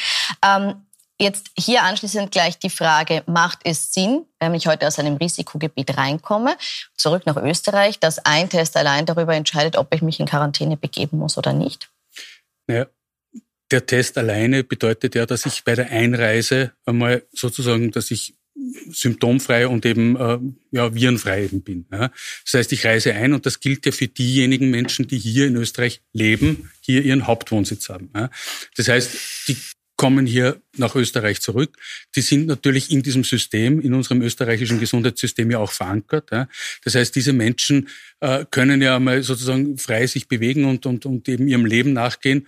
Ähm, 0.43 0.86
Jetzt 1.19 1.47
hier 1.59 1.83
anschließend 1.83 2.31
gleich 2.31 2.59
die 2.59 2.69
Frage, 2.69 3.23
macht 3.27 3.61
es 3.65 3.93
Sinn, 3.93 4.27
wenn 4.39 4.55
ich 4.55 4.67
heute 4.67 4.87
aus 4.87 4.99
einem 4.99 5.17
Risikogebiet 5.17 5.97
reinkomme, 5.97 6.57
zurück 6.95 7.25
nach 7.25 7.37
Österreich, 7.39 7.99
dass 7.99 8.19
ein 8.19 8.51
Test 8.51 8.77
allein 8.77 9.07
darüber 9.07 9.35
entscheidet, 9.35 9.77
ob 9.77 9.95
ich 9.95 10.03
mich 10.03 10.21
in 10.21 10.27
Quarantäne 10.27 10.77
begeben 10.77 11.19
muss 11.19 11.39
oder 11.39 11.55
nicht? 11.55 11.91
Naja, 12.67 12.87
der 13.71 13.87
Test 13.87 14.19
alleine 14.19 14.63
bedeutet 14.63 15.15
ja, 15.15 15.25
dass 15.25 15.47
ich 15.47 15.65
bei 15.65 15.75
der 15.75 15.91
Einreise 15.91 16.73
einmal 16.85 17.25
sozusagen, 17.33 17.93
dass 17.93 18.11
ich 18.11 18.35
symptomfrei 18.91 19.69
und 19.69 19.85
eben 19.85 20.17
äh, 20.17 20.39
ja, 20.71 20.95
virenfrei 20.95 21.45
eben 21.45 21.63
bin. 21.63 21.87
Ja. 21.93 22.11
Das 22.45 22.55
heißt, 22.55 22.73
ich 22.73 22.85
reise 22.85 23.13
ein 23.15 23.33
und 23.33 23.47
das 23.47 23.61
gilt 23.61 23.85
ja 23.87 23.93
für 23.93 24.09
diejenigen 24.09 24.71
Menschen, 24.71 25.07
die 25.07 25.19
hier 25.19 25.47
in 25.47 25.57
Österreich 25.57 26.03
leben, 26.13 26.71
hier 26.81 27.03
ihren 27.03 27.27
Hauptwohnsitz 27.27 27.89
haben. 27.89 28.11
Ja. 28.15 28.31
Das 28.77 28.89
heißt, 28.89 29.49
die 29.49 29.57
kommen 29.97 30.27
hier 30.27 30.61
nach 30.77 30.95
Österreich 30.95 31.41
zurück. 31.41 31.77
Die 32.15 32.21
sind 32.21 32.47
natürlich 32.47 32.91
in 32.91 33.03
diesem 33.03 33.25
System, 33.25 33.81
in 33.81 33.95
unserem 33.95 34.23
österreichischen 34.23 34.79
Gesundheitssystem 34.79 35.51
ja 35.51 35.59
auch 35.59 35.73
verankert. 35.73 36.31
Das 36.85 36.95
heißt, 36.95 37.15
diese 37.17 37.33
Menschen 37.33 37.89
äh, 38.21 38.45
können 38.51 38.83
ja 38.83 38.99
mal 38.99 39.23
sozusagen 39.23 39.79
frei 39.79 40.07
sich 40.07 40.29
bewegen 40.29 40.65
und, 40.67 40.87
und, 40.87 41.07
und 41.07 41.29
eben 41.29 41.49
ihrem 41.49 41.65
Leben 41.65 41.93
nachgehen. 41.93 42.47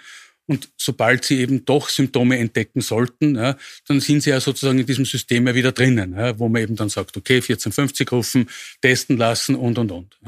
Und 0.48 0.70
sobald 0.78 1.26
sie 1.26 1.40
eben 1.40 1.66
doch 1.66 1.90
Symptome 1.90 2.38
entdecken 2.38 2.80
sollten, 2.80 3.36
ja, 3.36 3.56
dann 3.86 4.00
sind 4.00 4.22
sie 4.22 4.30
ja 4.30 4.40
sozusagen 4.40 4.78
in 4.78 4.86
diesem 4.86 5.04
System 5.04 5.46
ja 5.46 5.54
wieder 5.54 5.72
drinnen, 5.72 6.14
ja, 6.14 6.38
wo 6.38 6.48
man 6.48 6.62
eben 6.62 6.74
dann 6.74 6.88
sagt, 6.88 7.18
okay, 7.18 7.36
1450 7.36 8.10
rufen, 8.12 8.48
testen 8.80 9.18
lassen 9.18 9.54
und, 9.54 9.76
und, 9.76 9.92
und. 9.92 10.18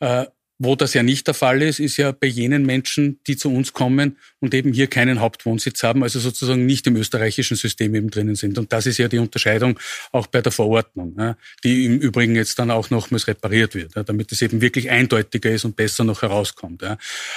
Äh, 0.00 0.26
Wo 0.58 0.74
das 0.74 0.92
ja 0.94 1.02
nicht 1.02 1.26
der 1.26 1.34
Fall 1.34 1.62
ist, 1.62 1.78
ist 1.78 1.96
ja 1.98 2.10
bei 2.10 2.26
jenen 2.26 2.66
Menschen, 2.66 3.20
die 3.26 3.36
zu 3.36 3.52
uns 3.52 3.72
kommen 3.72 4.16
und 4.40 4.54
eben 4.54 4.72
hier 4.72 4.88
keinen 4.88 5.20
Hauptwohnsitz 5.20 5.84
haben, 5.84 6.02
also 6.02 6.18
sozusagen 6.18 6.66
nicht 6.66 6.86
im 6.86 6.96
österreichischen 6.96 7.56
System 7.56 7.94
eben 7.94 8.10
drinnen 8.10 8.34
sind. 8.34 8.58
Und 8.58 8.72
das 8.72 8.86
ist 8.86 8.98
ja 8.98 9.06
die 9.06 9.18
Unterscheidung 9.18 9.78
auch 10.10 10.26
bei 10.26 10.42
der 10.42 10.50
Verordnung, 10.50 11.36
die 11.62 11.84
im 11.84 11.98
Übrigen 11.98 12.34
jetzt 12.34 12.58
dann 12.58 12.70
auch 12.70 12.90
nochmals 12.90 13.28
repariert 13.28 13.74
wird, 13.74 13.92
damit 14.08 14.32
es 14.32 14.42
eben 14.42 14.60
wirklich 14.60 14.90
eindeutiger 14.90 15.50
ist 15.50 15.64
und 15.64 15.76
besser 15.76 16.04
noch 16.04 16.22
herauskommt. 16.22 16.82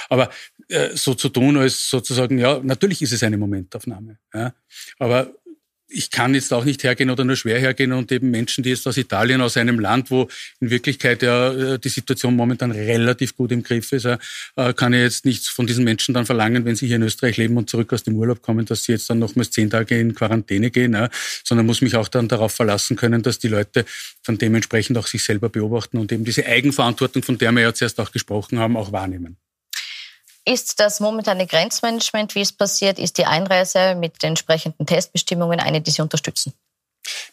Aber 0.08 0.30
äh, 0.68 0.96
so 0.96 1.14
zu 1.14 1.28
tun, 1.28 1.56
als 1.56 1.88
sozusagen, 1.88 2.38
ja, 2.38 2.60
natürlich 2.62 3.02
ist 3.02 3.12
es 3.12 3.22
eine 3.22 3.36
Momentaufnahme. 3.36 4.18
Aber 4.98 5.32
ich 5.92 6.10
kann 6.10 6.34
jetzt 6.34 6.52
auch 6.52 6.64
nicht 6.64 6.82
hergehen 6.84 7.10
oder 7.10 7.24
nur 7.24 7.36
schwer 7.36 7.58
hergehen 7.58 7.92
und 7.92 8.10
eben 8.10 8.30
Menschen, 8.30 8.64
die 8.64 8.70
jetzt 8.70 8.86
aus 8.86 8.96
Italien, 8.96 9.40
aus 9.40 9.56
einem 9.56 9.78
Land, 9.78 10.10
wo 10.10 10.28
in 10.60 10.70
Wirklichkeit 10.70 11.22
ja 11.22 11.52
äh, 11.52 11.78
die 11.78 11.88
Situation 11.88 12.34
momentan 12.34 12.70
relativ 12.70 13.36
gut 13.36 13.52
im 13.52 13.62
Griff 13.62 13.92
ist, 13.92 14.06
äh, 14.06 14.18
kann 14.74 14.92
ich 14.92 15.00
jetzt 15.00 15.24
nichts 15.24 15.48
von 15.48 15.66
diesen 15.66 15.84
Menschen 15.84 16.14
dann 16.14 16.26
verlangen, 16.26 16.64
wenn 16.64 16.76
sie 16.76 16.86
hier 16.86 16.96
in 16.96 17.02
Österreich 17.02 17.36
leben 17.36 17.56
und 17.56 17.68
zurück 17.68 17.92
aus 17.92 18.02
dem 18.02 18.16
Urlaub 18.16 18.42
kommen, 18.42 18.64
dass 18.64 18.84
sie 18.84 18.92
jetzt 18.92 19.08
dann 19.10 19.18
nochmals 19.18 19.50
zehn 19.50 19.70
Tage 19.70 19.98
in 19.98 20.14
Quarantäne 20.14 20.70
gehen, 20.70 20.96
sondern 21.44 21.66
muss 21.66 21.82
mich 21.82 21.96
auch 21.96 22.08
dann 22.08 22.28
darauf 22.28 22.52
verlassen 22.52 22.96
können, 22.96 23.22
dass 23.22 23.38
die 23.38 23.48
Leute 23.48 23.84
dann 24.24 24.38
dementsprechend 24.38 24.96
auch 24.98 25.06
sich 25.06 25.22
selber 25.22 25.48
beobachten 25.48 25.98
und 25.98 26.12
eben 26.12 26.24
diese 26.24 26.46
Eigenverantwortung, 26.46 27.22
von 27.22 27.38
der 27.38 27.52
wir 27.52 27.62
ja 27.62 27.74
zuerst 27.74 28.00
auch 28.00 28.12
gesprochen 28.12 28.58
haben, 28.58 28.76
auch 28.76 28.92
wahrnehmen. 28.92 29.36
Ist 30.44 30.80
das 30.80 30.98
momentane 30.98 31.46
Grenzmanagement, 31.46 32.34
wie 32.34 32.40
es 32.40 32.52
passiert, 32.52 32.98
ist 32.98 33.16
die 33.18 33.26
Einreise 33.26 33.94
mit 33.94 34.22
den 34.22 34.30
entsprechenden 34.30 34.86
Testbestimmungen 34.86 35.60
eine, 35.60 35.80
die 35.80 35.90
Sie 35.92 36.02
unterstützen? 36.02 36.52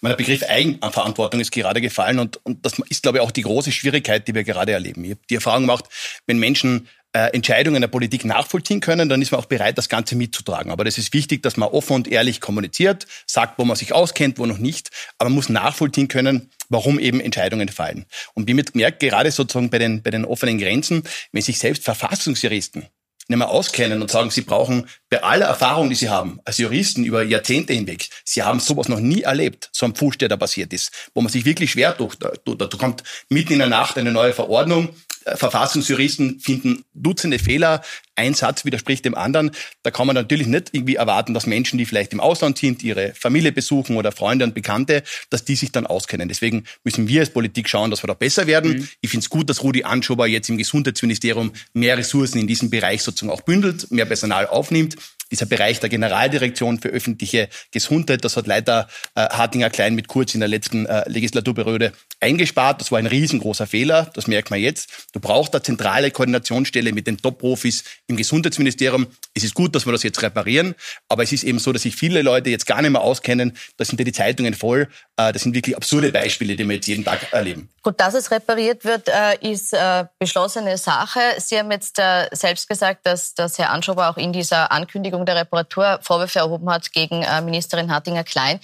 Der 0.01 0.15
Begriff 0.15 0.43
Eigenverantwortung 0.43 1.39
ist 1.39 1.51
gerade 1.51 1.81
gefallen 1.81 2.19
und, 2.19 2.43
und 2.45 2.65
das 2.65 2.79
ist, 2.89 3.03
glaube 3.03 3.19
ich, 3.19 3.23
auch 3.23 3.31
die 3.31 3.41
große 3.41 3.71
Schwierigkeit, 3.71 4.27
die 4.27 4.33
wir 4.33 4.43
gerade 4.43 4.71
erleben. 4.71 5.03
Ich 5.03 5.11
habe 5.11 5.21
die 5.29 5.35
Erfahrung 5.35 5.63
gemacht, 5.63 5.85
wenn 6.25 6.39
Menschen 6.39 6.87
äh, 7.13 7.33
Entscheidungen 7.33 7.81
der 7.81 7.87
Politik 7.87 8.25
nachvollziehen 8.25 8.79
können, 8.79 9.09
dann 9.09 9.21
ist 9.21 9.31
man 9.31 9.41
auch 9.41 9.45
bereit, 9.45 9.77
das 9.77 9.89
Ganze 9.89 10.15
mitzutragen. 10.15 10.71
Aber 10.71 10.85
das 10.85 10.97
ist 10.97 11.13
wichtig, 11.13 11.43
dass 11.43 11.57
man 11.57 11.69
offen 11.69 11.93
und 11.93 12.07
ehrlich 12.07 12.41
kommuniziert, 12.41 13.07
sagt, 13.25 13.57
wo 13.57 13.65
man 13.65 13.75
sich 13.75 13.93
auskennt, 13.93 14.37
wo 14.37 14.45
noch 14.45 14.59
nicht. 14.59 14.89
Aber 15.17 15.29
man 15.29 15.35
muss 15.35 15.49
nachvollziehen 15.49 16.07
können, 16.07 16.51
warum 16.69 16.99
eben 16.99 17.19
Entscheidungen 17.19 17.69
fallen. 17.69 18.05
Und 18.35 18.47
wie 18.47 18.53
man 18.53 18.65
merkt, 18.73 18.99
gerade 18.99 19.31
sozusagen 19.31 19.69
bei 19.69 19.79
den, 19.79 20.03
bei 20.03 20.11
den 20.11 20.25
offenen 20.25 20.59
Grenzen, 20.59 21.03
wenn 21.31 21.41
sich 21.41 21.57
selbst 21.59 21.83
Verfassungsjuristen 21.83 22.85
nicht 23.29 23.37
mehr 23.37 23.49
auskennen 23.49 24.01
und 24.01 24.11
sagen, 24.11 24.31
sie 24.31 24.41
brauchen 24.41 24.89
bei 25.09 25.23
aller 25.23 25.45
Erfahrung, 25.45 25.89
die 25.89 25.95
sie 25.95 26.09
haben, 26.09 26.39
als 26.45 26.57
Juristen 26.57 27.03
über 27.03 27.23
Jahrzehnte 27.23 27.73
hinweg, 27.73 28.09
sie 28.25 28.43
haben 28.43 28.59
sowas 28.59 28.89
noch 28.89 28.99
nie 28.99 29.21
erlebt, 29.21 29.69
so 29.71 29.85
ein 29.85 29.93
Pfusch, 29.93 30.17
der 30.17 30.29
da 30.29 30.37
passiert 30.37 30.73
ist, 30.73 30.91
wo 31.13 31.21
man 31.21 31.31
sich 31.31 31.45
wirklich 31.45 31.71
schwer 31.71 31.95
tut. 31.95 32.17
Da 32.21 32.67
kommt 32.77 33.03
mitten 33.29 33.53
in 33.53 33.59
der 33.59 33.69
Nacht 33.69 33.97
eine 33.97 34.11
neue 34.11 34.33
Verordnung, 34.33 34.89
Verfassungsjuristen 35.25 36.39
finden 36.39 36.83
Dutzende 36.93 37.39
Fehler, 37.39 37.81
ein 38.15 38.33
Satz 38.33 38.65
widerspricht 38.65 39.05
dem 39.05 39.15
anderen. 39.15 39.51
Da 39.83 39.91
kann 39.91 40.07
man 40.07 40.15
natürlich 40.15 40.47
nicht 40.47 40.69
irgendwie 40.71 40.95
erwarten, 40.95 41.33
dass 41.33 41.45
Menschen, 41.45 41.77
die 41.77 41.85
vielleicht 41.85 42.13
im 42.13 42.19
Ausland 42.19 42.57
sind, 42.57 42.83
ihre 42.83 43.13
Familie 43.13 43.51
besuchen 43.51 43.95
oder 43.95 44.11
Freunde 44.11 44.45
und 44.45 44.53
Bekannte, 44.53 45.03
dass 45.29 45.45
die 45.45 45.55
sich 45.55 45.71
dann 45.71 45.87
auskennen. 45.87 46.27
Deswegen 46.27 46.65
müssen 46.83 47.07
wir 47.07 47.21
als 47.21 47.29
Politik 47.29 47.69
schauen, 47.69 47.91
dass 47.91 48.03
wir 48.03 48.07
da 48.07 48.13
besser 48.13 48.47
werden. 48.47 48.79
Mhm. 48.79 48.89
Ich 49.01 49.09
finde 49.09 49.23
es 49.23 49.29
gut, 49.29 49.49
dass 49.49 49.63
Rudi 49.63 49.83
Anschober 49.83 50.27
jetzt 50.27 50.49
im 50.49 50.57
Gesundheitsministerium 50.57 51.51
mehr 51.73 51.97
Ressourcen 51.97 52.39
in 52.39 52.47
diesem 52.47 52.69
Bereich 52.69 53.01
sozusagen 53.01 53.31
auch 53.31 53.41
bündelt, 53.41 53.89
mehr 53.91 54.05
Personal 54.05 54.47
aufnimmt 54.47 54.95
dieser 55.31 55.45
Bereich 55.45 55.79
der 55.79 55.89
Generaldirektion 55.89 56.79
für 56.79 56.89
öffentliche 56.89 57.49
Gesundheit, 57.71 58.23
das 58.23 58.37
hat 58.37 58.47
leider 58.47 58.87
äh, 59.15 59.21
Hartinger 59.21 59.69
Klein 59.69 59.95
mit 59.95 60.07
Kurz 60.07 60.33
in 60.33 60.39
der 60.39 60.49
letzten 60.49 60.85
äh, 60.85 61.07
Legislaturperiode 61.09 61.91
eingespart. 62.19 62.81
Das 62.81 62.91
war 62.91 62.99
ein 62.99 63.05
riesengroßer 63.05 63.67
Fehler, 63.67 64.09
das 64.13 64.27
merkt 64.27 64.49
man 64.49 64.59
jetzt. 64.59 65.07
Du 65.13 65.19
brauchst 65.19 65.53
eine 65.53 65.63
zentrale 65.63 66.11
Koordinationsstelle 66.11 66.93
mit 66.93 67.07
den 67.07 67.17
Top-Profis 67.17 67.83
im 68.07 68.17
Gesundheitsministerium. 68.17 69.07
Es 69.33 69.43
ist 69.43 69.53
gut, 69.53 69.75
dass 69.75 69.85
wir 69.85 69.91
das 69.91 70.03
jetzt 70.03 70.21
reparieren, 70.21 70.75
aber 71.07 71.23
es 71.23 71.31
ist 71.31 71.43
eben 71.43 71.59
so, 71.59 71.71
dass 71.71 71.83
sich 71.83 71.95
viele 71.95 72.21
Leute 72.21 72.49
jetzt 72.49 72.65
gar 72.65 72.81
nicht 72.81 72.91
mehr 72.91 73.01
auskennen. 73.01 73.53
Da 73.77 73.85
sind 73.85 73.99
ja 73.99 74.05
die 74.05 74.11
Zeitungen 74.11 74.53
voll. 74.53 74.87
Äh, 75.19 75.33
das 75.33 75.41
sind 75.41 75.53
wirklich 75.53 75.75
absurde 75.75 76.11
Beispiele, 76.11 76.55
die 76.55 76.63
wir 76.65 76.75
jetzt 76.75 76.87
jeden 76.87 77.03
Tag 77.03 77.33
erleben. 77.33 77.69
Gut, 77.83 77.99
dass 77.99 78.13
es 78.13 78.31
repariert 78.31 78.85
wird, 78.85 79.09
äh, 79.09 79.35
ist 79.41 79.73
äh, 79.73 80.05
beschlossene 80.17 80.77
Sache. 80.77 81.19
Sie 81.37 81.57
haben 81.57 81.71
jetzt 81.71 81.99
selbst 82.31 82.69
gesagt, 82.69 83.05
dass, 83.05 83.33
dass 83.33 83.57
Herr 83.57 83.71
Anschober 83.71 84.09
auch 84.09 84.17
in 84.17 84.31
dieser 84.31 84.71
Ankündigung 84.71 85.25
der 85.25 85.35
Reparatur 85.35 85.99
Vorwürfe 86.01 86.39
erhoben 86.39 86.69
hat 86.69 86.91
gegen 86.91 87.25
Ministerin 87.43 87.91
Hartinger-Klein. 87.91 88.59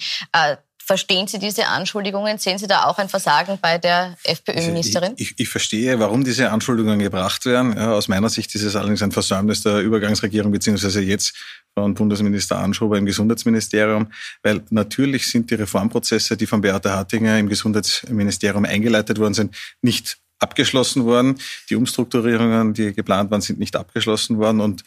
Verstehen 0.86 1.26
Sie 1.26 1.40
diese 1.40 1.66
Anschuldigungen? 1.66 2.38
Sehen 2.38 2.58
Sie 2.58 2.68
da 2.68 2.84
auch 2.84 2.98
ein 2.98 3.08
Versagen 3.08 3.58
bei 3.60 3.76
der 3.76 4.16
FPÖ-Ministerin? 4.22 5.14
Ich, 5.16 5.32
ich, 5.32 5.40
ich, 5.40 5.48
verstehe, 5.48 5.98
warum 5.98 6.22
diese 6.22 6.52
Anschuldigungen 6.52 7.00
gebracht 7.00 7.44
werden. 7.44 7.76
Ja, 7.76 7.94
aus 7.94 8.06
meiner 8.06 8.28
Sicht 8.28 8.54
ist 8.54 8.62
es 8.62 8.76
allerdings 8.76 9.02
ein 9.02 9.10
Versäumnis 9.10 9.62
der 9.62 9.80
Übergangsregierung 9.80 10.52
beziehungsweise 10.52 11.00
jetzt 11.00 11.34
von 11.74 11.94
Bundesminister 11.94 12.58
Anschober 12.58 12.98
im 12.98 13.04
Gesundheitsministerium, 13.04 14.12
weil 14.44 14.62
natürlich 14.70 15.28
sind 15.28 15.50
die 15.50 15.56
Reformprozesse, 15.56 16.36
die 16.36 16.46
von 16.46 16.60
Beate 16.60 16.92
Hartinger 16.92 17.36
im 17.36 17.48
Gesundheitsministerium 17.48 18.64
eingeleitet 18.64 19.18
worden 19.18 19.34
sind, 19.34 19.56
nicht 19.82 20.18
abgeschlossen 20.38 21.04
worden. 21.04 21.40
Die 21.68 21.74
Umstrukturierungen, 21.74 22.74
die 22.74 22.92
geplant 22.92 23.32
waren, 23.32 23.40
sind 23.40 23.58
nicht 23.58 23.74
abgeschlossen 23.74 24.38
worden 24.38 24.60
und 24.60 24.84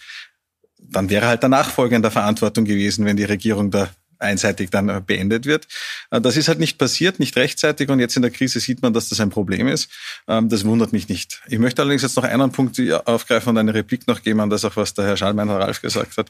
dann 0.82 1.10
wäre 1.10 1.28
halt 1.28 1.44
der 1.44 1.50
Nachfolger 1.50 1.98
in 1.98 2.02
der 2.02 2.12
Verantwortung 2.12 2.64
gewesen, 2.64 3.04
wenn 3.04 3.18
die 3.18 3.26
Regierung 3.26 3.70
da 3.70 3.90
einseitig 4.20 4.70
dann 4.70 4.90
äh, 4.90 5.02
beendet 5.06 5.46
wird. 5.46 5.68
Äh, 6.12 6.22
das 6.22 6.38
ist 6.38 6.48
halt 6.48 6.60
nicht 6.60 6.78
passiert, 6.78 7.20
nicht 7.20 7.36
rechtzeitig 7.36 7.90
und 7.90 8.00
jetzt 8.00 8.16
in 8.16 8.22
der 8.22 8.32
Krise 8.32 8.60
sieht 8.60 8.82
man, 8.82 8.94
dass 8.94 9.10
das 9.10 9.20
ein 9.20 9.30
Problem 9.30 9.68
ist. 9.68 9.90
Ähm, 10.28 10.50
das 10.50 10.66
wundert 10.66 10.94
mich 10.94 11.10
nicht. 11.10 11.42
Ich 11.48 11.60
möchte 11.60 11.82
allerdings 11.82 12.02
jetzt 12.02 12.16
noch 12.16 12.24
einen 12.24 12.52
Punkt 12.52 12.80
aufgreifen 13.06 13.50
und 13.50 13.58
eine 13.58 13.74
Replik 13.74 14.08
noch 14.08 14.22
geben 14.22 14.40
an 14.40 14.50
das 14.50 14.66
auch, 14.66 14.76
was 14.76 14.94
der 14.94 15.06
Herr 15.06 15.18
Schallmeiner 15.18 15.60
Ralf 15.60 15.82
gesagt 15.82 16.18
hat 16.18 16.30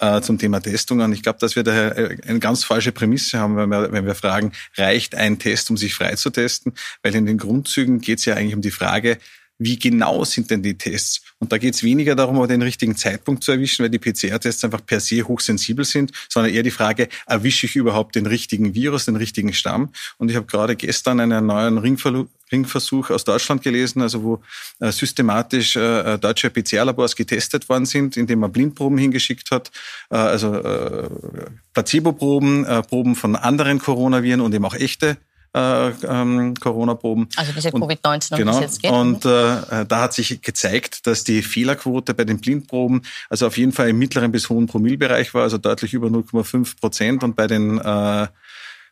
äh, 0.00 0.20
zum 0.20 0.38
Thema 0.38 0.60
Testungen. 0.60 1.12
Ich 1.12 1.22
glaube, 1.22 1.38
dass 1.38 1.56
wir 1.56 1.62
daher 1.62 2.16
eine 2.26 2.38
ganz 2.38 2.64
falsche 2.64 2.92
Prämisse 2.92 3.38
haben, 3.38 3.56
wenn 3.56 3.68
wir, 3.68 3.92
wenn 3.92 4.06
wir 4.06 4.14
fragen, 4.14 4.52
reicht 4.76 5.14
ein 5.14 5.38
Test, 5.38 5.70
um 5.70 5.76
sich 5.76 5.94
frei 5.94 6.14
zu 6.16 6.30
testen? 6.30 6.72
Weil 7.02 7.14
in 7.14 7.26
den 7.26 7.38
Grundzügen 7.38 8.00
geht 8.00 8.18
es 8.18 8.24
ja 8.24 8.34
eigentlich 8.34 8.54
um 8.54 8.62
die 8.62 8.70
Frage, 8.70 9.18
wie 9.58 9.78
genau 9.78 10.24
sind 10.24 10.50
denn 10.50 10.62
die 10.62 10.76
Tests? 10.76 11.22
Und 11.38 11.52
da 11.52 11.58
geht 11.58 11.74
es 11.74 11.82
weniger 11.82 12.14
darum, 12.14 12.46
den 12.46 12.62
richtigen 12.62 12.96
Zeitpunkt 12.96 13.42
zu 13.42 13.52
erwischen, 13.52 13.82
weil 13.82 13.90
die 13.90 13.98
PCR-Tests 13.98 14.64
einfach 14.64 14.84
per 14.84 15.00
se 15.00 15.22
hochsensibel 15.22 15.84
sind, 15.84 16.12
sondern 16.28 16.52
eher 16.52 16.62
die 16.62 16.70
Frage, 16.70 17.08
erwische 17.26 17.66
ich 17.66 17.76
überhaupt 17.76 18.16
den 18.16 18.26
richtigen 18.26 18.74
Virus, 18.74 19.06
den 19.06 19.16
richtigen 19.16 19.52
Stamm? 19.52 19.90
Und 20.18 20.30
ich 20.30 20.36
habe 20.36 20.46
gerade 20.46 20.76
gestern 20.76 21.20
einen 21.20 21.46
neuen 21.46 21.78
Ringversuch 21.78 23.10
aus 23.10 23.24
Deutschland 23.24 23.62
gelesen, 23.62 24.02
also 24.02 24.22
wo 24.22 24.42
äh, 24.80 24.92
systematisch 24.92 25.76
äh, 25.76 26.14
äh 26.14 26.18
deutsche 26.18 26.50
PCR-Labors 26.50 27.16
getestet 27.16 27.68
worden 27.68 27.86
sind, 27.86 28.16
indem 28.16 28.40
man 28.40 28.52
Blindproben 28.52 28.98
hingeschickt 28.98 29.50
hat, 29.50 29.70
also 30.08 30.60
Placebo-Proben, 31.72 32.66
Proben 32.88 33.16
von 33.16 33.36
anderen 33.36 33.78
Coronaviren 33.78 34.40
und 34.40 34.54
eben 34.54 34.64
auch 34.64 34.74
echte 34.74 35.16
äh, 35.56 35.88
ähm, 36.06 36.54
Corona-Proben. 36.54 37.28
Also 37.36 37.52
diese 37.52 37.70
Covid-19, 37.70 38.32
um 38.32 38.38
genau, 38.38 38.60
jetzt 38.60 38.82
geht. 38.82 38.90
Und 38.90 39.24
äh, 39.24 39.86
da 39.86 40.02
hat 40.02 40.12
sich 40.12 40.42
gezeigt, 40.42 41.06
dass 41.06 41.24
die 41.24 41.42
Fehlerquote 41.42 42.12
bei 42.12 42.24
den 42.24 42.38
Blindproben 42.38 43.02
also 43.30 43.46
auf 43.46 43.56
jeden 43.56 43.72
Fall 43.72 43.88
im 43.88 43.98
mittleren 43.98 44.30
bis 44.32 44.50
hohen 44.50 44.66
Promillbereich 44.66 45.32
war, 45.32 45.42
also 45.42 45.58
deutlich 45.58 45.94
über 45.94 46.08
0,5 46.08 46.78
Prozent 46.78 47.24
und 47.24 47.36
bei 47.36 47.46
den 47.46 47.78
äh, 47.78 48.26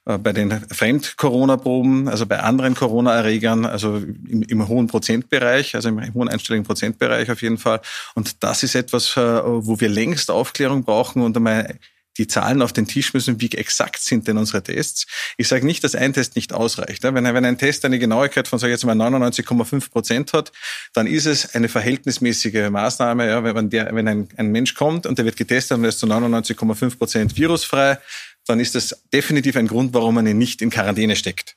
äh, 0.07 0.19
bei 0.19 0.33
den 0.33 0.51
Fremd-Corona-Proben, 0.51 2.09
also 2.09 2.27
bei 2.27 2.41
anderen 2.41 2.75
Corona-Erregern, 2.75 3.65
also 3.65 3.97
im, 3.97 4.43
im, 4.43 4.69
hohen 4.69 4.87
Prozentbereich, 4.87 5.75
also 5.75 5.89
im 5.89 6.15
hohen 6.15 6.29
einstelligen 6.29 6.65
Prozentbereich 6.65 7.31
auf 7.31 7.41
jeden 7.43 7.59
Fall. 7.59 7.81
Und 8.15 8.43
das 8.43 8.63
ist 8.63 8.75
etwas, 8.75 9.17
äh, 9.17 9.41
wo 9.45 9.81
wir 9.81 9.89
längst 9.89 10.31
Aufklärung 10.31 10.85
brauchen 10.85 11.23
und 11.23 11.37
einmal 11.37 11.79
die 12.19 12.27
Zahlen 12.27 12.63
auf 12.63 12.73
den 12.73 12.87
Tisch 12.87 13.15
müssen, 13.15 13.41
wie 13.41 13.51
exakt 13.53 14.01
sind 14.01 14.29
denn 14.29 14.39
unsere 14.39 14.63
Tests. 14.63 15.07
Ich 15.37 15.49
sage 15.49 15.67
nicht, 15.67 15.83
dass 15.85 15.95
ein 15.95 16.13
Test 16.13 16.37
nicht 16.37 16.53
ausreicht. 16.53 17.03
Wenn, 17.03 17.15
wenn 17.15 17.45
ein 17.45 17.59
Test 17.59 17.85
eine 17.85 17.99
Genauigkeit 17.99 18.49
von, 18.49 18.59
sage 18.59 18.73
ich 18.73 18.77
jetzt 18.77 18.85
mal, 18.85 18.97
99,5 18.97 19.91
Prozent 19.91 20.33
hat, 20.33 20.53
dann 20.93 21.07
ist 21.07 21.27
es 21.27 21.55
eine 21.55 21.69
verhältnismäßige 21.69 22.71
Maßnahme. 22.71 23.45
Wenn 23.45 24.09
ein, 24.09 24.29
ein 24.37 24.53
Mensch 24.53 24.75
kommt 24.75 25.07
und 25.07 25.19
der 25.19 25.25
wird 25.25 25.37
getestet 25.37 25.79
und 25.79 25.85
er 25.85 25.89
ist 25.89 25.99
zu 25.99 26.07
99,5 26.07 26.99
Prozent 26.99 27.37
virusfrei, 27.37 27.99
dann 28.47 28.61
ist 28.61 28.75
das 28.75 29.03
definitiv 29.13 29.57
ein 29.57 29.67
Grund, 29.67 29.95
warum 29.95 30.17
man 30.17 30.27
ihn 30.27 30.39
nicht 30.39 30.63
in 30.63 30.71
Quarantäne 30.71 31.17
steckt. 31.17 31.57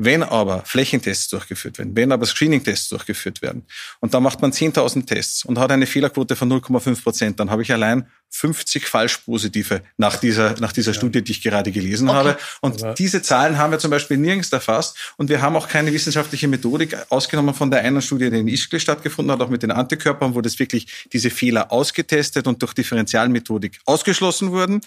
Wenn 0.00 0.22
aber 0.22 0.62
Flächentests 0.64 1.28
durchgeführt 1.28 1.78
werden, 1.78 1.96
wenn 1.96 2.12
aber 2.12 2.24
Screening-Tests 2.24 2.88
durchgeführt 2.90 3.42
werden 3.42 3.66
und 4.00 4.14
da 4.14 4.20
macht 4.20 4.40
man 4.40 4.52
10.000 4.52 5.06
Tests 5.06 5.44
und 5.44 5.58
hat 5.58 5.72
eine 5.72 5.86
Fehlerquote 5.86 6.36
von 6.36 6.50
0,5 6.50 7.02
Prozent, 7.02 7.40
dann 7.40 7.50
habe 7.50 7.62
ich 7.62 7.72
allein 7.72 8.06
50 8.30 8.86
Falschpositive 8.86 9.82
nach 9.96 10.16
dieser, 10.16 10.54
nach 10.60 10.72
dieser 10.72 10.92
ja. 10.92 10.98
Studie, 10.98 11.22
die 11.22 11.32
ich 11.32 11.42
gerade 11.42 11.72
gelesen 11.72 12.08
okay. 12.08 12.18
habe. 12.18 12.38
Und 12.60 12.82
aber 12.82 12.94
diese 12.94 13.22
Zahlen 13.22 13.58
haben 13.58 13.72
wir 13.72 13.78
zum 13.78 13.90
Beispiel 13.90 14.18
nirgends 14.18 14.52
erfasst 14.52 15.14
und 15.16 15.30
wir 15.30 15.42
haben 15.42 15.56
auch 15.56 15.68
keine 15.68 15.92
wissenschaftliche 15.92 16.46
Methodik 16.46 16.96
ausgenommen 17.08 17.54
von 17.54 17.70
der 17.70 17.80
einen 17.80 18.02
Studie, 18.02 18.30
die 18.30 18.38
in 18.38 18.48
Ischgl 18.48 18.78
stattgefunden 18.78 19.32
hat, 19.32 19.40
auch 19.40 19.50
mit 19.50 19.62
den 19.62 19.70
Antikörpern, 19.70 20.34
wo 20.34 20.40
das 20.40 20.58
wirklich 20.58 21.08
diese 21.12 21.30
Fehler 21.30 21.72
ausgetestet 21.72 22.46
und 22.46 22.62
durch 22.62 22.74
Differentialmethodik 22.74 23.80
ausgeschlossen 23.84 24.52
wurden. 24.52 24.80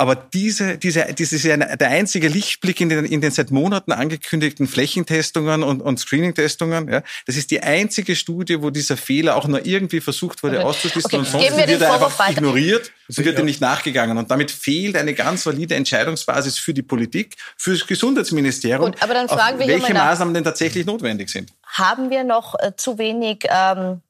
Aber 0.00 0.14
diese, 0.14 0.78
diese, 0.78 1.12
diese 1.12 1.34
ist 1.34 1.42
ja 1.42 1.56
der 1.56 1.88
einzige 1.88 2.28
Lichtblick 2.28 2.80
in 2.80 2.88
den, 2.88 3.04
in 3.04 3.20
den 3.20 3.32
seit 3.32 3.50
Monaten 3.50 3.90
angekündigten 3.90 4.68
Flächentestungen 4.68 5.64
und, 5.64 5.80
und 5.80 5.98
Screening-Testungen. 5.98 6.88
Ja. 6.88 7.02
Das 7.26 7.36
ist 7.36 7.50
die 7.50 7.64
einzige 7.64 8.14
Studie, 8.14 8.62
wo 8.62 8.70
dieser 8.70 8.96
Fehler 8.96 9.34
auch 9.34 9.48
nur 9.48 9.66
irgendwie 9.66 10.00
versucht 10.00 10.44
wurde 10.44 10.58
okay. 10.58 10.66
auszuschließen. 10.66 11.06
Okay. 11.06 11.16
Und 11.16 11.26
sonst 11.26 11.56
wird 11.68 11.80
er 11.80 11.94
einfach 11.94 12.16
weiter. 12.16 12.38
ignoriert 12.38 12.92
und 13.08 13.18
wird 13.18 13.34
ja. 13.34 13.40
ihm 13.40 13.46
nicht 13.46 13.60
nachgegangen. 13.60 14.16
Und 14.16 14.30
damit 14.30 14.52
fehlt 14.52 14.96
eine 14.96 15.14
ganz 15.14 15.44
valide 15.44 15.74
Entscheidungsbasis 15.74 16.58
für 16.58 16.72
die 16.72 16.82
Politik, 16.82 17.34
für 17.56 17.72
das 17.72 17.84
Gesundheitsministerium, 17.84 18.92
Gut, 18.92 19.02
aber 19.02 19.14
dann 19.14 19.28
fragen 19.28 19.58
wir 19.58 19.66
welche 19.66 19.94
Maßnahmen 19.94 20.32
denn 20.32 20.44
tatsächlich 20.44 20.86
notwendig 20.86 21.28
sind. 21.28 21.52
Haben 21.66 22.10
wir 22.10 22.22
noch 22.22 22.54
äh, 22.60 22.70
zu 22.76 22.98
wenig 22.98 23.46
ähm, 23.50 24.00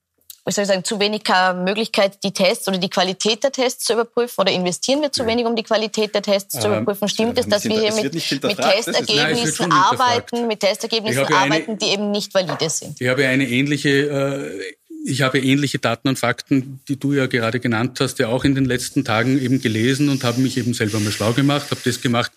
wie 0.48 0.52
soll 0.52 0.62
ich 0.62 0.68
sagen, 0.68 0.82
zu 0.82 0.98
wenig 0.98 1.24
Möglichkeit, 1.62 2.24
die 2.24 2.32
Tests 2.32 2.66
oder 2.68 2.78
die 2.78 2.88
Qualität 2.88 3.44
der 3.44 3.52
Tests 3.52 3.84
zu 3.84 3.92
überprüfen? 3.92 4.40
Oder 4.40 4.52
investieren 4.52 5.02
wir 5.02 5.12
zu 5.12 5.26
wenig, 5.26 5.44
um 5.44 5.54
die 5.54 5.62
Qualität 5.62 6.14
der 6.14 6.22
Tests 6.22 6.58
zu 6.58 6.68
überprüfen? 6.68 7.06
Stimmt 7.08 7.38
es, 7.38 7.46
dass 7.46 7.64
wir 7.64 7.78
hier 7.78 7.92
mit, 7.92 8.14
mit 8.14 8.58
Testergebnissen 8.58 9.70
arbeiten, 9.70 10.46
mit 10.46 10.60
Testergebnissen 10.60 11.32
arbeiten, 11.32 11.76
die 11.76 11.86
eben 11.86 12.10
nicht 12.10 12.32
valide 12.32 12.70
sind? 12.70 12.98
Ich 12.98 13.08
habe 13.08 13.26
eine 13.26 13.46
ähnliche 13.46 13.88
äh, 13.88 14.74
ich 15.04 15.22
habe 15.22 15.38
ähnliche 15.38 15.78
Daten 15.78 16.08
und 16.08 16.18
Fakten, 16.18 16.80
die 16.88 16.98
du 16.98 17.12
ja 17.12 17.26
gerade 17.26 17.60
genannt 17.60 17.98
hast, 18.00 18.18
ja 18.18 18.28
auch 18.28 18.44
in 18.44 18.54
den 18.54 18.64
letzten 18.64 19.04
Tagen 19.04 19.40
eben 19.40 19.62
gelesen 19.62 20.08
und 20.08 20.24
habe 20.24 20.40
mich 20.40 20.58
eben 20.58 20.74
selber 20.74 20.98
mal 20.98 21.12
schlau 21.12 21.32
gemacht, 21.32 21.70
habe 21.70 21.80
das 21.84 22.00
gemacht, 22.00 22.32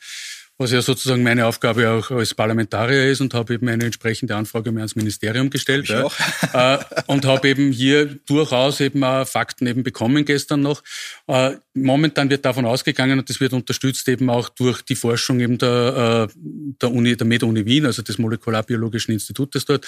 was 0.61 0.71
ja 0.71 0.81
sozusagen 0.81 1.23
meine 1.23 1.47
Aufgabe 1.47 1.89
auch 1.89 2.11
als 2.11 2.35
Parlamentarier 2.35 3.09
ist 3.09 3.19
und 3.19 3.33
habe 3.33 3.55
eben 3.55 3.67
eine 3.67 3.83
entsprechende 3.83 4.35
Anfrage 4.35 4.71
mehr 4.71 4.81
ans 4.81 4.95
Ministerium 4.95 5.49
gestellt. 5.49 5.89
Ja. 5.89 6.09
Äh, 6.53 6.79
und 7.07 7.23
habe 7.25 7.47
eben 7.47 7.71
hier 7.71 8.05
durchaus 8.25 8.81
eben 8.81 9.03
auch 9.05 9.25
Fakten 9.25 9.67
eben 9.67 9.83
bekommen 9.83 10.25
gestern 10.25 10.61
noch. 10.61 10.83
Äh, 11.27 11.55
momentan 11.73 12.29
wird 12.29 12.43
davon 12.43 12.65
ausgegangen 12.65 13.19
und 13.19 13.29
das 13.29 13.39
wird 13.39 13.53
unterstützt 13.53 14.07
eben 14.09 14.29
auch 14.29 14.49
durch 14.49 14.81
die 14.81 14.95
Forschung 14.95 15.39
eben 15.39 15.57
der, 15.57 16.29
äh, 16.29 16.39
der 16.81 16.91
Uni, 16.91 17.15
der 17.15 17.25
Med-Uni 17.25 17.65
Wien, 17.65 17.85
also 17.85 18.01
des 18.01 18.17
Molekularbiologischen 18.17 19.13
Institutes 19.13 19.65
dort. 19.65 19.87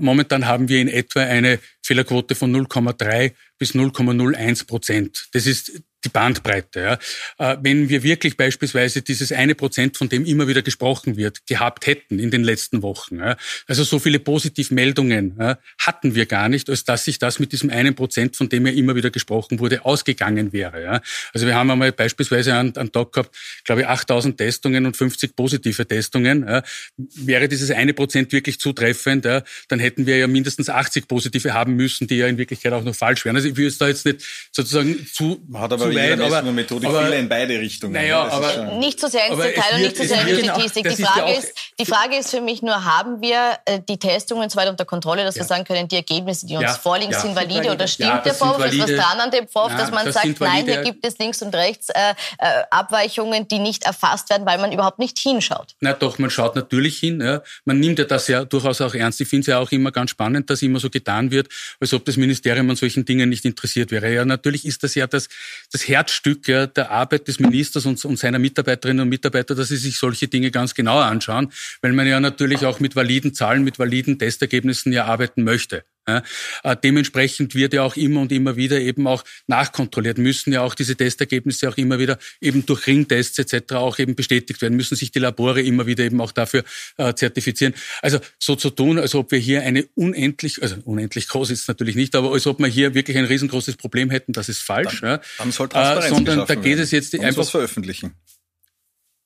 Momentan 0.00 0.46
haben 0.46 0.68
wir 0.68 0.80
in 0.80 0.88
etwa 0.88 1.20
eine 1.20 1.60
Fehlerquote 1.82 2.34
von 2.34 2.54
0,3 2.54 3.32
bis 3.58 3.74
0,01 3.74 4.66
Prozent. 4.66 5.28
Das 5.32 5.46
ist 5.46 5.80
die 6.04 6.08
Bandbreite. 6.08 6.98
Ja. 7.38 7.52
Äh, 7.52 7.56
wenn 7.62 7.88
wir 7.88 8.02
wirklich 8.02 8.36
beispielsweise 8.36 9.02
dieses 9.02 9.32
eine 9.32 9.54
Prozent, 9.54 9.96
von 9.96 10.08
dem 10.08 10.24
immer 10.24 10.46
wieder 10.48 10.62
gesprochen 10.62 11.16
wird, 11.16 11.46
gehabt 11.46 11.86
hätten 11.86 12.18
in 12.18 12.30
den 12.30 12.44
letzten 12.44 12.82
Wochen, 12.82 13.18
ja, 13.18 13.36
also 13.66 13.84
so 13.84 13.98
viele 13.98 14.18
Positivmeldungen 14.18 15.36
ja, 15.38 15.58
hatten 15.78 16.14
wir 16.14 16.26
gar 16.26 16.48
nicht, 16.48 16.68
als 16.70 16.84
dass 16.84 17.04
sich 17.04 17.18
das 17.18 17.38
mit 17.38 17.52
diesem 17.52 17.70
einen 17.70 17.94
Prozent, 17.94 18.36
von 18.36 18.48
dem 18.48 18.66
ja 18.66 18.72
immer 18.72 18.94
wieder 18.94 19.10
gesprochen 19.10 19.58
wurde, 19.58 19.84
ausgegangen 19.84 20.52
wäre. 20.52 20.82
Ja. 20.82 21.00
Also 21.32 21.46
wir 21.46 21.54
haben 21.54 21.70
einmal 21.70 21.92
beispielsweise 21.92 22.54
einen, 22.54 22.76
einen 22.76 22.92
Tag 22.92 23.12
gehabt, 23.12 23.36
glaube 23.64 23.82
ich, 23.82 23.86
8000 23.86 24.36
Testungen 24.36 24.86
und 24.86 24.96
50 24.96 25.36
positive 25.36 25.86
Testungen. 25.86 26.46
Ja. 26.46 26.62
Wäre 26.96 27.48
dieses 27.48 27.70
eine 27.70 27.94
Prozent 27.94 28.32
wirklich 28.32 28.60
zutreffend, 28.60 29.24
ja, 29.24 29.42
dann 29.68 29.78
hätten 29.78 30.06
wir 30.06 30.18
ja 30.18 30.26
mindestens 30.26 30.68
80 30.68 31.08
positive 31.08 31.54
haben 31.54 31.74
müssen, 31.74 32.06
die 32.06 32.16
ja 32.16 32.26
in 32.26 32.38
Wirklichkeit 32.38 32.72
auch 32.72 32.84
noch 32.84 32.94
falsch 32.94 33.24
wären. 33.24 33.36
Also 33.36 33.48
ich 33.48 33.56
will 33.56 33.66
es 33.66 33.78
da 33.78 33.88
jetzt 33.88 34.04
nicht 34.06 34.24
sozusagen 34.52 35.06
zu, 35.06 35.46
Hat 35.54 35.72
aber 35.72 35.90
zu 35.90 35.93
weit, 35.96 36.20
aber, 36.20 36.52
Methodik 36.52 36.88
aber, 36.88 37.04
viele 37.04 37.18
in 37.18 37.28
beide 37.28 37.58
Richtungen. 37.58 37.92
Naja, 37.92 38.26
aber, 38.28 38.76
nicht 38.78 39.00
so 39.00 39.08
sehr 39.08 39.26
ins 39.26 39.40
Detail 39.40 39.74
und 39.74 39.80
nicht 39.82 39.96
so 39.96 40.04
sehr 40.04 40.26
in 40.26 40.36
die 40.36 40.42
Statistik. 40.44 40.88
Die 40.88 41.02
Frage, 41.02 41.32
ja 41.32 41.38
ist, 41.38 41.54
die 41.78 41.86
Frage 41.86 42.16
ist 42.16 42.30
für 42.30 42.40
mich 42.40 42.62
nur, 42.62 42.84
haben 42.84 43.20
wir 43.20 43.58
äh, 43.64 43.80
die 43.88 43.98
Testungen 43.98 44.48
so 44.50 44.56
weit 44.56 44.68
unter 44.68 44.84
Kontrolle, 44.84 45.24
dass 45.24 45.34
ja. 45.36 45.42
wir 45.42 45.46
sagen 45.46 45.64
können, 45.64 45.88
die 45.88 45.96
Ergebnisse, 45.96 46.46
die 46.46 46.56
uns 46.56 46.64
ja, 46.64 46.74
vorliegen, 46.74 47.12
ja, 47.12 47.20
sind 47.20 47.34
valide, 47.34 47.72
oder 47.72 47.86
stimmt 47.86 48.24
der 48.24 48.34
Vorwurf? 48.34 48.72
Ist 48.72 48.78
was 48.78 48.90
dran 48.90 49.20
an 49.20 49.30
dem 49.30 49.48
Vorwurf, 49.48 49.76
dass 49.76 49.90
man 49.90 50.04
das 50.06 50.14
sagt, 50.14 50.40
nein, 50.40 50.64
hier 50.64 50.82
gibt 50.82 51.06
es 51.06 51.18
links 51.18 51.42
und 51.42 51.54
rechts 51.54 51.88
äh, 51.90 52.14
äh, 52.38 52.62
Abweichungen, 52.70 53.48
die 53.48 53.58
nicht 53.58 53.84
erfasst 53.84 54.30
werden, 54.30 54.46
weil 54.46 54.58
man 54.58 54.72
überhaupt 54.72 54.98
nicht 54.98 55.18
hinschaut? 55.18 55.74
Na 55.80 55.92
doch, 55.92 56.18
man 56.18 56.30
schaut 56.30 56.56
natürlich 56.56 56.98
hin. 56.98 57.20
Ja. 57.20 57.42
Man 57.64 57.80
nimmt 57.80 57.98
ja 57.98 58.04
das 58.04 58.28
ja 58.28 58.44
durchaus 58.44 58.80
auch 58.80 58.94
ernst. 58.94 59.20
Ich 59.20 59.28
finde 59.28 59.40
es 59.42 59.46
ja 59.48 59.58
auch 59.58 59.70
immer 59.72 59.92
ganz 59.92 60.10
spannend, 60.10 60.50
dass 60.50 60.62
immer 60.62 60.80
so 60.80 60.90
getan 60.90 61.30
wird, 61.30 61.48
als 61.80 61.92
ob 61.92 62.04
das 62.04 62.16
Ministerium 62.16 62.68
an 62.70 62.76
solchen 62.76 63.04
Dingen 63.04 63.28
nicht 63.28 63.44
interessiert 63.44 63.90
wäre. 63.90 64.12
Ja, 64.12 64.24
natürlich 64.24 64.64
ist 64.64 64.82
das 64.82 64.94
ja 64.94 65.06
das, 65.06 65.28
das 65.72 65.83
Herzstück 65.88 66.48
ja, 66.48 66.66
der 66.66 66.90
Arbeit 66.90 67.28
des 67.28 67.38
Ministers 67.38 67.86
und, 67.86 68.04
und 68.04 68.18
seiner 68.18 68.38
Mitarbeiterinnen 68.38 69.02
und 69.02 69.08
Mitarbeiter, 69.08 69.54
dass 69.54 69.68
sie 69.68 69.76
sich 69.76 69.98
solche 69.98 70.28
Dinge 70.28 70.50
ganz 70.50 70.74
genau 70.74 70.98
anschauen, 70.98 71.52
weil 71.82 71.92
man 71.92 72.06
ja 72.06 72.20
natürlich 72.20 72.64
auch 72.66 72.80
mit 72.80 72.96
validen 72.96 73.34
Zahlen, 73.34 73.64
mit 73.64 73.78
validen 73.78 74.18
Testergebnissen 74.18 74.92
ja 74.92 75.04
arbeiten 75.04 75.44
möchte. 75.44 75.84
Ja, 76.06 76.22
äh, 76.64 76.76
dementsprechend 76.82 77.54
wird 77.54 77.72
ja 77.72 77.82
auch 77.82 77.96
immer 77.96 78.20
und 78.20 78.32
immer 78.32 78.56
wieder 78.56 78.78
eben 78.78 79.06
auch 79.06 79.24
nachkontrolliert, 79.46 80.18
müssen 80.18 80.52
ja 80.52 80.60
auch 80.60 80.74
diese 80.74 80.96
Testergebnisse 80.96 81.68
auch 81.68 81.76
immer 81.78 81.98
wieder 81.98 82.18
eben 82.40 82.66
durch 82.66 82.86
Ringtests 82.86 83.38
etc. 83.38 83.74
auch 83.74 83.98
eben 83.98 84.14
bestätigt 84.14 84.60
werden, 84.60 84.76
müssen 84.76 84.96
sich 84.96 85.12
die 85.12 85.18
Labore 85.18 85.62
immer 85.62 85.86
wieder 85.86 86.04
eben 86.04 86.20
auch 86.20 86.32
dafür 86.32 86.62
äh, 86.98 87.14
zertifizieren. 87.14 87.74
Also 88.02 88.18
so 88.38 88.54
zu 88.54 88.70
tun, 88.70 88.98
als 88.98 89.14
ob 89.14 89.32
wir 89.32 89.38
hier 89.38 89.62
eine 89.62 89.86
unendlich, 89.94 90.62
also 90.62 90.76
unendlich 90.84 91.28
groß 91.28 91.50
ist 91.50 91.62
es 91.62 91.68
natürlich 91.68 91.96
nicht, 91.96 92.14
aber 92.16 92.32
als 92.32 92.46
ob 92.46 92.58
wir 92.58 92.66
hier 92.66 92.94
wirklich 92.94 93.16
ein 93.16 93.24
riesengroßes 93.24 93.76
Problem 93.76 94.10
hätten, 94.10 94.32
das 94.32 94.50
ist 94.50 94.60
falsch. 94.60 95.00
Dann, 95.00 95.20
dann 95.38 95.52
soll 95.52 95.68
Transparenz 95.68 96.04
äh, 96.04 96.08
sondern 96.08 96.46
da 96.46 96.54
geht 96.54 96.78
es 96.78 96.90
jetzt 96.90 97.18
einfach 97.18 97.48
veröffentlichen 97.48 98.14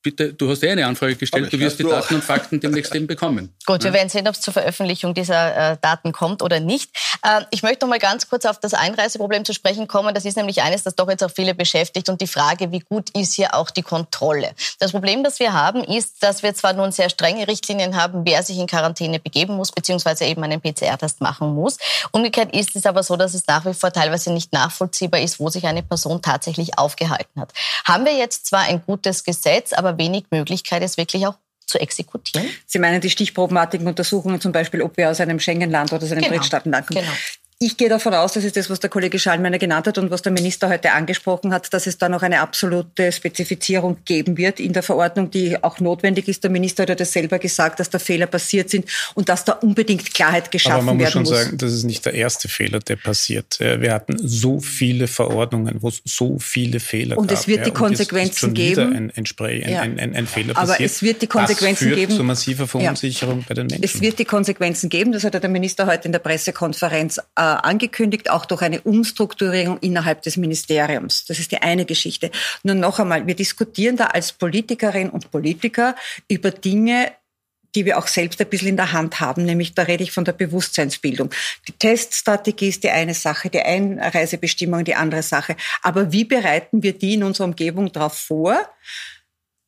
bitte, 0.09 0.33
du 0.33 0.49
hast 0.49 0.63
ja 0.63 0.71
eine 0.71 0.85
Anfrage 0.85 1.15
gestellt, 1.15 1.51
du 1.51 1.59
wirst 1.59 1.79
die 1.79 1.83
Daten 1.83 2.15
und 2.15 2.23
Fakten 2.23 2.59
demnächst 2.59 2.93
eben 2.95 3.07
bekommen. 3.07 3.53
Gut, 3.65 3.83
wir 3.83 3.93
werden 3.93 4.09
sehen, 4.09 4.27
ob 4.27 4.35
es 4.35 4.41
zur 4.41 4.53
Veröffentlichung 4.53 5.13
dieser 5.13 5.73
äh, 5.73 5.77
Daten 5.81 6.11
kommt 6.11 6.41
oder 6.41 6.59
nicht. 6.59 6.89
Äh, 7.23 7.41
ich 7.51 7.63
möchte 7.63 7.85
noch 7.85 7.89
mal 7.89 7.99
ganz 7.99 8.29
kurz 8.29 8.45
auf 8.45 8.59
das 8.59 8.73
Einreiseproblem 8.73 9.45
zu 9.45 9.53
sprechen 9.53 9.87
kommen. 9.87 10.13
Das 10.15 10.25
ist 10.25 10.37
nämlich 10.37 10.61
eines, 10.61 10.83
das 10.83 10.95
doch 10.95 11.09
jetzt 11.09 11.23
auch 11.23 11.31
viele 11.31 11.53
beschäftigt 11.53 12.09
und 12.09 12.21
die 12.21 12.27
Frage, 12.27 12.71
wie 12.71 12.79
gut 12.79 13.09
ist 13.11 13.33
hier 13.33 13.53
auch 13.53 13.69
die 13.69 13.81
Kontrolle? 13.81 14.51
Das 14.79 14.91
Problem, 14.91 15.23
das 15.23 15.39
wir 15.39 15.53
haben, 15.53 15.83
ist, 15.83 16.23
dass 16.23 16.43
wir 16.43 16.53
zwar 16.53 16.73
nun 16.73 16.91
sehr 16.91 17.09
strenge 17.09 17.47
Richtlinien 17.47 17.95
haben, 17.95 18.25
wer 18.25 18.43
sich 18.43 18.57
in 18.57 18.67
Quarantäne 18.67 19.19
begeben 19.19 19.55
muss, 19.55 19.71
beziehungsweise 19.71 20.25
eben 20.25 20.43
einen 20.43 20.61
PCR-Test 20.61 21.21
machen 21.21 21.53
muss. 21.53 21.77
Umgekehrt 22.11 22.55
ist 22.55 22.75
es 22.75 22.85
aber 22.85 23.03
so, 23.03 23.15
dass 23.15 23.33
es 23.33 23.45
nach 23.47 23.65
wie 23.65 23.73
vor 23.73 23.91
teilweise 23.91 24.31
nicht 24.31 24.53
nachvollziehbar 24.53 25.21
ist, 25.21 25.39
wo 25.39 25.49
sich 25.49 25.65
eine 25.65 25.83
Person 25.83 26.21
tatsächlich 26.21 26.77
aufgehalten 26.77 27.41
hat. 27.41 27.53
Haben 27.85 28.05
wir 28.05 28.15
jetzt 28.15 28.47
zwar 28.47 28.61
ein 28.61 28.81
gutes 28.85 29.23
Gesetz, 29.23 29.73
aber 29.73 29.89
aber 29.89 29.97
wenig 29.99 30.25
Möglichkeit, 30.31 30.81
es 30.81 30.97
wirklich 30.97 31.27
auch 31.27 31.35
zu 31.67 31.79
exekutieren. 31.79 32.47
Sie 32.65 32.79
meinen 32.79 32.99
die 32.99 33.11
stichprobenartigen 33.11 33.85
Untersuchungen 33.87 34.41
zum 34.41 34.51
Beispiel, 34.51 34.81
ob 34.81 34.97
wir 34.97 35.11
aus 35.11 35.21
einem 35.21 35.39
Schengen-Land 35.39 35.93
oder 35.93 36.03
aus 36.03 36.11
einem 36.11 36.23
genau. 36.23 36.35
Drittstaatenland 36.35 36.87
kommen. 36.87 37.01
Genau. 37.01 37.13
Ich 37.61 37.75
gehe 37.75 37.89
davon 37.89 38.13
aus, 38.13 38.31
das 38.31 38.45
ist 38.45 38.55
das, 38.55 38.69
was 38.69 38.79
der 38.79 38.89
Kollege 38.89 39.19
Schallmeier 39.19 39.57
genannt 39.57 39.85
hat 39.85 39.97
und 39.97 40.11
was 40.11 40.21
der 40.21 40.31
Minister 40.31 40.69
heute 40.69 40.93
angesprochen 40.93 41.53
hat, 41.53 41.73
dass 41.73 41.87
es 41.87 41.97
da 41.97 42.07
noch 42.07 42.21
eine 42.21 42.39
absolute 42.39 43.11
Spezifizierung 43.11 43.97
geben 44.05 44.37
wird 44.37 44.61
in 44.61 44.71
der 44.71 44.81
Verordnung, 44.81 45.29
die 45.29 45.61
auch 45.61 45.81
notwendig 45.81 46.29
ist. 46.29 46.41
Der 46.41 46.51
Minister 46.51 46.83
hat 46.83 46.89
ja 46.89 46.95
das 46.95 47.11
selber 47.11 47.37
gesagt, 47.37 47.81
dass 47.81 47.89
da 47.89 47.99
Fehler 47.99 48.27
passiert 48.27 48.69
sind 48.69 48.85
und 49.13 49.27
dass 49.27 49.43
da 49.43 49.51
unbedingt 49.51 50.13
Klarheit 50.13 50.51
geschaffen 50.51 50.85
werden 50.85 50.85
muss. 50.85 50.87
Aber 50.87 50.95
man 50.95 51.03
muss 51.03 51.11
schon 51.11 51.21
muss. 51.23 51.43
sagen, 51.43 51.57
das 51.57 51.73
ist 51.73 51.83
nicht 51.83 52.05
der 52.05 52.13
erste 52.13 52.47
Fehler, 52.47 52.79
der 52.79 52.95
passiert. 52.95 53.59
Wir 53.59 53.91
hatten 53.91 54.17
so 54.17 54.61
viele 54.61 55.07
Verordnungen, 55.07 55.81
wo 55.81 55.89
es 55.89 56.01
so 56.05 56.39
viele 56.39 56.79
Fehler 56.79 57.17
und 57.17 57.27
gab. 57.27 57.37
Und 57.37 57.41
es 57.41 57.49
wird 57.49 57.65
die 57.65 57.71
Konsequenzen 57.71 58.53
geben. 58.53 58.95
Ein, 58.95 59.11
ein, 59.13 59.25
Spray, 59.25 59.65
ein, 59.65 59.69
ja. 59.69 59.81
ein, 59.81 59.99
ein, 59.99 60.15
ein, 60.15 60.27
Fehler 60.27 60.55
Aber 60.55 60.67
passiert. 60.67 60.91
es 60.91 61.01
wird 61.01 61.21
die 61.23 61.27
Konsequenzen 61.27 61.89
das 61.89 61.93
führt 61.93 61.95
geben. 62.07 62.15
zu 62.15 62.23
massiver 62.23 62.67
Verunsicherung 62.67 63.39
ja. 63.39 63.45
bei 63.49 63.53
den 63.53 63.67
Menschen. 63.67 63.83
Es 63.83 63.99
wird 63.99 64.17
die 64.17 64.23
Konsequenzen 64.23 64.87
geben. 64.87 65.11
Das 65.11 65.25
hat 65.25 65.33
der 65.33 65.49
Minister 65.49 65.87
heute 65.87 66.05
in 66.05 66.13
der 66.13 66.19
Pressekonferenz 66.19 67.19
äh, 67.35 67.48
angekündigt, 67.57 68.29
auch 68.29 68.45
durch 68.45 68.61
eine 68.61 68.81
Umstrukturierung 68.81 69.77
innerhalb 69.79 70.21
des 70.21 70.37
Ministeriums. 70.37 71.25
Das 71.25 71.39
ist 71.39 71.51
die 71.51 71.61
eine 71.61 71.85
Geschichte. 71.85 72.31
Nur 72.63 72.75
noch 72.75 72.99
einmal, 72.99 73.27
wir 73.27 73.35
diskutieren 73.35 73.97
da 73.97 74.05
als 74.07 74.31
Politikerinnen 74.33 75.09
und 75.09 75.31
Politiker 75.31 75.95
über 76.27 76.51
Dinge, 76.51 77.11
die 77.75 77.85
wir 77.85 77.97
auch 77.97 78.07
selbst 78.07 78.41
ein 78.41 78.49
bisschen 78.49 78.69
in 78.69 78.77
der 78.77 78.93
Hand 78.93 79.19
haben, 79.19 79.45
nämlich 79.45 79.75
da 79.75 79.83
rede 79.83 80.03
ich 80.03 80.11
von 80.11 80.25
der 80.25 80.33
Bewusstseinsbildung. 80.33 81.29
Die 81.67 81.73
Teststrategie 81.73 82.69
ist 82.69 82.83
die 82.83 82.89
eine 82.89 83.13
Sache, 83.13 83.49
die 83.49 83.61
Einreisebestimmung 83.61 84.83
die 84.83 84.95
andere 84.95 85.21
Sache. 85.21 85.55
Aber 85.83 86.11
wie 86.11 86.25
bereiten 86.25 86.81
wir 86.81 86.97
die 86.97 87.13
in 87.13 87.23
unserer 87.23 87.45
Umgebung 87.45 87.91
darauf 87.91 88.17
vor, 88.17 88.57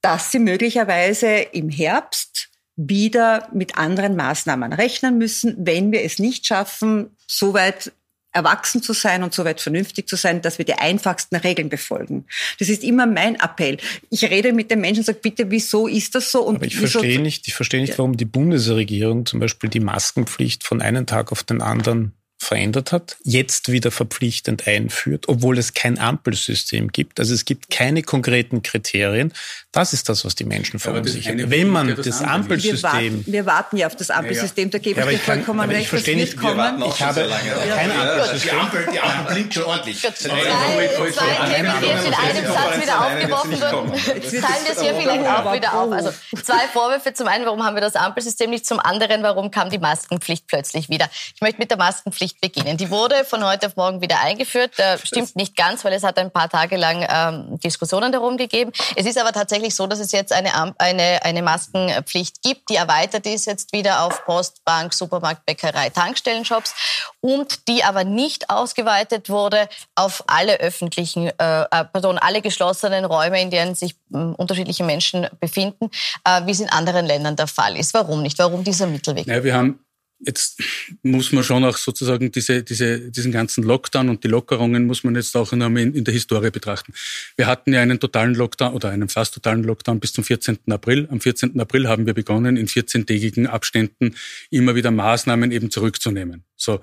dass 0.02 0.32
sie 0.32 0.40
möglicherweise 0.40 1.28
im 1.28 1.70
Herbst 1.70 2.50
wieder 2.76 3.48
mit 3.54 3.78
anderen 3.78 4.16
Maßnahmen 4.16 4.74
rechnen 4.74 5.18
müssen, 5.18 5.56
wenn 5.60 5.92
wir 5.92 6.04
es 6.04 6.18
nicht 6.18 6.48
schaffen, 6.48 7.16
so 7.32 7.54
weit 7.54 7.92
erwachsen 8.34 8.82
zu 8.82 8.94
sein 8.94 9.24
und 9.24 9.34
so 9.34 9.44
weit 9.44 9.60
vernünftig 9.60 10.08
zu 10.08 10.16
sein, 10.16 10.42
dass 10.42 10.58
wir 10.58 10.66
die 10.66 10.76
einfachsten 10.76 11.36
Regeln 11.36 11.70
befolgen. 11.70 12.26
Das 12.60 12.70
ist 12.70 12.84
immer 12.84 13.06
mein 13.06 13.36
Appell. 13.36 13.78
Ich 14.10 14.24
rede 14.24 14.54
mit 14.54 14.72
den 14.72 14.80
Menschen 14.80 15.00
und 15.00 15.06
sage, 15.06 15.20
bitte, 15.22 15.52
wieso 15.52 15.88
ist 15.88 16.16
das 16.16 16.32
so? 16.32 16.42
Und 16.42 16.58
Aber 16.58 16.66
ich 16.66 16.78
verstehe 16.78 17.20
nicht, 17.20 17.48
ich 17.48 17.54
verstehe 17.54 17.82
nicht, 17.82 17.98
warum 17.98 18.16
die 18.16 18.26
Bundesregierung 18.26 19.26
zum 19.26 19.42
Beispiel 19.42 19.70
die 19.70 19.82
Maskenpflicht 19.82 20.64
von 20.64 20.82
einem 20.82 21.06
Tag 21.06 21.32
auf 21.32 21.44
den 21.44 21.62
anderen 21.62 22.14
verändert 22.42 22.92
hat, 22.92 23.18
jetzt 23.24 23.72
wieder 23.72 23.92
verpflichtend 23.92 24.68
einführt, 24.68 25.26
obwohl 25.28 25.60
es 25.60 25.76
kein 25.76 26.00
Ampelsystem 26.00 26.88
gibt. 26.88 27.20
Also 27.20 27.36
es 27.36 27.46
gibt 27.46 27.70
keine 27.70 28.02
konkreten 28.02 28.64
Kriterien. 28.64 29.32
Das 29.72 29.94
ist 29.94 30.10
das, 30.10 30.26
was 30.26 30.34
die 30.34 30.44
Menschen 30.44 30.80
verunsichert. 30.80 31.52
Wenn 31.52 31.70
man 31.70 31.96
das, 31.96 32.06
das 32.06 32.22
Ampelsystem... 32.22 32.82
Wir 32.82 32.84
warten, 32.84 33.26
wir 33.28 33.46
warten, 33.46 33.78
ja 33.78 33.88
auf 33.88 33.96
das 33.96 34.10
Ampelsystem, 34.10 34.72
da 34.72 34.80
gebe 34.80 35.00
ich 35.00 35.08
dir 35.08 35.20
vollkommen 35.20 35.70
recht. 35.70 35.82
Ich 35.82 35.88
verstehe 35.90 36.16
nicht, 36.16 36.36
kommen. 36.36 36.82
Ich 36.82 37.02
habe 37.02 37.30
kein 37.76 37.92
Ampelsystem. 37.92 38.50
Die 38.52 38.60
Ampel, 38.60 38.88
die 38.92 39.00
Ampel 39.00 39.34
blinkt 39.34 39.54
schon 39.54 39.64
ordentlich. 39.64 40.02
Zwei, 40.02 40.10
zwei 40.12 41.54
Themen, 41.54 41.74
die 41.80 41.88
jetzt 41.88 42.08
in 42.08 42.14
einem 42.14 42.46
Satz 42.48 42.82
wieder 42.82 43.06
aufgeworfen 43.06 43.52
wurden, 43.52 43.92
teilen 43.92 44.66
wir 44.66 44.72
es 44.72 44.82
hier 44.82 44.96
vielleicht 44.96 45.28
auch 45.28 45.54
wieder 45.54 45.74
auf. 45.74 45.92
Also 45.92 46.12
zwei 46.44 46.68
Vorwürfe. 46.74 47.14
Zum 47.14 47.28
einen, 47.28 47.46
warum 47.46 47.64
haben 47.64 47.76
wir 47.76 47.82
das 47.82 47.96
Ampelsystem 47.96 48.50
nicht? 48.50 48.66
Zum 48.66 48.80
anderen, 48.80 49.22
warum 49.22 49.52
kam 49.52 49.70
die 49.70 49.78
Maskenpflicht 49.78 50.48
plötzlich 50.48 50.90
wieder? 50.90 51.08
Ich 51.36 51.42
möchte 51.42 51.60
mit 51.60 51.70
der 51.70 51.78
Maskenpflicht 51.78 52.31
beginnen. 52.40 52.78
Die 52.78 52.90
wurde 52.90 53.26
von 53.26 53.44
heute 53.44 53.68
auf 53.68 53.76
morgen 53.76 54.02
wieder 54.02 54.20
eingeführt. 54.22 54.74
Das 54.78 55.02
stimmt 55.02 55.36
nicht 55.36 55.56
ganz, 55.56 55.84
weil 55.84 55.94
es 55.94 56.04
hat 56.04 56.18
ein 56.18 56.32
paar 56.32 56.50
Tage 56.50 56.78
lang 56.78 57.06
ähm, 57.10 57.60
Diskussionen 57.60 58.12
darum 58.12 58.38
gegeben. 58.38 58.72
Es 58.96 59.06
ist 59.06 59.18
aber 59.18 59.32
tatsächlich 59.32 59.76
so, 59.76 59.88
dass 59.88 60.00
es 60.00 60.12
jetzt 60.12 60.32
eine, 60.32 60.52
eine, 60.80 61.24
eine 61.24 61.42
Maskenpflicht 61.42 62.42
gibt, 62.42 62.70
die 62.70 62.76
erweitert 62.76 63.26
ist 63.26 63.46
jetzt 63.46 63.74
wieder 63.74 64.04
auf 64.04 64.24
Post, 64.26 64.64
Bank, 64.64 64.94
Supermarkt, 64.94 65.46
Bäckerei, 65.46 65.90
Tankstellenshops 65.90 66.74
und 67.20 67.68
die 67.68 67.84
aber 67.84 68.04
nicht 68.04 68.50
ausgeweitet 68.50 69.30
wurde 69.30 69.68
auf 69.96 70.24
alle 70.28 70.60
öffentlichen, 70.60 71.28
äh, 71.28 71.62
äh 71.64 71.66
pardon, 71.86 72.18
alle 72.18 72.42
geschlossenen 72.42 73.06
Räume, 73.06 73.42
in 73.42 73.52
denen 73.52 73.76
sich 73.76 73.96
äh, 74.14 74.18
unterschiedliche 74.18 74.84
Menschen 74.84 75.28
befinden, 75.40 75.90
äh, 76.24 76.46
wie 76.46 76.52
es 76.52 76.60
in 76.60 76.70
anderen 76.70 77.06
Ländern 77.06 77.36
der 77.36 77.48
Fall 77.48 77.76
ist. 77.78 77.94
Warum 77.94 78.22
nicht? 78.22 78.40
Warum 78.40 78.64
dieser 78.64 78.88
Mittelweg? 78.88 79.28
Ja, 79.28 79.44
wir 79.44 79.56
haben 79.56 79.80
jetzt 80.26 80.62
muss 81.04 81.32
man 81.32 81.44
schon 81.44 81.64
auch 81.64 81.78
sozusagen 81.78 82.32
diese, 82.32 82.64
diese, 82.64 83.12
diesen 83.12 83.32
ganzen 83.32 83.64
Lockdown 83.64 84.10
und 84.10 84.24
die 84.24 84.28
Lockerungen 84.28 84.86
muss 84.86 85.04
man 85.04 85.16
jetzt 85.16 85.36
auch 85.36 85.54
in, 85.54 85.62
in 85.62 86.04
der 86.04 86.14
Historie 86.14 86.52
betrachten. 86.52 86.94
Wir 87.36 87.48
hatten 87.48 87.74
ja 87.74 87.82
einen 87.82 88.00
totalen 88.00 88.36
Lockdown 88.36 88.74
oder 88.74 88.90
einen 88.90 89.10
fast 89.10 89.34
totalen 89.34 89.64
Lockdown 89.64 90.00
bis 90.00 90.14
zum 90.14 90.24
14. 90.24 90.60
April. 90.70 91.08
Am 91.12 91.22
14. 91.22 91.60
April 91.60 91.88
haben 91.88 92.06
wir 92.06 92.14
begonnen, 92.14 92.58
in 92.58 92.68
14-tägigen 92.68 93.48
Abständen 93.48 94.16
immer 94.50 94.76
wieder 94.76 94.92
Maßnahmen 94.92 95.52
eben 95.52 95.72
zurückzunehmen. 95.72 96.44
So, 96.56 96.80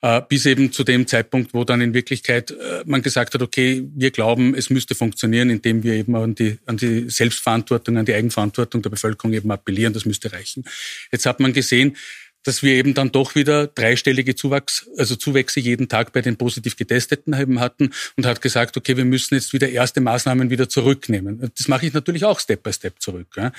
äh, 0.00 0.22
bis 0.26 0.46
eben 0.46 0.72
zu 0.72 0.84
dem 0.84 1.06
Zeitpunkt, 1.06 1.52
wo 1.52 1.64
dann 1.64 1.80
in 1.80 1.92
Wirklichkeit 1.92 2.52
äh, 2.52 2.82
man 2.86 3.02
gesagt 3.02 3.34
hat, 3.34 3.42
okay, 3.42 3.84
wir 3.94 4.10
glauben, 4.10 4.54
es 4.54 4.70
müsste 4.70 4.94
funktionieren, 4.94 5.50
indem 5.50 5.82
wir 5.82 5.94
eben 5.94 6.14
an 6.14 6.34
die, 6.34 6.58
an 6.66 6.76
die 6.76 7.10
Selbstverantwortung, 7.10 7.98
an 7.98 8.06
die 8.06 8.14
Eigenverantwortung 8.14 8.80
der 8.80 8.90
Bevölkerung 8.90 9.32
eben 9.32 9.50
appellieren, 9.50 9.92
das 9.92 10.06
müsste 10.06 10.32
reichen. 10.32 10.64
Jetzt 11.10 11.26
hat 11.26 11.40
man 11.40 11.52
gesehen, 11.52 11.96
dass 12.44 12.62
wir 12.62 12.74
eben 12.74 12.94
dann 12.94 13.12
doch 13.12 13.34
wieder 13.34 13.66
dreistellige 13.66 14.34
Zuwachs, 14.34 14.88
also 14.96 15.16
Zuwächse 15.16 15.60
jeden 15.60 15.88
Tag 15.88 16.12
bei 16.12 16.22
den 16.22 16.36
positiv 16.36 16.76
Getesteten 16.76 17.34
eben 17.34 17.60
hatten 17.60 17.90
und 18.16 18.26
hat 18.26 18.40
gesagt, 18.40 18.76
okay, 18.76 18.96
wir 18.96 19.04
müssen 19.04 19.34
jetzt 19.34 19.52
wieder 19.52 19.68
erste 19.68 20.00
Maßnahmen 20.00 20.50
wieder 20.50 20.68
zurücknehmen. 20.68 21.50
Das 21.56 21.68
mache 21.68 21.86
ich 21.86 21.92
natürlich 21.92 22.24
auch 22.24 22.40
Step 22.40 22.62
by 22.62 22.72
Step 22.72 23.00
zurück. 23.00 23.28
Ja. 23.36 23.52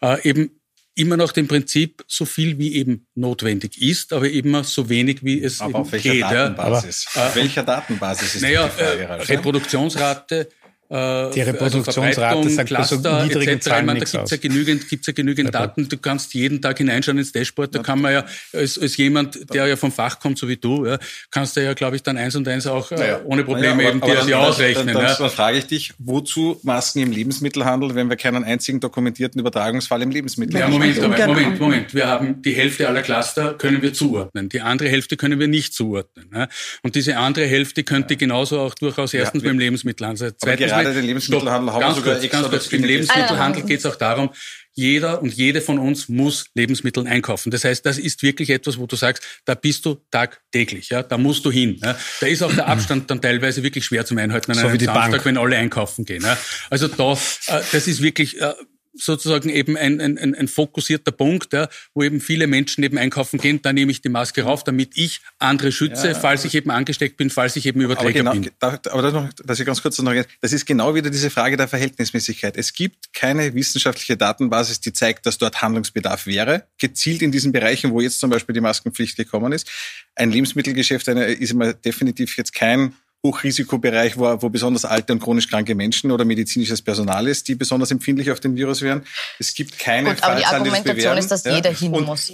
Äh, 0.00 0.28
eben 0.28 0.50
immer 0.94 1.16
nach 1.16 1.32
dem 1.32 1.48
Prinzip, 1.48 2.04
so 2.06 2.24
viel 2.24 2.58
wie 2.58 2.74
eben 2.74 3.06
notwendig 3.14 3.80
ist, 3.80 4.12
aber 4.12 4.30
immer 4.30 4.64
so 4.64 4.88
wenig 4.88 5.24
wie 5.24 5.42
es 5.42 5.60
aber 5.60 5.70
eben 5.70 5.78
auf 5.78 5.92
welcher 5.92 6.12
geht. 6.12 6.22
Datenbasis? 6.22 7.06
Ja. 7.14 7.26
Auf 7.26 7.36
welcher 7.36 7.62
Datenbasis 7.62 8.34
ist 8.36 8.42
naja, 8.42 8.68
die 8.68 8.82
Frage? 8.82 9.02
Äh, 9.02 9.36
Reproduktionsrate, 9.36 10.40
äh, 10.40 10.46
die 10.90 11.40
Reproduktionsrate 11.40 12.36
also 12.36 12.48
sagt 12.50 12.68
Cluster, 12.68 12.98
so 12.98 13.22
niedrigen 13.24 13.54
etc. 13.54 13.64
Zahlen 13.64 13.86
meine, 13.86 14.00
Da 14.00 14.04
gibt's 14.04 14.30
ja 14.30 14.36
genügend, 14.36 14.88
gibt's 14.88 15.06
ja 15.06 15.12
genügend 15.12 15.54
Daten. 15.54 15.88
Du 15.88 15.96
kannst 15.96 16.34
jeden 16.34 16.60
Tag 16.60 16.78
hineinschauen 16.78 17.18
ins 17.18 17.32
Dashboard. 17.32 17.74
Da 17.74 17.78
kann 17.80 18.00
man 18.00 18.12
ja 18.12 18.24
als, 18.52 18.78
als 18.78 18.96
jemand, 18.96 19.52
der 19.52 19.66
ja 19.66 19.76
vom 19.76 19.90
Fach 19.90 20.20
kommt, 20.20 20.38
so 20.38 20.46
wie 20.46 20.56
du, 20.56 20.86
ja, 20.86 20.98
kannst 21.30 21.56
du 21.56 21.64
ja, 21.64 21.72
glaube 21.72 21.96
ich, 21.96 22.02
dann 22.02 22.18
eins 22.18 22.36
und 22.36 22.46
eins 22.46 22.66
auch 22.66 22.92
äh, 22.92 22.96
naja. 22.96 23.20
ohne 23.24 23.44
Probleme 23.44 23.76
naja, 23.76 23.88
aber, 23.88 24.08
eben 24.08 24.26
dir, 24.26 24.36
aber 24.36 24.48
ausrechnen. 24.48 24.86
Dann, 24.88 24.94
dann, 24.96 25.04
ja. 25.06 25.14
dann 25.14 25.30
frage 25.30 25.58
ich 25.58 25.66
dich, 25.66 25.94
wozu 25.98 26.60
Masken 26.62 27.00
im 27.00 27.12
Lebensmittelhandel, 27.12 27.94
wenn 27.94 28.10
wir 28.10 28.16
keinen 28.16 28.44
einzigen 28.44 28.80
dokumentierten 28.80 29.40
Übertragungsfall 29.40 30.02
im 30.02 30.10
Lebensmittelhandel 30.10 30.80
haben? 30.80 30.94
Ja, 30.94 31.02
Moment, 31.02 31.20
aber, 31.20 31.26
Moment, 31.26 31.60
Moment. 31.60 31.94
Wir 31.94 32.06
haben 32.08 32.42
die 32.42 32.52
Hälfte 32.52 32.88
aller 32.88 33.02
Cluster 33.02 33.54
können 33.54 33.80
wir 33.80 33.94
zuordnen. 33.94 34.48
Die 34.50 34.60
andere 34.60 34.88
Hälfte 34.88 35.16
können 35.16 35.40
wir 35.40 35.48
nicht 35.48 35.74
zuordnen. 35.74 36.28
Ja? 36.34 36.48
Und 36.82 36.94
diese 36.94 37.16
andere 37.16 37.46
Hälfte 37.46 37.84
könnte 37.84 38.16
genauso 38.16 38.60
auch 38.60 38.74
durchaus 38.74 39.14
erstens 39.14 39.42
ja, 39.42 39.48
beim 39.48 39.58
Lebensmittelhandel 39.58 40.18
sein. 40.18 40.34
Gerade 40.82 40.94
den 40.94 41.04
Lebensmittelhandel 41.04 41.44
Lebensmittelhandel 41.64 41.72
haben 41.72 41.80
ganz 41.80 41.96
wir 41.96 42.00
sogar 42.00 42.14
kurz, 42.14 42.24
extra 42.24 42.40
ganz 42.40 42.50
kurz. 42.50 42.72
Im 42.72 42.84
Lebensmittelhandel 42.84 43.62
geht 43.64 43.78
es 43.80 43.86
auch 43.86 43.96
darum, 43.96 44.30
jeder 44.74 45.22
und 45.22 45.32
jede 45.32 45.60
von 45.60 45.78
uns 45.78 46.08
muss 46.08 46.46
Lebensmittel 46.54 47.06
einkaufen. 47.06 47.50
Das 47.50 47.64
heißt, 47.64 47.86
das 47.86 47.98
ist 47.98 48.22
wirklich 48.22 48.50
etwas, 48.50 48.78
wo 48.78 48.86
du 48.86 48.96
sagst, 48.96 49.22
da 49.44 49.54
bist 49.54 49.86
du 49.86 50.00
tagtäglich, 50.10 50.88
ja, 50.88 51.02
da 51.02 51.16
musst 51.16 51.44
du 51.44 51.52
hin. 51.52 51.78
Ja. 51.82 51.96
Da 52.20 52.26
ist 52.26 52.42
auch 52.42 52.52
der 52.52 52.66
Abstand 52.66 53.10
dann 53.10 53.20
teilweise 53.20 53.62
wirklich 53.62 53.84
schwer 53.84 54.04
zum 54.04 54.18
Einhalten 54.18 54.50
an 54.50 54.58
so 54.58 54.66
einem 54.66 54.80
Samstag, 54.80 55.10
Bank. 55.10 55.24
wenn 55.24 55.38
alle 55.38 55.56
einkaufen 55.56 56.04
gehen. 56.04 56.22
Ja. 56.24 56.36
Also 56.70 56.88
da, 56.88 57.12
äh, 57.12 57.62
das 57.72 57.86
ist 57.86 58.02
wirklich 58.02 58.40
äh, 58.40 58.52
sozusagen 58.96 59.48
eben 59.48 59.76
ein, 59.76 60.00
ein, 60.00 60.34
ein 60.34 60.48
fokussierter 60.48 61.12
Punkt, 61.12 61.52
ja, 61.52 61.68
wo 61.94 62.02
eben 62.02 62.20
viele 62.20 62.46
Menschen 62.46 62.84
eben 62.84 62.98
einkaufen 62.98 63.38
gehen, 63.38 63.60
da 63.62 63.72
nehme 63.72 63.90
ich 63.90 64.00
die 64.00 64.08
Maske 64.08 64.42
rauf, 64.42 64.64
damit 64.64 64.96
ich 64.96 65.20
andere 65.38 65.72
schütze, 65.72 66.08
ja, 66.08 66.14
falls 66.14 66.44
ich 66.44 66.54
eben 66.54 66.70
angesteckt 66.70 67.16
bin, 67.16 67.30
falls 67.30 67.56
ich 67.56 67.66
eben 67.66 67.80
Überträger 67.80 68.20
aber 68.20 68.38
genau, 68.38 68.50
bin. 68.60 68.92
aber 68.92 69.02
das, 69.02 69.12
noch, 69.12 69.32
dass 69.32 69.58
ich 69.58 69.66
ganz 69.66 69.82
kurz 69.82 69.98
noch, 70.00 70.14
das 70.40 70.52
ist 70.52 70.66
genau 70.66 70.94
wieder 70.94 71.10
diese 71.10 71.30
Frage 71.30 71.56
der 71.56 71.68
Verhältnismäßigkeit. 71.68 72.56
Es 72.56 72.72
gibt 72.72 73.12
keine 73.12 73.54
wissenschaftliche 73.54 74.16
Datenbasis, 74.16 74.80
die 74.80 74.92
zeigt, 74.92 75.26
dass 75.26 75.38
dort 75.38 75.60
Handlungsbedarf 75.60 76.26
wäre, 76.26 76.66
gezielt 76.78 77.22
in 77.22 77.32
diesen 77.32 77.52
Bereichen, 77.52 77.92
wo 77.92 78.00
jetzt 78.00 78.20
zum 78.20 78.30
Beispiel 78.30 78.52
die 78.52 78.60
Maskenpflicht 78.60 79.16
gekommen 79.16 79.52
ist. 79.52 79.70
Ein 80.14 80.30
Lebensmittelgeschäft 80.30 81.08
eine, 81.08 81.24
ist 81.24 81.50
immer 81.50 81.72
definitiv 81.74 82.36
jetzt 82.36 82.54
kein 82.54 82.94
Hochrisikobereich, 83.24 84.18
wo, 84.18 84.42
wo 84.42 84.48
besonders 84.50 84.84
alte 84.84 85.12
und 85.12 85.20
chronisch 85.20 85.48
kranke 85.48 85.74
Menschen 85.74 86.10
oder 86.10 86.24
medizinisches 86.24 86.82
Personal 86.82 87.26
ist, 87.26 87.48
die 87.48 87.54
besonders 87.54 87.90
empfindlich 87.90 88.30
auf 88.30 88.38
den 88.38 88.54
Virus 88.54 88.82
wären. 88.82 89.02
Es 89.38 89.54
gibt 89.54 89.78
keine 89.78 90.10
Gut, 90.10 90.22
aber 90.22 90.36
die 90.36 90.44
Argumentation 90.44 91.16
ist, 91.16 91.30
dass 91.30 91.44
ja. 91.44 91.56
jeder 91.56 91.70
hin 91.70 91.94
und 91.94 92.06
muss. 92.06 92.32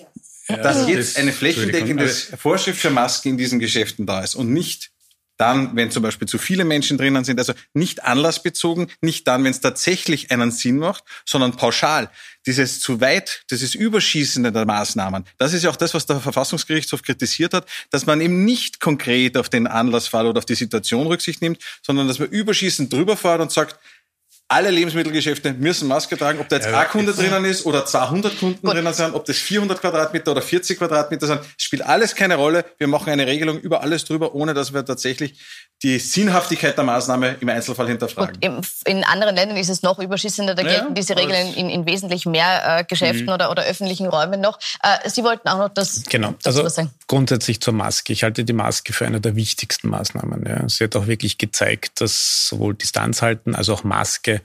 Dass 0.49 0.89
jetzt 0.89 1.17
eine 1.17 1.33
flächendeckende 1.33 2.09
Vorschrift 2.09 2.81
für 2.81 2.91
Masken 2.91 3.29
in 3.31 3.39
diesen 3.39 3.61
Geschäften 3.61 4.05
da 4.05 4.21
ist 4.21 4.35
und 4.35 4.53
nicht 4.53 4.91
dann, 5.41 5.75
wenn 5.75 5.91
zum 5.91 6.03
Beispiel 6.03 6.29
zu 6.29 6.39
viele 6.39 6.65
Menschen 6.65 6.99
drinnen 6.99 7.25
sind, 7.25 7.39
also 7.39 7.55
nicht 7.73 8.05
anlassbezogen, 8.05 8.89
nicht 9.01 9.27
dann, 9.27 9.43
wenn 9.43 9.51
es 9.51 9.61
tatsächlich 9.61 10.31
einen 10.31 10.51
Sinn 10.51 10.77
macht, 10.77 11.05
sondern 11.25 11.57
pauschal. 11.57 12.11
Dieses 12.47 12.81
zu 12.81 13.01
weit, 13.01 13.45
dieses 13.51 13.75
Überschießende 13.75 14.53
der 14.53 14.67
Maßnahmen, 14.67 15.25
das 15.39 15.53
ist 15.53 15.63
ja 15.63 15.71
auch 15.71 15.77
das, 15.77 15.95
was 15.95 16.07
der 16.07 16.21
Verfassungsgerichtshof 16.21 17.03
kritisiert 17.03 17.55
hat, 17.55 17.67
dass 17.91 18.07
man 18.07 18.21
eben 18.21 18.45
nicht 18.45 18.81
konkret 18.81 19.37
auf 19.37 19.49
den 19.49 19.67
Anlassfall 19.67 20.27
oder 20.27 20.39
auf 20.39 20.47
die 20.47 20.55
Situation 20.55 21.07
Rücksicht 21.07 21.41
nimmt, 21.41 21.63
sondern 21.83 22.09
dass 22.09 22.19
man 22.19 22.29
überschießend 22.29 22.93
drüber 22.93 23.17
fährt 23.17 23.41
und 23.41 23.51
sagt, 23.51 23.79
alle 24.51 24.71
Lebensmittelgeschäfte 24.71 25.53
müssen 25.53 25.87
Maske 25.87 26.19
tragen, 26.19 26.41
ob 26.41 26.49
da 26.49 26.57
jetzt 26.57 26.69
ja, 26.69 26.81
ein 26.81 26.89
Kunde 26.89 27.15
drinnen 27.15 27.45
ist 27.45 27.65
oder 27.67 27.87
200 27.87 28.37
Kunden 28.39 28.61
Gut. 28.61 28.75
drinnen 28.75 28.93
sind, 28.93 29.15
ob 29.15 29.25
das 29.25 29.37
400 29.37 29.81
Quadratmeter 29.81 30.33
oder 30.33 30.43
40 30.43 30.77
Quadratmeter 30.77 31.29
sind, 31.29 31.41
spielt 31.57 31.83
alles 31.83 32.17
keine 32.17 32.35
Rolle. 32.35 32.65
Wir 32.77 32.89
machen 32.89 33.11
eine 33.11 33.29
Regelung 33.29 33.61
über 33.61 33.81
alles 33.83 34.05
drüber, 34.05 34.35
ohne 34.35 34.53
dass 34.53 34.75
wir 34.75 34.85
tatsächlich 34.85 35.39
die 35.83 36.01
Sinnhaftigkeit 36.01 36.77
der 36.77 36.85
Maßnahme 36.85 37.37
im 37.41 37.49
Einzelfall 37.49 37.87
hinterfragen. 37.87 38.41
Gut, 38.41 38.67
in 38.87 39.05
anderen 39.05 39.37
Ländern 39.37 39.57
ist 39.57 39.71
es 39.71 39.83
noch 39.83 39.99
überschießender, 40.01 40.55
da 40.55 40.63
gelten 40.63 40.89
ja, 40.89 40.95
diese 40.95 41.17
Regeln 41.17 41.55
in, 41.55 41.71
in, 41.71 41.87
wesentlich 41.87 42.27
mehr 42.27 42.81
äh, 42.81 42.85
Geschäften 42.85 43.27
mhm. 43.27 43.33
oder, 43.33 43.51
oder 43.51 43.63
öffentlichenRäumen 43.63 44.41
noch. 44.41 44.59
Äh, 44.83 45.09
Sie 45.09 45.23
wollten 45.23 45.49
auch 45.49 45.59
noch 45.59 45.69
das 45.71 46.03
genau. 46.05 46.35
also 46.45 46.69
sagen. 46.69 46.91
Grundsätzlich 47.11 47.61
zur 47.61 47.75
Maske. 47.75 48.13
Ich 48.13 48.23
halte 48.23 48.45
die 48.45 48.53
Maske 48.53 48.93
für 48.93 49.05
eine 49.05 49.21
der 49.21 49.35
wichtigsten 49.35 49.89
Maßnahmen. 49.89 50.47
Ja. 50.47 50.69
Sie 50.69 50.85
hat 50.85 50.95
auch 50.95 51.09
wirklich 51.09 51.39
gezeigt, 51.39 52.01
dass 52.01 52.47
sowohl 52.47 52.75
Distanz 52.75 53.21
halten 53.21 53.57
als 53.57 53.69
auch 53.69 53.83
Maske 53.83 54.43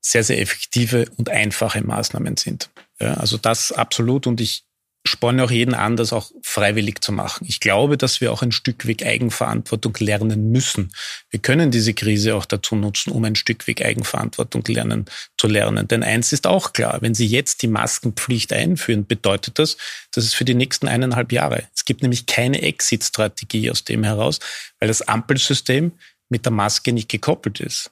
sehr, 0.00 0.22
sehr 0.22 0.40
effektive 0.40 1.06
und 1.16 1.28
einfache 1.28 1.82
Maßnahmen 1.82 2.36
sind. 2.36 2.70
Ja, 3.00 3.14
also 3.14 3.36
das 3.36 3.72
absolut. 3.72 4.28
Und 4.28 4.40
ich 4.40 4.62
sporne 5.06 5.44
auch 5.44 5.50
jeden 5.50 5.74
an, 5.74 5.96
das 5.96 6.12
auch 6.12 6.30
freiwillig 6.42 7.00
zu 7.00 7.12
machen. 7.12 7.46
Ich 7.48 7.60
glaube, 7.60 7.96
dass 7.96 8.20
wir 8.20 8.32
auch 8.32 8.42
ein 8.42 8.52
Stück 8.52 8.86
weg 8.86 9.04
Eigenverantwortung 9.04 9.94
lernen 9.98 10.50
müssen. 10.50 10.92
Wir 11.30 11.40
können 11.40 11.70
diese 11.70 11.94
Krise 11.94 12.34
auch 12.34 12.44
dazu 12.44 12.76
nutzen, 12.76 13.12
um 13.12 13.24
ein 13.24 13.34
Stück 13.34 13.66
weg 13.66 13.84
Eigenverantwortung 13.84 14.64
lernen, 14.66 15.06
zu 15.36 15.46
lernen. 15.46 15.88
Denn 15.88 16.02
eins 16.02 16.32
ist 16.32 16.46
auch 16.46 16.72
klar, 16.72 16.98
wenn 17.00 17.14
Sie 17.14 17.26
jetzt 17.26 17.62
die 17.62 17.68
Maskenpflicht 17.68 18.52
einführen, 18.52 19.06
bedeutet 19.06 19.58
das, 19.58 19.76
dass 20.12 20.24
es 20.24 20.34
für 20.34 20.44
die 20.44 20.54
nächsten 20.54 20.88
eineinhalb 20.88 21.32
Jahre, 21.32 21.64
es 21.74 21.84
gibt 21.84 22.02
nämlich 22.02 22.26
keine 22.26 22.62
Exit-Strategie 22.62 23.70
aus 23.70 23.84
dem 23.84 24.04
heraus, 24.04 24.40
weil 24.78 24.88
das 24.88 25.02
Ampelsystem 25.02 25.92
mit 26.28 26.44
der 26.44 26.52
Maske 26.52 26.92
nicht 26.92 27.08
gekoppelt 27.08 27.60
ist. 27.60 27.90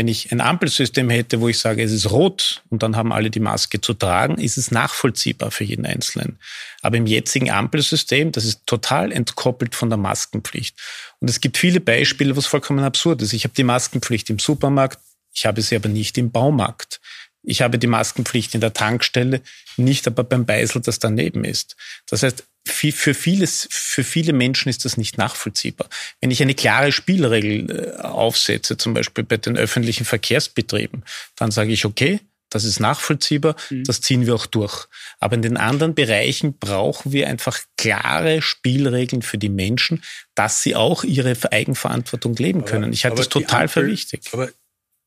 Wenn 0.00 0.08
ich 0.08 0.32
ein 0.32 0.40
Ampelsystem 0.40 1.10
hätte, 1.10 1.42
wo 1.42 1.48
ich 1.48 1.58
sage, 1.58 1.82
es 1.82 1.92
ist 1.92 2.10
rot 2.10 2.62
und 2.70 2.82
dann 2.82 2.96
haben 2.96 3.12
alle 3.12 3.28
die 3.28 3.38
Maske 3.38 3.82
zu 3.82 3.92
tragen, 3.92 4.38
ist 4.38 4.56
es 4.56 4.70
nachvollziehbar 4.70 5.50
für 5.50 5.64
jeden 5.64 5.84
Einzelnen. 5.84 6.38
Aber 6.80 6.96
im 6.96 7.04
jetzigen 7.04 7.50
Ampelsystem, 7.50 8.32
das 8.32 8.46
ist 8.46 8.62
total 8.64 9.12
entkoppelt 9.12 9.74
von 9.74 9.90
der 9.90 9.98
Maskenpflicht. 9.98 10.74
Und 11.18 11.28
es 11.28 11.42
gibt 11.42 11.58
viele 11.58 11.82
Beispiele, 11.82 12.34
was 12.34 12.46
vollkommen 12.46 12.82
absurd 12.82 13.20
ist. 13.20 13.34
Ich 13.34 13.44
habe 13.44 13.52
die 13.54 13.62
Maskenpflicht 13.62 14.30
im 14.30 14.38
Supermarkt, 14.38 15.00
ich 15.34 15.44
habe 15.44 15.60
sie 15.60 15.76
aber 15.76 15.90
nicht 15.90 16.16
im 16.16 16.30
Baumarkt. 16.30 17.02
Ich 17.42 17.62
habe 17.62 17.78
die 17.78 17.86
Maskenpflicht 17.86 18.54
in 18.54 18.60
der 18.60 18.72
Tankstelle, 18.72 19.40
nicht 19.76 20.06
aber 20.06 20.24
beim 20.24 20.44
Beisel, 20.44 20.82
das 20.82 20.98
daneben 20.98 21.44
ist. 21.44 21.76
Das 22.06 22.22
heißt, 22.22 22.44
für, 22.66 23.14
vieles, 23.14 23.68
für 23.70 24.04
viele 24.04 24.32
Menschen 24.32 24.68
ist 24.68 24.84
das 24.84 24.96
nicht 24.96 25.18
nachvollziehbar. 25.18 25.88
Wenn 26.20 26.30
ich 26.30 26.42
eine 26.42 26.54
klare 26.54 26.92
Spielregel 26.92 27.70
äh, 27.70 28.00
aufsetze, 28.02 28.76
zum 28.76 28.94
Beispiel 28.94 29.24
bei 29.24 29.38
den 29.38 29.56
öffentlichen 29.56 30.04
Verkehrsbetrieben, 30.04 31.04
dann 31.36 31.50
sage 31.50 31.72
ich, 31.72 31.84
okay, 31.84 32.20
das 32.50 32.64
ist 32.64 32.80
nachvollziehbar, 32.80 33.54
mhm. 33.70 33.84
das 33.84 34.00
ziehen 34.00 34.26
wir 34.26 34.34
auch 34.34 34.46
durch. 34.46 34.86
Aber 35.20 35.36
in 35.36 35.42
den 35.42 35.56
anderen 35.56 35.94
Bereichen 35.94 36.58
brauchen 36.58 37.12
wir 37.12 37.28
einfach 37.28 37.60
klare 37.76 38.42
Spielregeln 38.42 39.22
für 39.22 39.38
die 39.38 39.48
Menschen, 39.48 40.02
dass 40.34 40.62
sie 40.62 40.74
auch 40.74 41.04
ihre 41.04 41.36
Eigenverantwortung 41.50 42.34
leben 42.36 42.64
können. 42.64 42.84
Aber, 42.84 42.92
ich 42.92 43.04
halte 43.04 43.18
das 43.18 43.28
total 43.28 43.62
Ampel, 43.62 43.84
für 43.84 43.90
wichtig. 43.90 44.22
Aber 44.32 44.50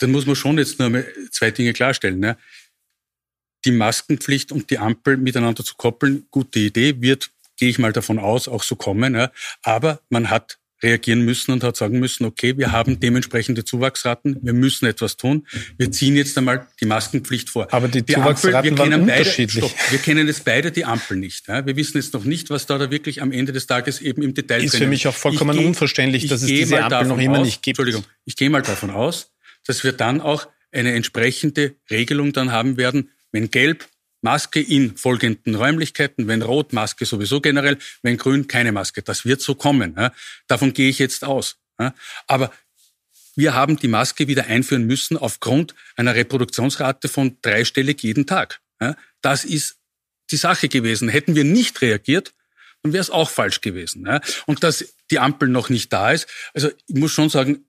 dann 0.04 0.12
muss 0.12 0.26
man 0.26 0.36
schon 0.36 0.58
jetzt 0.58 0.80
nur 0.80 0.90
mal 0.90 1.06
zwei 1.32 1.50
Dinge 1.50 1.74
klarstellen. 1.74 2.20
Ne? 2.20 2.38
Die 3.66 3.72
Maskenpflicht 3.72 4.52
und 4.52 4.70
die 4.70 4.78
Ampel 4.78 5.16
miteinander 5.16 5.64
zu 5.64 5.76
koppeln, 5.76 6.28
gute 6.30 6.60
Idee, 6.60 7.02
wird, 7.02 7.32
gehe 7.58 7.70
ich 7.70 7.80
mal 7.80 7.94
davon 7.94 8.20
aus, 8.20 8.50
auch 8.50 8.64
so 8.64 8.76
kommen. 8.76 9.14
Ne? 9.14 9.32
Aber 9.64 10.02
man 10.10 10.30
hat 10.30 10.60
reagieren 10.84 11.22
müssen 11.22 11.52
und 11.52 11.64
hat 11.64 11.78
sagen 11.78 12.00
müssen, 12.00 12.26
okay, 12.26 12.58
wir 12.58 12.72
haben 12.72 13.00
dementsprechende 13.00 13.64
Zuwachsraten, 13.64 14.38
wir 14.42 14.54
müssen 14.54 14.86
etwas 14.86 15.16
tun. 15.16 15.48
Wir 15.78 15.92
ziehen 15.92 16.16
jetzt 16.16 16.38
einmal 16.38 16.68
die 16.82 16.86
Maskenpflicht 16.86 17.50
vor. 17.50 17.74
Aber 17.74 17.88
die, 17.88 18.04
die 18.04 18.14
Zuwachsraten 18.14 18.72
Ampel, 18.72 18.78
waren 18.78 19.02
unterschiedlich. 19.02 19.64
Beide, 19.64 19.74
stopp, 19.74 19.92
wir 19.92 20.00
kennen 20.00 20.28
jetzt 20.28 20.44
beide 20.44 20.72
die 20.72 20.84
Ampel 20.86 21.18
nicht. 21.18 21.48
Ja? 21.48 21.66
Wir 21.66 21.76
wissen 21.78 21.98
jetzt 21.98 22.14
noch 22.14 22.26
nicht, 22.26 22.50
was 22.50 22.66
da, 22.66 22.78
da 22.78 22.92
wirklich 22.92 23.22
am 23.22 23.32
Ende 23.32 23.54
des 23.54 23.66
Tages 23.66 24.02
eben 24.02 24.22
im 24.22 24.34
Detail 24.34 24.58
ist. 24.58 24.74
Ist 24.74 24.80
für 24.80 24.88
mich 24.88 25.08
auch 25.08 25.16
vollkommen 25.16 25.58
geh, 25.58 25.66
unverständlich, 25.66 26.28
dass 26.28 26.42
es 26.42 26.48
diese 26.48 26.84
Ampel 26.84 27.08
noch 27.08 27.18
immer 27.18 27.40
aus, 27.40 27.46
nicht 27.46 27.64
gibt. 27.64 27.80
Entschuldigung, 27.80 28.04
ich 28.26 28.36
gehe 28.36 28.50
mal 28.50 28.62
davon 28.62 28.92
aus, 28.92 29.33
dass 29.66 29.84
wir 29.84 29.94
dann 29.94 30.22
auch 30.22 30.48
eine 30.72 30.94
entsprechende 30.94 31.76
Regelung 31.90 32.34
dann 32.34 32.52
haben 32.52 32.78
werden, 32.78 33.12
wenn 33.32 33.52
gelb 33.52 33.88
Maske 34.22 34.62
in 34.62 34.96
folgenden 34.96 35.56
Räumlichkeiten, 35.56 36.28
wenn 36.28 36.42
rot, 36.42 36.72
Maske 36.72 37.06
sowieso 37.06 37.42
generell, 37.42 37.78
wenn 38.02 38.18
grün, 38.18 38.48
keine 38.48 38.72
Maske. 38.72 39.02
Das 39.02 39.26
wird 39.26 39.42
so 39.42 39.54
kommen. 39.54 39.96
Ja. 39.98 40.14
Davon 40.48 40.74
gehe 40.74 40.90
ich 40.90 40.98
jetzt 40.98 41.26
aus. 41.26 41.58
Ja. 41.78 41.94
Aber 42.28 42.54
wir 43.36 43.54
haben 43.54 43.78
die 43.78 43.90
Maske 43.90 44.28
wieder 44.28 44.46
einführen 44.46 44.86
müssen 44.86 45.18
aufgrund 45.18 45.76
einer 45.98 46.16
Reproduktionsrate 46.16 47.10
von 47.10 47.38
dreistellig 47.42 48.02
jeden 48.02 48.26
Tag. 48.26 48.62
Ja. 48.80 48.96
Das 49.22 49.44
ist 49.44 49.78
die 50.32 50.38
Sache 50.38 50.70
gewesen. 50.70 51.10
Hätten 51.10 51.36
wir 51.36 51.44
nicht 51.44 51.82
reagiert, 51.82 52.34
dann 52.82 52.94
wäre 52.94 53.02
es 53.02 53.10
auch 53.10 53.30
falsch 53.30 53.60
gewesen. 53.60 54.08
Und 54.46 54.64
dass 54.64 54.94
die 55.12 55.20
Ampel 55.20 55.50
noch 55.50 55.70
nicht 55.70 55.92
da 55.92 56.12
ist, 56.12 56.28
also 56.54 56.70
ich 56.88 56.96
muss 56.96 57.12
schon 57.12 57.30
sagen, 57.30 57.66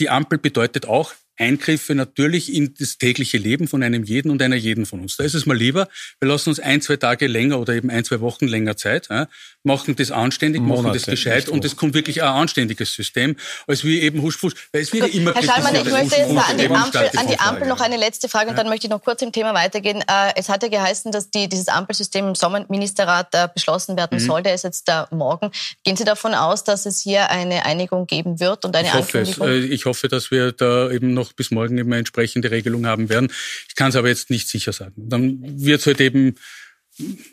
die 0.00 0.10
Ampel 0.10 0.38
bedeutet 0.38 0.86
auch, 0.86 1.14
Eingriffe 1.36 1.94
natürlich 1.94 2.52
in 2.52 2.74
das 2.78 2.98
tägliche 2.98 3.38
Leben 3.38 3.68
von 3.68 3.82
einem 3.82 4.04
jeden 4.04 4.30
und 4.30 4.40
einer 4.40 4.56
jeden 4.56 4.86
von 4.86 5.00
uns. 5.00 5.16
Da 5.16 5.24
ist 5.24 5.34
es 5.34 5.46
mal 5.46 5.56
lieber, 5.56 5.88
wir 6.20 6.28
lassen 6.28 6.50
uns 6.50 6.60
ein, 6.60 6.80
zwei 6.80 6.96
Tage 6.96 7.26
länger 7.26 7.58
oder 7.58 7.74
eben 7.74 7.90
ein, 7.90 8.04
zwei 8.04 8.20
Wochen 8.20 8.46
länger 8.46 8.76
Zeit, 8.76 9.08
ja, 9.10 9.28
machen 9.62 9.96
das 9.96 10.10
anständig, 10.10 10.62
Monate, 10.62 10.82
machen 10.82 10.94
das 10.94 11.06
gescheit 11.06 11.48
und 11.48 11.64
es 11.64 11.76
kommt 11.76 11.94
wirklich 11.94 12.22
ein 12.22 12.28
anständiges 12.28 12.92
System, 12.92 13.36
als 13.66 13.84
wie 13.84 14.00
eben 14.00 14.22
huschfusch, 14.22 14.54
weil 14.72 14.82
es 14.82 14.92
wieder 14.92 15.08
immer 15.12 15.34
Herr 15.34 15.42
Schallmann, 15.42 15.74
ich 15.74 15.84
möchte 15.84 16.16
jetzt 16.16 16.36
an 16.36 16.58
die, 16.58 16.68
Ampel, 16.68 17.10
an 17.16 17.26
die 17.26 17.38
Ampel 17.38 17.68
noch 17.68 17.80
eine 17.80 17.96
letzte 17.96 18.28
Frage 18.28 18.50
und 18.50 18.56
dann 18.56 18.68
möchte 18.68 18.86
ich 18.86 18.90
noch 18.90 19.02
kurz 19.02 19.22
im 19.22 19.32
Thema 19.32 19.54
weitergehen. 19.54 20.02
Äh, 20.02 20.32
es 20.36 20.48
hat 20.48 20.62
ja 20.62 20.68
geheißen, 20.68 21.10
dass 21.12 21.30
die, 21.30 21.48
dieses 21.48 21.68
Ampelsystem 21.68 22.28
im 22.28 22.34
Sommerministerrat 22.34 23.28
äh, 23.32 23.48
beschlossen 23.52 23.96
werden 23.96 24.18
mhm. 24.18 24.24
soll. 24.24 24.42
Der 24.42 24.54
ist 24.54 24.64
jetzt 24.64 24.88
da 24.88 25.08
morgen. 25.10 25.50
Gehen 25.82 25.96
Sie 25.96 26.04
davon 26.04 26.34
aus, 26.34 26.64
dass 26.64 26.86
es 26.86 27.00
hier 27.00 27.30
eine 27.30 27.64
Einigung 27.64 28.06
geben 28.06 28.40
wird 28.40 28.64
und 28.64 28.76
eine 28.76 28.88
ich 28.88 28.94
hoffe 28.94 29.18
Ankündigung? 29.18 29.48
Es. 29.48 29.64
Äh, 29.64 29.66
ich 29.66 29.84
hoffe, 29.86 30.08
dass 30.08 30.30
wir 30.30 30.52
da 30.52 30.90
eben 30.90 31.14
noch 31.14 31.23
bis 31.32 31.50
morgen 31.50 31.78
eben 31.78 31.90
eine 31.90 31.98
entsprechende 31.98 32.50
Regelung 32.50 32.86
haben 32.86 33.08
werden. 33.08 33.30
Ich 33.68 33.74
kann 33.74 33.88
es 33.90 33.96
aber 33.96 34.08
jetzt 34.08 34.30
nicht 34.30 34.48
sicher 34.48 34.72
sagen. 34.72 34.94
Dann 34.96 35.40
wird 35.64 35.80
es 35.80 35.86
halt 35.86 36.00
eben 36.00 36.36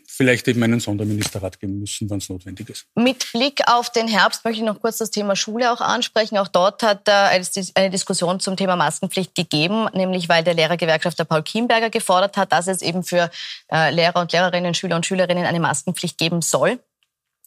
vielleicht 0.08 0.48
eben 0.48 0.62
einen 0.64 0.80
Sonderministerrat 0.80 1.60
geben 1.60 1.80
müssen, 1.80 2.10
wenn 2.10 2.18
es 2.18 2.30
notwendig 2.30 2.70
ist. 2.70 2.86
Mit 2.96 3.32
Blick 3.32 3.62
auf 3.68 3.92
den 3.92 4.08
Herbst 4.08 4.44
möchte 4.44 4.60
ich 4.60 4.66
noch 4.66 4.82
kurz 4.82 4.98
das 4.98 5.12
Thema 5.12 5.36
Schule 5.36 5.72
auch 5.72 5.82
ansprechen. 5.82 6.38
Auch 6.38 6.48
dort 6.48 6.84
hat 6.84 7.08
es 7.08 7.76
eine 7.76 7.90
Diskussion 7.90 8.40
zum 8.40 8.58
Thema 8.58 8.76
Maskenpflicht 8.76 9.36
gegeben, 9.36 9.88
nämlich 9.94 10.30
weil 10.30 10.44
der 10.44 10.54
Lehrergewerkschafter 10.54 11.26
Paul 11.26 11.44
Kienberger 11.44 11.90
gefordert 11.90 12.38
hat, 12.38 12.52
dass 12.52 12.68
es 12.68 12.82
eben 12.82 13.04
für 13.04 13.30
äh, 13.72 13.92
Lehrer 13.92 14.22
und 14.22 14.32
Lehrerinnen, 14.32 14.74
Schüler 14.74 14.96
und 14.96 15.06
Schülerinnen 15.06 15.46
eine 15.46 15.60
Maskenpflicht 15.60 16.18
geben 16.18 16.42
soll. 16.42 16.80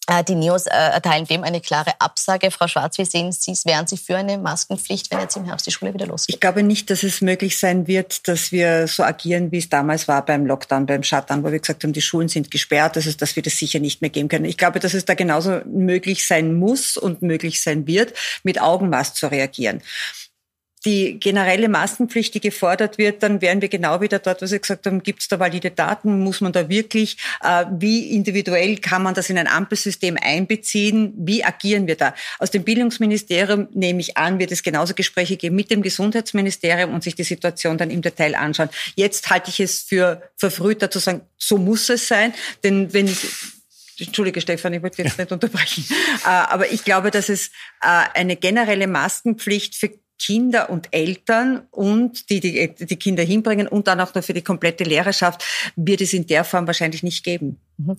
Äh, 0.06 0.22
die 0.22 0.34
Neos 0.34 0.66
äh, 0.66 0.70
erteilen 0.70 1.24
dem 1.26 1.44
eine 1.44 1.60
klare 1.60 1.92
Absage. 1.98 2.50
Frau 2.50 2.68
Schwarz, 2.68 2.98
wie 2.98 3.06
sehen 3.06 3.32
Sie 3.32 3.52
es? 3.52 3.64
Wären 3.64 3.86
Sie 3.86 3.96
für 3.96 4.16
eine 4.16 4.36
Maskenpflicht, 4.36 5.10
wenn 5.10 5.20
jetzt 5.20 5.36
im 5.36 5.44
Herbst 5.44 5.66
die 5.66 5.70
Schule 5.70 5.94
wieder 5.94 6.06
losgeht? 6.06 6.34
Ich 6.34 6.40
glaube 6.40 6.62
nicht, 6.62 6.90
dass 6.90 7.02
es 7.02 7.22
möglich 7.22 7.58
sein 7.58 7.86
wird, 7.86 8.28
dass 8.28 8.52
wir 8.52 8.86
so 8.86 9.02
agieren, 9.02 9.50
wie 9.50 9.58
es 9.58 9.70
damals 9.70 10.06
war 10.06 10.24
beim 10.24 10.44
Lockdown, 10.44 10.84
beim 10.84 11.02
Shutdown, 11.02 11.42
wo 11.42 11.50
wir 11.50 11.58
gesagt 11.58 11.84
haben, 11.84 11.94
die 11.94 12.02
Schulen 12.02 12.28
sind 12.28 12.50
gesperrt, 12.50 12.96
also 12.96 13.10
dass 13.12 13.34
wir 13.34 13.42
das 13.42 13.56
sicher 13.56 13.78
nicht 13.78 14.02
mehr 14.02 14.10
geben 14.10 14.28
können. 14.28 14.44
Ich 14.44 14.58
glaube, 14.58 14.78
dass 14.78 14.92
es 14.92 15.06
da 15.06 15.14
genauso 15.14 15.62
möglich 15.64 16.26
sein 16.26 16.54
muss 16.54 16.98
und 16.98 17.22
möglich 17.22 17.62
sein 17.62 17.86
wird, 17.86 18.12
mit 18.42 18.60
Augenmaß 18.60 19.14
zu 19.14 19.28
reagieren 19.28 19.82
die 20.84 21.18
generelle 21.18 21.68
Maskenpflicht, 21.68 22.34
die 22.34 22.40
gefordert 22.40 22.98
wird, 22.98 23.22
dann 23.22 23.40
wären 23.40 23.62
wir 23.62 23.68
genau 23.68 24.00
wieder 24.00 24.18
dort, 24.18 24.42
was 24.42 24.50
Sie 24.50 24.60
gesagt 24.60 24.86
haben, 24.86 25.02
gibt 25.02 25.22
es 25.22 25.28
da 25.28 25.38
valide 25.38 25.70
Daten, 25.70 26.20
muss 26.20 26.40
man 26.40 26.52
da 26.52 26.68
wirklich, 26.68 27.16
äh, 27.42 27.64
wie 27.78 28.10
individuell 28.14 28.76
kann 28.76 29.02
man 29.02 29.14
das 29.14 29.30
in 29.30 29.38
ein 29.38 29.46
Ampelsystem 29.46 30.18
einbeziehen, 30.20 31.14
wie 31.16 31.44
agieren 31.44 31.86
wir 31.86 31.96
da? 31.96 32.14
Aus 32.38 32.50
dem 32.50 32.64
Bildungsministerium 32.64 33.68
nehme 33.72 34.00
ich 34.00 34.16
an, 34.16 34.38
wird 34.38 34.52
es 34.52 34.62
genauso 34.62 34.94
Gespräche 34.94 35.36
geben 35.36 35.56
mit 35.56 35.70
dem 35.70 35.82
Gesundheitsministerium 35.82 36.92
und 36.92 37.02
sich 37.02 37.14
die 37.14 37.24
Situation 37.24 37.78
dann 37.78 37.90
im 37.90 38.02
Detail 38.02 38.34
anschauen. 38.34 38.68
Jetzt 38.94 39.30
halte 39.30 39.50
ich 39.50 39.60
es 39.60 39.82
für 39.82 40.22
verfrühter 40.36 40.90
zu 40.90 40.98
sagen, 40.98 41.22
so 41.38 41.56
muss 41.58 41.88
es 41.88 42.08
sein, 42.08 42.34
denn 42.62 42.92
wenn 42.92 43.06
ich 43.06 43.26
Entschuldige, 43.98 44.40
Stefan, 44.40 44.72
ich 44.72 44.82
wollte 44.82 45.02
jetzt 45.02 45.18
nicht 45.18 45.30
unterbrechen. 45.30 45.84
Äh, 46.24 46.28
aber 46.28 46.72
ich 46.72 46.84
glaube, 46.84 47.10
dass 47.10 47.28
es 47.28 47.48
äh, 47.80 48.02
eine 48.14 48.34
generelle 48.34 48.86
Maskenpflicht 48.86 49.76
für 49.76 49.90
Kinder 50.18 50.70
und 50.70 50.88
Eltern 50.92 51.66
und 51.70 52.30
die, 52.30 52.40
die 52.40 52.74
die 52.74 52.96
Kinder 52.96 53.22
hinbringen 53.22 53.66
und 53.66 53.88
dann 53.88 54.00
auch 54.00 54.14
noch 54.14 54.22
für 54.22 54.34
die 54.34 54.42
komplette 54.42 54.84
Lehrerschaft 54.84 55.44
wird 55.76 56.00
es 56.00 56.12
in 56.12 56.26
der 56.26 56.44
Form 56.44 56.66
wahrscheinlich 56.66 57.02
nicht 57.02 57.24
geben. 57.24 57.60
Mhm. 57.76 57.96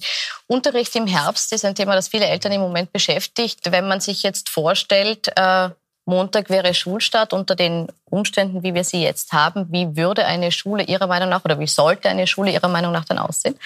Unterricht 0.47 0.95
im 0.95 1.07
Herbst 1.07 1.51
ist 1.53 1.65
ein 1.65 1.75
Thema, 1.75 1.95
das 1.95 2.07
viele 2.07 2.25
Eltern 2.25 2.51
im 2.53 2.61
Moment 2.61 2.91
beschäftigt. 2.93 3.71
Wenn 3.71 3.87
man 3.87 3.99
sich 3.99 4.23
jetzt 4.23 4.49
vorstellt, 4.49 5.31
äh, 5.35 5.69
Montag 6.05 6.49
wäre 6.49 6.73
Schulstart 6.73 7.33
unter 7.33 7.55
den 7.55 7.87
Umständen, 8.05 8.63
wie 8.63 8.73
wir 8.73 8.83
sie 8.83 9.01
jetzt 9.01 9.33
haben, 9.33 9.71
wie 9.71 9.97
würde 9.97 10.25
eine 10.25 10.51
Schule 10.51 10.83
Ihrer 10.83 11.07
Meinung 11.07 11.29
nach 11.29 11.43
oder 11.43 11.59
wie 11.59 11.67
sollte 11.67 12.09
eine 12.09 12.27
Schule 12.27 12.51
Ihrer 12.51 12.67
Meinung 12.67 12.91
nach 12.91 13.05
dann 13.05 13.17
aussehen? 13.17 13.57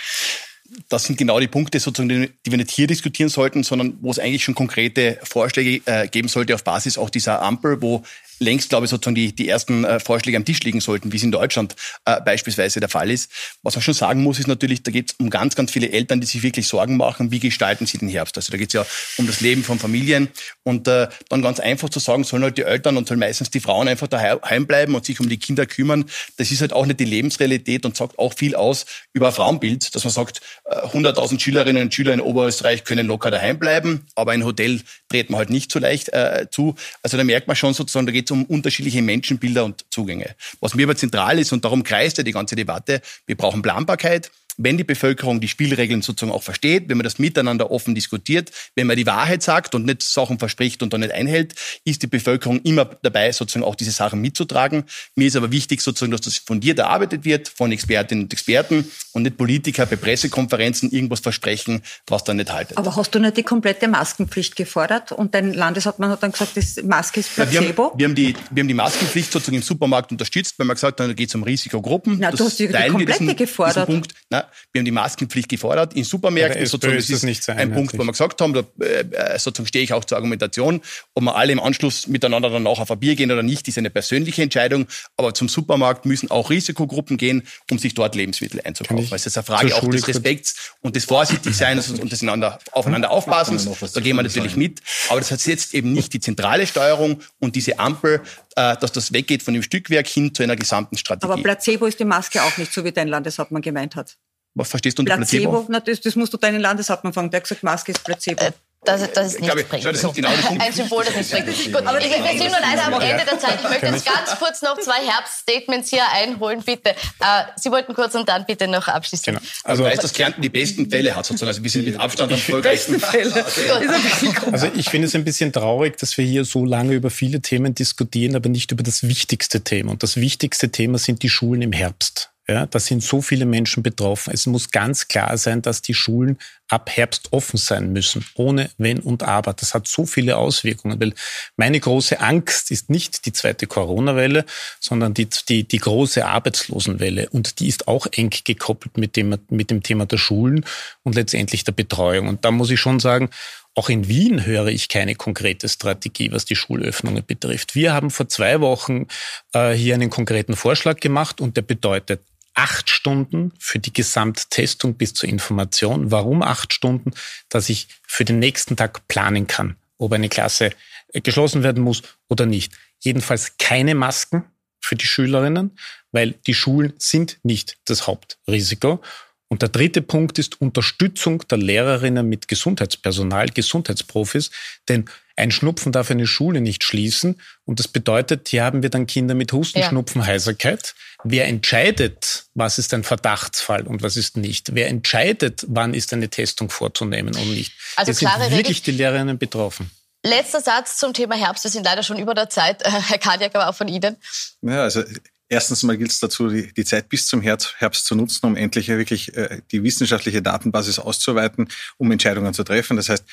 Das 0.89 1.03
sind 1.03 1.17
genau 1.17 1.39
die 1.39 1.47
Punkte, 1.47 1.79
sozusagen, 1.79 2.09
die 2.45 2.51
wir 2.51 2.57
nicht 2.57 2.71
hier 2.71 2.87
diskutieren 2.87 3.29
sollten, 3.29 3.63
sondern 3.63 3.97
wo 4.01 4.11
es 4.11 4.19
eigentlich 4.19 4.43
schon 4.43 4.55
konkrete 4.55 5.19
Vorschläge 5.23 5.81
äh, 5.85 6.07
geben 6.07 6.27
sollte 6.27 6.55
auf 6.55 6.63
Basis 6.63 6.97
auch 6.97 7.09
dieser 7.09 7.41
Ampel, 7.41 7.81
wo 7.81 8.03
längst, 8.39 8.69
glaube 8.69 8.85
ich, 8.85 8.89
sozusagen 8.89 9.15
die, 9.15 9.33
die 9.33 9.47
ersten 9.47 9.83
äh, 9.83 9.99
Vorschläge 9.99 10.37
am 10.37 10.45
Tisch 10.45 10.61
liegen 10.61 10.81
sollten, 10.81 11.11
wie 11.11 11.17
es 11.17 11.23
in 11.23 11.31
Deutschland 11.31 11.75
äh, 12.05 12.19
beispielsweise 12.21 12.79
der 12.79 12.89
Fall 12.89 13.11
ist. 13.11 13.31
Was 13.63 13.75
man 13.75 13.81
schon 13.81 13.93
sagen 13.93 14.23
muss, 14.23 14.39
ist 14.39 14.47
natürlich, 14.47 14.83
da 14.83 14.91
geht 14.91 15.11
es 15.11 15.15
um 15.19 15.29
ganz, 15.29 15.55
ganz 15.55 15.71
viele 15.71 15.91
Eltern, 15.91 16.21
die 16.21 16.27
sich 16.27 16.41
wirklich 16.41 16.67
Sorgen 16.67 16.97
machen, 16.97 17.31
wie 17.31 17.39
gestalten 17.39 17.85
sie 17.85 17.97
den 17.97 18.09
Herbst. 18.09 18.37
Also 18.37 18.51
da 18.51 18.57
geht 18.57 18.69
es 18.69 18.73
ja 18.73 18.85
um 19.17 19.27
das 19.27 19.41
Leben 19.41 19.63
von 19.63 19.77
Familien 19.77 20.29
und 20.63 20.87
äh, 20.87 21.07
dann 21.29 21.41
ganz 21.41 21.59
einfach 21.59 21.89
zu 21.89 21.99
sagen, 21.99 22.23
sollen 22.23 22.43
halt 22.43 22.57
die 22.57 22.63
Eltern 22.63 22.97
und 22.97 23.07
sollen 23.07 23.19
meistens 23.19 23.49
die 23.49 23.59
Frauen 23.59 23.87
einfach 23.87 24.07
daheim 24.07 24.65
bleiben 24.65 24.95
und 24.95 25.05
sich 25.05 25.19
um 25.19 25.29
die 25.29 25.37
Kinder 25.37 25.65
kümmern, 25.65 26.05
das 26.37 26.51
ist 26.51 26.61
halt 26.61 26.73
auch 26.73 26.85
nicht 26.85 26.99
die 26.99 27.05
Lebensrealität 27.05 27.85
und 27.85 27.97
sagt 27.97 28.17
auch 28.17 28.33
viel 28.33 28.55
aus 28.55 28.85
über 29.13 29.31
Frauenbild, 29.31 29.93
dass 29.93 30.03
man 30.03 30.13
sagt, 30.13 30.41
100.000 30.69 31.35
äh, 31.35 31.39
Schülerinnen 31.39 31.83
und 31.83 31.93
Schüler 31.93 32.13
in 32.13 32.21
Oberösterreich 32.21 32.83
können 32.83 33.07
locker 33.07 33.31
daheim 33.31 33.57
bleiben, 33.57 34.05
aber 34.15 34.31
ein 34.31 34.45
Hotel 34.45 34.81
dreht 35.09 35.29
man 35.29 35.39
halt 35.39 35.49
nicht 35.49 35.71
so 35.71 35.79
leicht 35.79 36.09
äh, 36.09 36.47
zu. 36.51 36.75
Also 37.01 37.17
da 37.17 37.23
merkt 37.23 37.47
man 37.47 37.55
schon 37.55 37.73
sozusagen, 37.73 38.05
da 38.05 38.11
geht 38.11 38.25
es 38.25 38.31
um 38.31 38.45
unterschiedliche 38.45 39.01
Menschenbilder 39.01 39.65
und 39.65 39.85
Zugänge. 39.89 40.35
Was 40.59 40.75
mir 40.75 40.85
aber 40.85 40.95
zentral 40.95 41.39
ist, 41.39 41.51
und 41.51 41.65
darum 41.65 41.83
kreist 41.83 42.17
ja 42.17 42.23
die 42.23 42.31
ganze 42.31 42.55
Debatte, 42.55 43.01
wir 43.25 43.35
brauchen 43.35 43.61
Planbarkeit, 43.61 44.31
wenn 44.59 44.77
die 44.77 44.83
Bevölkerung 44.83 45.39
die 45.39 45.47
Spielregeln 45.47 46.01
sozusagen 46.01 46.31
auch 46.31 46.43
versteht, 46.43 46.89
wenn 46.89 46.97
man 46.97 47.05
das 47.05 47.17
miteinander 47.17 47.71
offen 47.71 47.95
diskutiert, 47.95 48.51
wenn 48.75 48.87
man 48.87 48.97
die 48.97 49.05
Wahrheit 49.05 49.41
sagt 49.41 49.73
und 49.73 49.85
nicht 49.85 50.03
Sachen 50.03 50.37
verspricht 50.37 50.83
und 50.83 50.93
dann 50.93 50.99
nicht 50.99 51.13
einhält, 51.13 51.55
ist 51.85 52.03
die 52.03 52.07
Bevölkerung 52.07 52.61
immer 52.63 52.85
dabei, 53.01 53.31
sozusagen 53.31 53.65
auch 53.65 53.75
diese 53.75 53.91
Sachen 53.91 54.19
mitzutragen. 54.21 54.83
Mir 55.15 55.27
ist 55.27 55.37
aber 55.37 55.51
wichtig 55.51 55.81
sozusagen, 55.81 56.11
dass 56.11 56.21
das 56.21 56.37
fundiert 56.37 56.77
erarbeitet 56.77 57.23
wird 57.23 57.47
von 57.47 57.71
Expertinnen 57.71 58.25
und 58.25 58.33
Experten 58.33 58.89
und 59.13 59.23
nicht 59.23 59.37
Politiker 59.37 59.85
bei 59.85 59.95
Pressekonferenzen 59.95 60.91
irgendwas 60.91 61.21
versprechen, 61.21 61.81
was 62.07 62.25
dann 62.25 62.37
nicht 62.37 62.51
haltet. 62.51 62.77
Aber 62.77 62.95
hast 62.97 63.15
du 63.15 63.19
nicht 63.19 63.37
die 63.37 63.43
komplette 63.43 63.87
Maskenpflicht 63.87 64.57
gefordert 64.57 65.13
und 65.13 65.33
dein 65.33 65.53
Landeshauptmann 65.53 66.09
hat 66.09 66.21
dann 66.21 66.33
gesagt, 66.33 66.57
das 66.57 66.83
Maske 66.83 67.21
ist 67.21 67.33
Placebo? 67.33 67.53
Ja, 67.57 67.63
wir, 67.63 67.79
haben, 67.79 67.97
wir, 67.97 68.05
haben, 68.07 68.15
die, 68.15 68.35
wir 68.51 68.61
haben 68.61 68.67
die 68.67 68.73
Maskenpflicht 68.73 69.31
sozusagen 69.31 69.57
im 69.57 69.63
Supermarkt 69.63 70.11
unterstützt, 70.11 70.59
weil 70.59 70.67
man 70.67 70.75
gesagt 70.75 70.99
hat, 70.99 71.07
da 71.07 71.13
geht 71.13 71.29
es 71.29 71.35
um 71.35 71.43
Risikogruppen. 71.43 72.17
Na, 72.19 72.31
du 72.31 72.43
hast 72.43 72.59
die, 72.59 72.67
die 72.67 72.73
komplette 72.73 73.19
diesen, 73.19 73.35
gefordert. 73.37 73.87
Diesen 73.87 74.01
Punkt. 74.01 74.13
Na, 74.29 74.48
wir 74.71 74.79
haben 74.79 74.85
die 74.85 74.91
Maskenpflicht 74.91 75.49
gefordert. 75.49 75.93
In 75.93 76.03
Supermärkten 76.03 76.65
sozusagen, 76.65 76.97
das 76.97 77.09
ist, 77.09 77.23
ist 77.23 77.49
ein 77.49 77.73
Punkt, 77.73 77.97
wo 77.97 78.03
wir 78.03 78.11
gesagt 78.11 78.41
haben, 78.41 78.53
da 78.53 78.61
äh, 78.83 79.39
sozusagen 79.39 79.67
stehe 79.67 79.83
ich 79.83 79.93
auch 79.93 80.05
zur 80.05 80.17
Argumentation. 80.17 80.81
Ob 81.13 81.23
wir 81.23 81.35
alle 81.35 81.51
im 81.51 81.59
Anschluss 81.59 82.07
miteinander 82.07 82.49
danach 82.49 82.79
auf 82.79 82.91
ein 82.91 82.99
Bier 82.99 83.15
gehen 83.15 83.31
oder 83.31 83.43
nicht, 83.43 83.67
ist 83.67 83.77
eine 83.77 83.89
persönliche 83.89 84.43
Entscheidung. 84.43 84.87
Aber 85.17 85.33
zum 85.33 85.49
Supermarkt 85.49 86.05
müssen 86.05 86.31
auch 86.31 86.49
Risikogruppen 86.49 87.17
gehen, 87.17 87.43
um 87.69 87.79
sich 87.79 87.93
dort 87.93 88.15
Lebensmittel 88.15 88.61
einzukaufen. 88.63 89.09
Weil 89.09 89.15
es 89.15 89.25
ist 89.25 89.37
eine 89.37 89.43
Frage 89.43 89.75
auch 89.75 89.87
des 89.87 90.07
Respekts 90.07 90.73
und 90.81 90.95
des 90.95 91.05
Vorsichtigseins 91.05 91.89
und 91.89 92.11
des 92.11 92.23
aufeinander 92.71 93.11
aufpassens. 93.11 93.67
Da 93.93 94.01
gehen 94.01 94.15
wir 94.15 94.23
natürlich 94.23 94.55
mit. 94.55 94.81
Aber 95.09 95.19
das 95.19 95.29
setzt 95.29 95.73
eben 95.73 95.93
nicht 95.93 96.13
die 96.13 96.19
zentrale 96.19 96.67
Steuerung 96.67 97.21
und 97.39 97.55
diese 97.55 97.79
Ampel, 97.79 98.21
äh, 98.55 98.75
dass 98.77 98.91
das 98.91 99.13
weggeht 99.13 99.43
von 99.43 99.53
dem 99.53 99.63
Stückwerk 99.63 100.07
hin 100.07 100.33
zu 100.33 100.43
einer 100.43 100.55
gesamten 100.55 100.97
Strategie. 100.97 101.31
Aber 101.31 101.41
Placebo 101.41 101.85
ist 101.85 101.99
die 101.99 102.05
Maske 102.05 102.43
auch 102.43 102.57
nicht, 102.57 102.73
so 102.73 102.83
wie 102.83 102.91
dein 102.91 103.07
Landeshauptmann 103.07 103.61
gemeint 103.61 103.95
hat. 103.95 104.17
Was 104.59 104.69
verstehst 104.69 104.97
du 104.97 105.01
unter 105.01 105.15
Placebo? 105.15 105.51
Placebo? 105.51 105.65
Na, 105.69 105.79
das, 105.79 106.01
das 106.01 106.15
musst 106.15 106.33
du 106.33 106.37
deinen 106.37 106.59
Landeshauptmann 106.59 107.13
fragen. 107.13 107.31
Der 107.31 107.39
hat 107.39 107.45
gesagt, 107.45 107.63
Maske 107.63 107.91
ist 107.91 108.03
Placebo. 108.03 108.43
Äh, 108.43 108.51
dass, 108.85 109.11
dass 109.11 109.33
es 109.35 109.39
nichts 109.39 109.63
bringt. 109.67 109.97
So. 109.97 110.11
Genau 110.11 110.29
ein 110.59 110.71
Symbol, 110.71 111.03
das 111.03 111.15
nichts 111.15 111.31
bringt. 111.31 111.47
Gut, 111.47 111.85
aber 111.85 111.99
wir 111.99 112.09
sind 112.09 112.39
nur 112.39 112.59
leider 112.61 112.85
am 112.85 113.01
Ende 113.01 113.25
der 113.25 113.37
Zeit. 113.37 113.59
Ich 113.61 113.69
möchte 113.69 113.87
jetzt 113.87 114.05
ganz 114.05 114.39
kurz 114.39 114.61
noch 114.61 114.79
zwei 114.79 115.05
Herbststatements 115.05 115.89
hier 115.89 116.03
einholen, 116.13 116.63
bitte. 116.65 116.91
Äh, 116.91 117.43
Sie 117.57 117.69
wollten 117.71 117.93
kurz 117.93 118.15
und 118.15 118.27
dann 118.29 118.45
bitte 118.45 118.67
noch 118.67 118.87
abschließen. 118.87 119.33
Genau. 119.35 119.45
Also, 119.63 119.83
also 119.83 119.95
weiß, 119.95 119.99
dass 119.99 120.13
Kärnten 120.13 120.41
die 120.41 120.49
besten 120.49 120.89
Fälle 120.89 121.13
hat, 121.15 121.25
sozusagen. 121.25 121.49
Also 121.49 121.63
wir 121.63 121.69
sind 121.69 121.85
mit 121.85 121.99
Abstand 121.99 122.31
am 122.31 122.37
erfolgreichsten. 122.37 122.99
Fälle. 122.99 123.45
Also 124.51 124.67
ich 124.75 124.89
finde 124.89 125.07
es 125.07 125.15
ein 125.15 125.25
bisschen 125.25 125.51
traurig, 125.51 125.97
dass 125.97 126.17
wir 126.17 126.25
hier 126.25 126.45
so 126.45 126.65
lange 126.65 126.93
über 126.93 127.09
viele 127.09 127.41
Themen 127.41 127.75
diskutieren, 127.75 128.35
aber 128.35 128.49
nicht 128.49 128.71
über 128.71 128.83
das 128.83 129.03
wichtigste 129.03 129.61
Thema. 129.61 129.91
Und 129.91 130.03
das 130.03 130.17
wichtigste 130.17 130.69
Thema 130.69 130.97
sind 130.97 131.23
die 131.23 131.29
Schulen 131.29 131.61
im 131.61 131.71
Herbst. 131.71 132.31
Ja, 132.49 132.65
da 132.65 132.79
sind 132.79 133.03
so 133.03 133.21
viele 133.21 133.45
Menschen 133.45 133.83
betroffen. 133.83 134.33
Es 134.33 134.47
muss 134.47 134.71
ganz 134.71 135.07
klar 135.07 135.37
sein, 135.37 135.61
dass 135.61 135.83
die 135.83 135.93
Schulen 135.93 136.39
ab 136.67 136.89
Herbst 136.89 137.31
offen 137.31 137.57
sein 137.57 137.93
müssen, 137.93 138.25
ohne 138.33 138.71
Wenn 138.79 139.01
und 139.01 139.21
Aber. 139.21 139.53
Das 139.53 139.75
hat 139.75 139.87
so 139.87 140.07
viele 140.07 140.35
Auswirkungen, 140.35 140.99
weil 140.99 141.13
meine 141.57 141.79
große 141.79 142.19
Angst 142.19 142.71
ist 142.71 142.89
nicht 142.89 143.27
die 143.27 143.33
zweite 143.33 143.67
Corona-Welle, 143.67 144.45
sondern 144.79 145.13
die, 145.13 145.27
die, 145.47 145.63
die 145.67 145.77
große 145.77 146.25
Arbeitslosenwelle. 146.25 147.29
Und 147.29 147.59
die 147.59 147.67
ist 147.67 147.87
auch 147.87 148.07
eng 148.13 148.31
gekoppelt 148.43 148.97
mit 148.97 149.15
dem, 149.15 149.37
mit 149.51 149.69
dem 149.69 149.83
Thema 149.83 150.07
der 150.07 150.17
Schulen 150.17 150.65
und 151.03 151.13
letztendlich 151.13 151.65
der 151.65 151.73
Betreuung. 151.73 152.27
Und 152.27 152.45
da 152.45 152.49
muss 152.49 152.71
ich 152.71 152.79
schon 152.79 152.99
sagen, 152.99 153.29
auch 153.75 153.89
in 153.89 154.07
Wien 154.07 154.47
höre 154.47 154.69
ich 154.69 154.89
keine 154.89 155.13
konkrete 155.13 155.69
Strategie, 155.69 156.31
was 156.31 156.45
die 156.45 156.55
Schulöffnungen 156.55 157.23
betrifft. 157.23 157.75
Wir 157.75 157.93
haben 157.93 158.09
vor 158.09 158.27
zwei 158.27 158.59
Wochen 158.59 159.05
äh, 159.53 159.73
hier 159.73 159.93
einen 159.93 160.09
konkreten 160.09 160.55
Vorschlag 160.55 160.99
gemacht 160.99 161.39
und 161.41 161.55
der 161.55 161.61
bedeutet 161.61 162.21
acht 162.53 162.89
Stunden 162.89 163.53
für 163.59 163.79
die 163.79 163.93
Gesamttestung 163.93 164.95
bis 164.95 165.13
zur 165.13 165.29
Information. 165.29 166.11
Warum 166.11 166.41
acht 166.41 166.73
Stunden? 166.73 167.11
Dass 167.49 167.69
ich 167.69 167.87
für 168.05 168.25
den 168.25 168.39
nächsten 168.39 168.75
Tag 168.75 169.07
planen 169.07 169.47
kann, 169.47 169.75
ob 169.97 170.13
eine 170.13 170.29
Klasse 170.29 170.71
äh, 171.13 171.21
geschlossen 171.21 171.63
werden 171.63 171.83
muss 171.83 172.03
oder 172.27 172.45
nicht. 172.45 172.73
Jedenfalls 172.99 173.57
keine 173.57 173.95
Masken 173.95 174.45
für 174.81 174.95
die 174.95 175.07
Schülerinnen, 175.07 175.77
weil 176.11 176.33
die 176.47 176.53
Schulen 176.53 176.93
sind 176.97 177.39
nicht 177.43 177.77
das 177.85 178.07
Hauptrisiko. 178.07 179.01
Und 179.49 179.63
der 179.63 179.69
dritte 179.69 180.03
Punkt 180.03 180.37
ist 180.37 180.61
Unterstützung 180.61 181.45
der 181.47 181.57
Lehrerinnen 181.57 182.29
mit 182.29 182.47
Gesundheitspersonal, 182.47 183.47
Gesundheitsprofis, 183.47 184.51
denn 184.87 185.09
ein 185.35 185.51
Schnupfen 185.51 185.91
darf 185.91 186.11
eine 186.11 186.27
Schule 186.27 186.61
nicht 186.61 186.83
schließen. 186.83 187.41
Und 187.65 187.79
das 187.79 187.87
bedeutet, 187.87 188.49
hier 188.49 188.63
haben 188.63 188.83
wir 188.83 188.89
dann 188.89 189.07
Kinder 189.07 189.33
mit 189.33 189.51
Husten, 189.51 189.79
ja. 189.79 189.89
Schnupfen, 189.89 190.25
Heiserkeit. 190.25 190.93
Wer 191.23 191.47
entscheidet, 191.47 192.45
was 192.53 192.77
ist 192.77 192.93
ein 192.93 193.03
Verdachtsfall 193.03 193.87
und 193.87 194.03
was 194.03 194.17
ist 194.17 194.37
nicht? 194.37 194.75
Wer 194.75 194.87
entscheidet, 194.87 195.65
wann 195.67 195.93
ist 195.93 196.13
eine 196.13 196.29
Testung 196.29 196.69
vorzunehmen 196.69 197.35
und 197.35 197.49
nicht? 197.49 197.73
Also 197.95 198.11
Hier 198.11 198.29
sind 198.37 198.51
wirklich 198.51 198.83
die 198.83 198.91
Lehrerinnen 198.91 199.37
betroffen. 199.37 199.89
Letzter 200.23 200.59
Satz 200.59 200.97
zum 200.97 201.13
Thema 201.13 201.35
Herbst. 201.35 201.63
Wir 201.63 201.71
sind 201.71 201.85
leider 201.85 202.03
schon 202.03 202.19
über 202.19 202.33
der 202.33 202.49
Zeit. 202.49 202.83
Herr 203.07 203.17
Kadiak, 203.17 203.55
aber 203.55 203.69
auch 203.69 203.75
von 203.75 203.87
Ihnen. 203.87 204.17
Ja, 204.61 204.83
also 204.83 205.03
Erstens 205.49 205.81
mal 205.83 205.97
gilt 205.97 206.11
es 206.11 206.19
dazu, 206.19 206.47
die, 206.47 206.71
die, 206.73 206.85
Zeit 206.85 207.09
bis 207.09 207.25
zum 207.25 207.41
Herbst, 207.41 208.05
zu 208.05 208.15
nutzen, 208.15 208.45
um 208.45 208.55
endlich 208.55 208.87
wirklich 208.87 209.35
äh, 209.35 209.61
die 209.71 209.83
wissenschaftliche 209.83 210.43
Datenbasis 210.43 210.99
auszuweiten, 210.99 211.67
um 211.97 212.11
Entscheidungen 212.11 212.53
zu 212.53 212.63
treffen. 212.63 212.95
Das 212.95 213.09
heißt, 213.09 213.25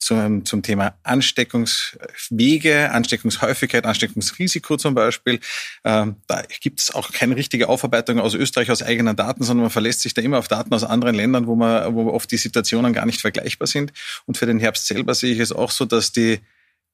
zum, 0.00 0.44
zum 0.46 0.62
Thema 0.62 0.94
Ansteckungswege, 1.02 2.90
Ansteckungshäufigkeit, 2.90 3.84
Ansteckungsrisiko 3.84 4.78
zum 4.78 4.94
Beispiel. 4.94 5.38
Ähm, 5.84 6.16
da 6.26 6.42
gibt 6.60 6.80
es 6.80 6.94
auch 6.94 7.12
keine 7.12 7.36
richtige 7.36 7.68
Aufarbeitung 7.68 8.18
aus 8.18 8.34
Österreich 8.34 8.70
aus 8.70 8.82
eigenen 8.82 9.14
Daten, 9.14 9.44
sondern 9.44 9.64
man 9.64 9.70
verlässt 9.70 10.00
sich 10.00 10.14
da 10.14 10.22
immer 10.22 10.38
auf 10.38 10.48
Daten 10.48 10.72
aus 10.72 10.84
anderen 10.84 11.14
Ländern, 11.14 11.46
wo 11.46 11.54
man, 11.54 11.94
wo 11.94 12.10
oft 12.10 12.30
die 12.32 12.38
Situationen 12.38 12.94
gar 12.94 13.04
nicht 13.04 13.20
vergleichbar 13.20 13.68
sind. 13.68 13.92
Und 14.24 14.38
für 14.38 14.46
den 14.46 14.58
Herbst 14.58 14.86
selber 14.86 15.14
sehe 15.14 15.34
ich 15.34 15.40
es 15.40 15.52
auch 15.52 15.70
so, 15.70 15.84
dass 15.84 16.12
die 16.12 16.40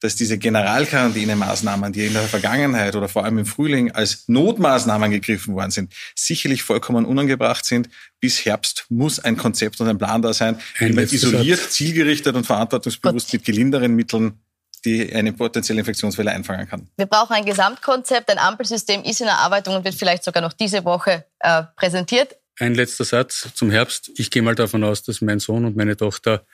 dass 0.01 0.16
diese 0.16 0.38
Generalquarantäne-Maßnahmen, 0.38 1.92
die 1.92 2.07
in 2.07 2.12
der 2.12 2.22
Vergangenheit 2.22 2.97
oder 2.97 3.09
vor 3.09 3.24
allem 3.24 3.38
im 3.38 3.47
Frühling 3.47 3.92
als 3.92 4.28
Notmaßnahmen 4.28 5.11
gegriffen 5.11 5.55
worden 5.55 5.70
sind, 5.70 5.92
sicherlich 6.14 6.62
vollkommen 6.62 7.05
unangebracht 7.07 7.64
sind. 7.64 7.88
Bis 8.20 8.44
Herbst 8.44 8.86
muss 8.88 9.18
ein 9.20 9.36
Konzept 9.36 9.80
und 9.80 9.88
ein 9.88 9.99
Plan 9.99 10.22
da 10.22 10.32
sein, 10.32 10.59
wie 10.78 10.92
man 10.92 11.05
isoliert, 11.05 11.61
Satz. 11.61 11.70
zielgerichtet 11.72 12.36
und 12.36 12.47
verantwortungsbewusst 12.47 13.32
mit 13.32 13.44
gelinderen 13.44 13.94
Mitteln 13.94 14.40
die 14.84 15.12
eine 15.12 15.32
potenzielle 15.32 15.80
Infektionswelle 15.80 16.30
einfangen 16.30 16.68
kann. 16.68 16.88
Wir 16.97 17.07
brauchen 17.07 17.34
ein 17.34 17.44
Gesamtkonzept. 17.44 18.30
Ein 18.30 18.38
Ampelsystem 18.38 19.03
ist 19.03 19.20
in 19.20 19.26
Erarbeitung 19.26 19.74
und 19.74 19.84
wird 19.84 19.97
vielleicht 19.97 20.22
sogar 20.22 20.42
noch 20.42 20.53
diese 20.53 20.84
Woche 20.84 21.24
äh, 21.40 21.64
präsentiert. 21.74 22.36
Ein 22.59 22.74
letzter 22.74 23.05
Satz 23.05 23.49
zum 23.55 23.70
Herbst. 23.70 24.11
Ich 24.16 24.30
gehe 24.30 24.42
mal 24.42 24.55
davon 24.55 24.82
aus, 24.84 25.03
dass 25.03 25.20
mein 25.20 25.40
Sohn 25.40 25.64
und 25.64 25.76
meine 25.76 25.97
Tochter 25.97 26.47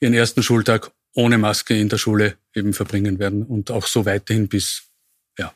ihren 0.00 0.14
ersten 0.14 0.42
Schultag 0.42 0.92
ohne 1.18 1.36
Maske 1.36 1.76
in 1.76 1.88
der 1.88 1.98
Schule 1.98 2.36
eben 2.54 2.72
verbringen 2.72 3.18
werden 3.18 3.42
und 3.42 3.72
auch 3.72 3.86
so 3.86 4.06
weiterhin 4.06 4.48
bis, 4.48 4.84
ja. 5.36 5.52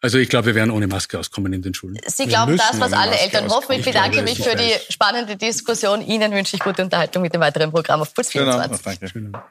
Also 0.00 0.18
ich 0.18 0.28
glaube, 0.28 0.46
wir 0.46 0.54
werden 0.56 0.70
ohne 0.70 0.88
Maske 0.88 1.18
auskommen 1.18 1.52
in 1.52 1.62
den 1.62 1.72
Schulen. 1.72 1.98
Sie 2.06 2.26
glauben 2.26 2.56
das, 2.56 2.80
was 2.80 2.92
alle 2.92 3.16
Eltern 3.16 3.44
auskommen. 3.44 3.50
hoffen. 3.50 3.72
Ich, 3.72 3.78
ich 3.78 3.84
bedanke 3.86 4.22
mich 4.22 4.42
für 4.42 4.56
die 4.56 4.72
spannende 4.92 5.36
Diskussion. 5.36 6.02
Ihnen 6.02 6.32
wünsche 6.32 6.56
ich 6.56 6.62
gute 6.62 6.82
Unterhaltung 6.82 7.22
mit 7.22 7.32
dem 7.32 7.40
weiteren 7.40 7.70
Programm 7.70 8.00
auf 8.00 8.12
Puls 8.12 8.30
24. 8.30 9.12
Genau, 9.12 9.30
danke. 9.32 9.42